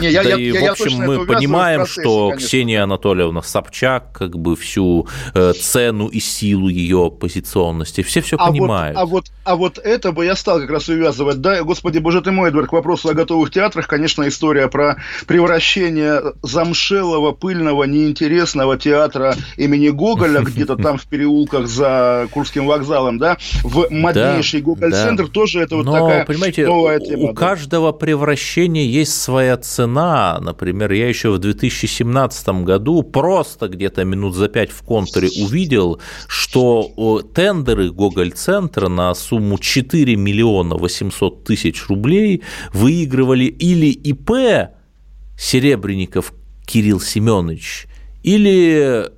Не, 0.00 0.10
я, 0.10 0.22
да 0.22 0.30
я, 0.30 0.36
и, 0.36 0.52
я, 0.52 0.74
в 0.74 0.80
общем, 0.80 1.00
я 1.00 1.06
мы 1.06 1.26
понимаем, 1.26 1.80
процессе, 1.80 2.00
что 2.02 2.28
конечно. 2.28 2.46
Ксения 2.46 2.82
Анатольевна 2.82 3.42
Собчак, 3.42 4.12
как 4.12 4.38
бы 4.38 4.56
всю 4.56 5.06
э, 5.34 5.52
цену 5.54 6.08
и 6.08 6.20
силу 6.20 6.68
ее 6.68 7.10
позиционности, 7.10 8.02
все 8.02 8.20
все 8.20 8.36
а 8.36 8.48
понимают. 8.48 8.96
Вот, 8.96 9.02
а, 9.02 9.06
вот, 9.06 9.24
а 9.44 9.56
вот 9.56 9.78
это 9.78 10.12
бы 10.12 10.24
я 10.24 10.36
стал 10.36 10.60
как 10.60 10.70
раз 10.70 10.88
увязывать. 10.88 11.40
Да, 11.40 11.62
господи, 11.62 11.98
боже 11.98 12.20
ты 12.20 12.30
мой, 12.30 12.50
Эдвард, 12.50 12.68
к 12.68 12.72
вопросу 12.72 13.08
о 13.08 13.14
готовых 13.14 13.50
театрах, 13.50 13.86
конечно, 13.86 14.26
история 14.28 14.68
про 14.68 14.96
превращение 15.26 16.20
замшелого, 16.42 17.32
пыльного, 17.32 17.84
неинтересного 17.84 18.76
театра 18.76 19.34
имени 19.56 19.88
Гоголя, 19.88 20.40
где-то 20.42 20.76
там 20.76 20.98
в 20.98 21.06
переулках 21.06 21.66
за 21.66 22.28
Курским 22.30 22.66
вокзалом, 22.66 23.18
да, 23.18 23.38
в 23.62 23.88
моднейший 23.90 24.60
Гоголь-центр, 24.60 25.28
тоже 25.28 25.60
это 25.60 25.76
вот 25.76 25.86
такая 25.86 26.26
новая 26.66 27.00
тема. 27.00 27.30
У 27.30 27.34
каждого 27.34 27.92
превращения 27.92 28.84
есть 28.84 29.20
своя 29.20 29.56
цена 29.56 29.85
цена, 29.86 30.38
например, 30.40 30.92
я 30.92 31.08
еще 31.08 31.30
в 31.30 31.38
2017 31.38 32.48
году 32.64 33.02
просто 33.02 33.68
где-то 33.68 34.04
минут 34.04 34.34
за 34.34 34.48
пять 34.48 34.70
в 34.70 34.82
контуре 34.82 35.28
увидел, 35.42 36.00
что 36.26 37.22
тендеры 37.34 37.90
Гоголь-центра 37.90 38.88
на 38.88 39.14
сумму 39.14 39.58
4 39.58 40.16
миллиона 40.16 40.74
800 40.74 41.44
тысяч 41.44 41.86
рублей 41.88 42.42
выигрывали 42.72 43.44
или 43.44 43.86
ИП 43.86 44.72
Серебренников 45.38 46.32
Кирилл 46.66 47.00
Семенович, 47.00 47.86
или 48.24 49.08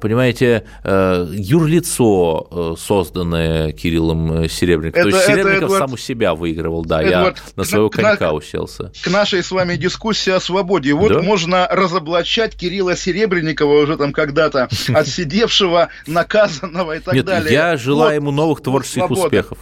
понимаете, 0.00 0.64
э, 0.82 1.26
юрлицо, 1.30 2.48
э, 2.50 2.74
созданное 2.78 3.72
Кириллом 3.72 4.48
Серебренниковым. 4.48 5.08
Это, 5.08 5.10
То 5.10 5.16
есть 5.16 5.26
Серебренников 5.26 5.64
Эдвард, 5.64 5.82
сам 5.82 5.92
у 5.92 5.96
себя 5.96 6.34
выигрывал, 6.34 6.84
да, 6.84 7.02
Эдвард, 7.02 7.36
я 7.36 7.52
на 7.56 7.64
своего 7.64 7.90
конька 7.90 8.30
к, 8.30 8.32
уселся. 8.32 8.92
К 9.02 9.08
нашей 9.08 9.42
с 9.42 9.50
вами 9.50 9.76
дискуссии 9.76 10.30
о 10.30 10.40
свободе. 10.40 10.94
Вот 10.94 11.12
да? 11.12 11.22
можно 11.22 11.68
разоблачать 11.68 12.56
Кирилла 12.56 12.96
Серебренникова 12.96 13.82
уже 13.82 13.96
там 13.96 14.12
когда-то 14.12 14.68
отсидевшего, 14.88 15.88
наказанного 16.06 16.96
и 16.96 17.00
так 17.00 17.14
Нет, 17.14 17.24
далее. 17.24 17.52
я 17.52 17.76
желаю 17.76 18.16
ему 18.16 18.30
новых 18.30 18.62
творческих 18.62 19.10
успехов. 19.10 19.58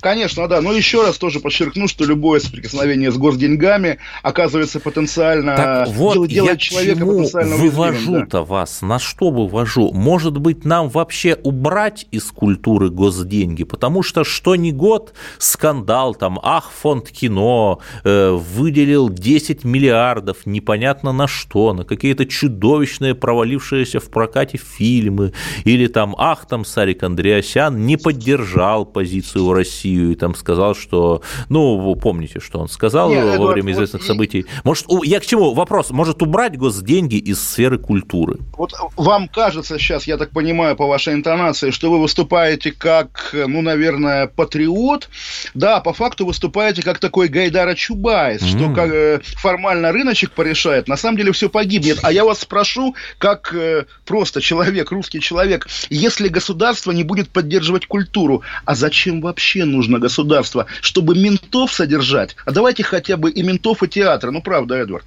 Конечно, 0.00 0.48
да. 0.48 0.60
Но 0.60 0.72
еще 0.72 1.02
раз 1.02 1.18
тоже 1.18 1.40
подчеркну, 1.40 1.88
что 1.88 2.04
любое 2.04 2.40
соприкосновение 2.40 3.10
с 3.10 3.16
госденьгами 3.16 3.98
оказывается 4.22 4.80
потенциально 4.80 5.56
так 5.56 5.88
вот 5.88 6.28
делает 6.28 6.52
я 6.52 6.56
человека 6.56 7.00
чему 7.00 7.18
потенциально 7.18 7.56
вывожу-то 7.56 8.38
да. 8.38 8.42
вас, 8.42 8.82
на 8.82 8.98
что 8.98 9.30
вывожу? 9.30 9.92
Может 9.92 10.38
быть, 10.38 10.64
нам 10.64 10.88
вообще 10.88 11.38
убрать 11.42 12.06
из 12.10 12.24
культуры 12.24 12.90
госденьги, 12.90 13.64
потому 13.64 14.02
что 14.02 14.24
что 14.24 14.56
ни 14.56 14.70
год 14.70 15.14
скандал 15.38 16.14
там, 16.14 16.38
ах, 16.42 16.70
фонд 16.70 17.10
кино 17.10 17.80
э, 18.04 18.30
выделил 18.30 19.08
10 19.08 19.64
миллиардов 19.64 20.46
непонятно 20.46 21.12
на 21.12 21.26
что, 21.26 21.72
на 21.72 21.84
какие-то 21.84 22.26
чудовищные 22.26 23.14
провалившиеся 23.14 24.00
в 24.00 24.10
прокате 24.10 24.58
фильмы, 24.58 25.32
или 25.64 25.86
там, 25.86 26.14
ах, 26.18 26.46
там 26.46 26.64
Сарик 26.64 27.02
Андреасян 27.02 27.86
не 27.86 27.96
поддержал 27.96 28.84
позицию 28.84 29.52
Россию 29.62 30.12
и 30.12 30.14
там 30.14 30.34
сказал, 30.34 30.74
что, 30.74 31.22
ну, 31.48 31.78
вы 31.78 31.98
помните, 31.98 32.40
что 32.40 32.58
он 32.58 32.68
сказал 32.68 33.10
Нет, 33.10 33.24
во 33.24 33.36
Эдуард, 33.36 33.54
время 33.54 33.72
известных 33.72 34.02
вот 34.02 34.08
событий. 34.08 34.46
Может, 34.64 34.86
я 35.04 35.20
к 35.20 35.26
чему 35.26 35.54
вопрос? 35.54 35.90
Может 35.90 36.22
убрать 36.22 36.58
госденьги 36.58 37.16
из 37.16 37.40
сферы 37.40 37.78
культуры? 37.78 38.38
Вот 38.58 38.72
вам 38.96 39.28
кажется 39.28 39.78
сейчас, 39.78 40.06
я 40.06 40.16
так 40.16 40.30
понимаю 40.30 40.76
по 40.76 40.86
вашей 40.86 41.14
интонации, 41.14 41.70
что 41.70 41.90
вы 41.90 42.00
выступаете 42.00 42.72
как, 42.72 43.30
ну, 43.32 43.62
наверное, 43.62 44.26
патриот, 44.26 45.08
да, 45.54 45.80
по 45.80 45.92
факту 45.92 46.26
выступаете 46.26 46.82
как 46.82 46.98
такой 46.98 47.28
Гайдара 47.28 47.74
Чубайс, 47.74 48.42
mm. 48.42 48.48
что 48.48 48.74
как, 48.74 48.90
э, 48.92 49.20
формально 49.22 49.92
рыночек 49.92 50.32
порешает, 50.32 50.88
на 50.88 50.96
самом 50.96 51.16
деле 51.16 51.32
все 51.32 51.48
погибнет. 51.48 52.00
А 52.02 52.12
я 52.12 52.24
вас 52.24 52.40
спрошу, 52.40 52.94
как 53.18 53.54
э, 53.54 53.84
просто 54.04 54.40
человек, 54.40 54.90
русский 54.90 55.20
человек, 55.20 55.68
если 55.88 56.28
государство 56.28 56.90
не 56.90 57.04
будет 57.04 57.28
поддерживать 57.28 57.86
культуру, 57.86 58.42
а 58.64 58.74
зачем 58.74 59.20
вообще 59.20 59.51
вообще 59.52 59.64
нужно 59.64 59.98
государство, 59.98 60.66
чтобы 60.80 61.14
ментов 61.14 61.72
содержать? 61.72 62.36
А 62.44 62.52
давайте 62.52 62.82
хотя 62.82 63.16
бы 63.16 63.30
и 63.30 63.42
ментов, 63.42 63.82
и 63.82 63.88
театра. 63.88 64.30
Ну, 64.30 64.42
правда, 64.42 64.76
Эдвард. 64.76 65.04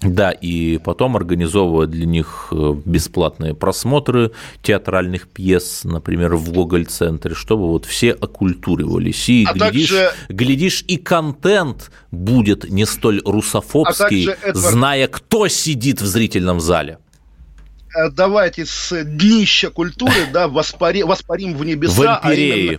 Да, 0.00 0.30
и 0.30 0.78
потом 0.78 1.16
организовывать 1.16 1.90
для 1.90 2.06
них 2.06 2.48
э, 2.52 2.74
бесплатные 2.84 3.54
просмотры 3.54 4.30
театральных 4.62 5.26
пьес, 5.26 5.80
например, 5.82 6.36
в 6.36 6.52
Гоголь-центре, 6.52 7.34
чтобы 7.34 7.66
вот 7.66 7.84
все 7.84 8.12
оккультуривались. 8.12 9.28
И 9.28 9.44
а 9.44 9.54
глядишь, 9.54 9.88
также... 9.88 10.12
глядишь, 10.28 10.84
и 10.86 10.98
контент 10.98 11.90
будет 12.12 12.70
не 12.70 12.86
столь 12.86 13.22
русофобский, 13.24 14.26
а 14.26 14.26
также, 14.26 14.48
Эдвард... 14.50 14.56
зная, 14.56 15.08
кто 15.08 15.48
сидит 15.48 16.00
в 16.00 16.06
зрительном 16.06 16.60
зале 16.60 16.98
э, 17.96 18.08
давайте 18.10 18.66
с 18.66 19.02
днища 19.02 19.70
культуры, 19.70 20.28
да, 20.32 20.46
воспарим, 20.46 21.08
воспарим 21.08 21.56
в 21.56 21.64
небеса. 21.64 22.20
В 22.22 22.26
а 22.26 22.34
именно, 22.34 22.78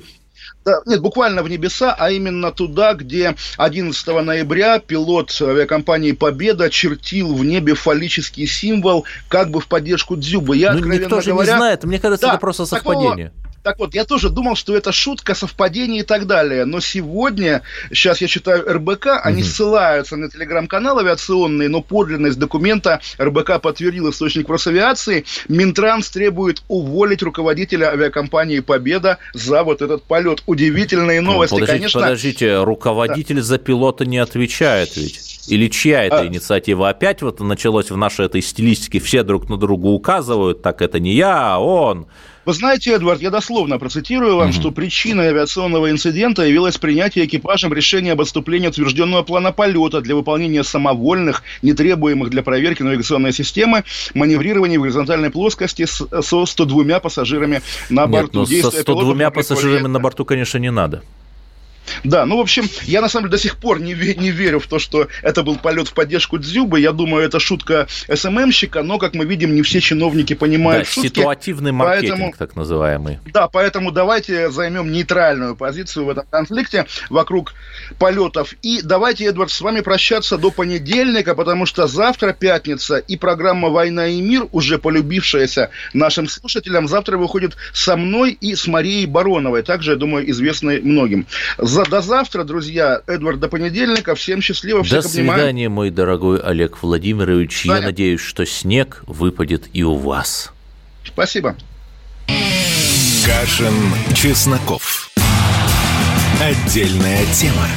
да, 0.66 0.82
нет, 0.86 1.02
буквально 1.02 1.42
в 1.42 1.50
небеса, 1.50 1.96
а 1.98 2.12
именно 2.12 2.52
туда, 2.52 2.94
где 2.94 3.36
11 3.58 4.08
ноября 4.08 4.80
пилот 4.80 5.36
авиакомпании 5.42 6.12
«Победа» 6.12 6.70
чертил 6.70 7.34
в 7.34 7.46
небе 7.46 7.76
фаллический 7.76 8.46
символ 8.46 9.06
как 9.30 9.50
бы 9.52 9.62
в 9.62 9.68
поддержку 9.68 10.16
Дзюбы. 10.16 10.58
Я, 10.58 10.74
ну, 10.74 10.86
никто 10.86 11.22
же 11.22 11.32
говоря... 11.32 11.54
не 11.54 11.58
знает, 11.58 11.84
мне 11.86 12.00
кажется, 12.00 12.28
да, 12.28 12.34
это 12.34 12.42
просто 12.42 12.66
совпадение. 12.66 13.30
Такого 13.30 13.49
так 13.64 13.80
вот, 13.80 13.94
я 13.96 14.06
тоже 14.06 14.30
думал, 14.30 14.56
что 14.56 14.76
это 14.76 14.92
шутка, 14.92 15.36
совпадение 15.36 16.02
и 16.02 16.06
так 16.06 16.28
далее. 16.28 16.66
Но 16.66 16.80
сегодня, 16.80 17.62
сейчас 17.92 18.22
я 18.22 18.28
читаю 18.28 18.66
РБК, 18.68 19.22
они 19.24 19.42
угу. 19.42 19.50
ссылаются 19.50 20.16
на 20.16 20.30
телеграм-канал 20.30 21.00
авиационный, 21.00 21.68
но 21.68 21.82
подлинность 21.82 22.40
документа 22.40 23.02
РБК 23.20 23.62
подтвердил 23.62 24.10
источник 24.10 24.50
Росавиации. 24.50 25.26
Минтранс 25.48 26.10
требует 26.10 26.64
уволить 26.68 27.22
руководителя 27.22 27.92
авиакомпании 27.92 28.60
«Победа» 28.60 29.18
за 29.34 29.64
вот 29.64 29.82
этот 29.82 30.04
полет. 30.04 30.44
Удивительные 30.46 31.22
ну, 31.22 31.34
новости, 31.34 31.56
подождите, 31.56 31.78
конечно. 31.80 32.02
Подождите, 32.02 32.64
руководитель 32.64 33.38
да. 33.38 33.42
за 33.44 33.58
пилота 33.58 34.06
не 34.06 34.18
отвечает 34.18 34.96
ведь. 34.96 35.30
Или 35.50 35.68
чья 35.68 36.04
это 36.04 36.22
а... 36.22 36.26
инициатива? 36.26 36.90
Опять 36.90 37.22
вот 37.22 37.40
началось 37.40 37.90
в 37.90 37.98
нашей 37.98 38.26
этой 38.26 38.42
стилистике, 38.42 39.00
все 39.00 39.24
друг 39.24 39.50
на 39.50 39.58
друга 39.58 39.88
указывают, 39.88 40.62
так 40.62 40.82
это 40.82 41.00
не 41.00 41.16
я, 41.16 41.56
а 41.56 41.60
он. 41.60 42.08
Вы 42.46 42.54
знаете, 42.54 42.94
Эдвард, 42.94 43.22
я, 43.22 43.30
дос... 43.30 43.50
дословно 43.50 43.80
процитирую 43.80 44.36
вам, 44.36 44.54
что 44.54 44.70
причиной 44.70 45.30
авиационного 45.30 45.90
инцидента 45.90 46.44
явилось 46.44 46.78
принятие 46.78 47.26
экипажем 47.26 47.74
решения 47.74 48.12
об 48.12 48.22
отступлении 48.22 48.68
утвержденного 48.68 49.24
плана 49.24 49.52
полета 49.52 50.02
для 50.02 50.16
выполнения 50.16 50.64
самовольных, 50.64 51.42
нетребуемых 51.64 52.30
для 52.30 52.44
проверки 52.44 52.84
навигационной 52.84 53.34
системы, 53.34 53.86
маневрирования 54.14 54.78
в 54.78 54.84
горизонтальной 54.84 55.32
плоскости 55.32 55.86
с, 55.86 56.08
со 56.22 56.46
102 56.46 57.00
пассажирами 57.00 57.64
на 57.90 58.02
Нет, 58.02 58.12
борту. 58.12 58.40
ну, 58.40 58.46
со 58.46 58.52
Действия 58.52 58.82
102 58.82 59.16
пилотов 59.16 59.34
пассажирами 59.34 59.88
на 59.88 60.00
борту, 60.00 60.26
конечно, 60.26 60.60
не 60.60 60.70
надо. 60.70 61.02
Да, 62.04 62.26
ну, 62.26 62.38
в 62.38 62.42
общем, 62.42 62.68
я 62.84 63.02
на 63.02 63.10
самом 63.10 63.26
деле 63.26 63.32
до 63.38 63.42
сих 63.42 63.58
пор 63.58 63.80
не, 63.82 63.94
ве- 63.94 64.18
не 64.20 64.32
верю 64.32 64.60
в 64.60 64.68
то, 64.68 64.80
что 64.80 65.08
это 65.22 65.44
был 65.44 65.56
полет 65.58 65.88
в 65.88 65.94
поддержку 65.94 66.38
Дзюбы. 66.38 66.80
Я 66.80 66.92
думаю, 66.92 67.26
это 67.26 67.40
шутка 67.40 67.88
СММщика, 68.14 68.84
но, 68.84 68.98
как 68.98 69.14
мы 69.14 69.26
видим, 69.26 69.54
не 69.56 69.62
все 69.62 69.80
чиновники 69.82 70.34
Да, 70.34 70.40
понимают 70.40 70.88
шутки. 70.88 71.08
ситуативный 71.08 71.72
маркетинг, 71.72 72.10
поэтому- 72.12 72.34
так 72.38 72.56
называемый. 72.56 73.20
Да, 73.34 73.48
поэтому 73.48 73.92
давайте 73.92 74.50
займем 74.52 74.92
нейтральную 74.92 75.56
позицию 75.56 76.06
в 76.06 76.10
этом 76.10 76.26
конфликте 76.30 76.86
вокруг 77.10 77.54
полетов. 77.98 78.54
И 78.62 78.82
давайте, 78.84 79.26
Эдвард, 79.26 79.52
с 79.52 79.62
вами 79.62 79.82
прощаться 79.82 80.38
до 80.38 80.52
понедельника, 80.52 81.36
потому 81.36 81.66
что 81.66 81.88
завтра 81.88 82.34
пятница, 82.34 82.98
и 82.98 83.18
программа 83.18 83.70
«Война 83.70 84.08
и 84.08 84.22
мир», 84.22 84.48
уже 84.52 84.78
полюбившаяся 84.78 85.70
нашим 85.94 86.28
слушателям, 86.28 86.88
завтра 86.88 87.18
выходит 87.18 87.56
со 87.74 87.96
мной 87.98 88.32
и 88.40 88.56
с 88.56 88.68
Марией 88.68 89.06
Бароновой, 89.06 89.64
также, 89.64 89.92
я 89.92 89.98
думаю, 89.98 90.30
известной 90.32 90.82
многим. 90.82 91.26
За, 91.80 91.86
до 91.86 92.02
завтра, 92.02 92.44
друзья. 92.44 93.02
Эдвард, 93.08 93.40
до 93.40 93.48
понедельника. 93.48 94.14
Всем 94.14 94.42
счастливо, 94.42 94.84
всех 94.84 95.04
До 95.04 95.08
свидания, 95.08 95.70
мой 95.70 95.92
дорогой 95.92 96.40
Олег 96.40 96.84
Владимирович. 96.84 97.64
Я 97.64 97.76
Саня. 97.76 97.86
надеюсь, 97.86 98.20
что 98.20 98.46
снег 98.46 99.04
выпадет 99.08 99.70
и 99.72 99.84
у 99.84 99.96
вас. 99.96 100.52
Спасибо. 101.06 101.56
Кашин, 103.26 103.74
Чесноков. 104.14 105.10
Отдельная 106.42 107.26
тема. 107.34 107.68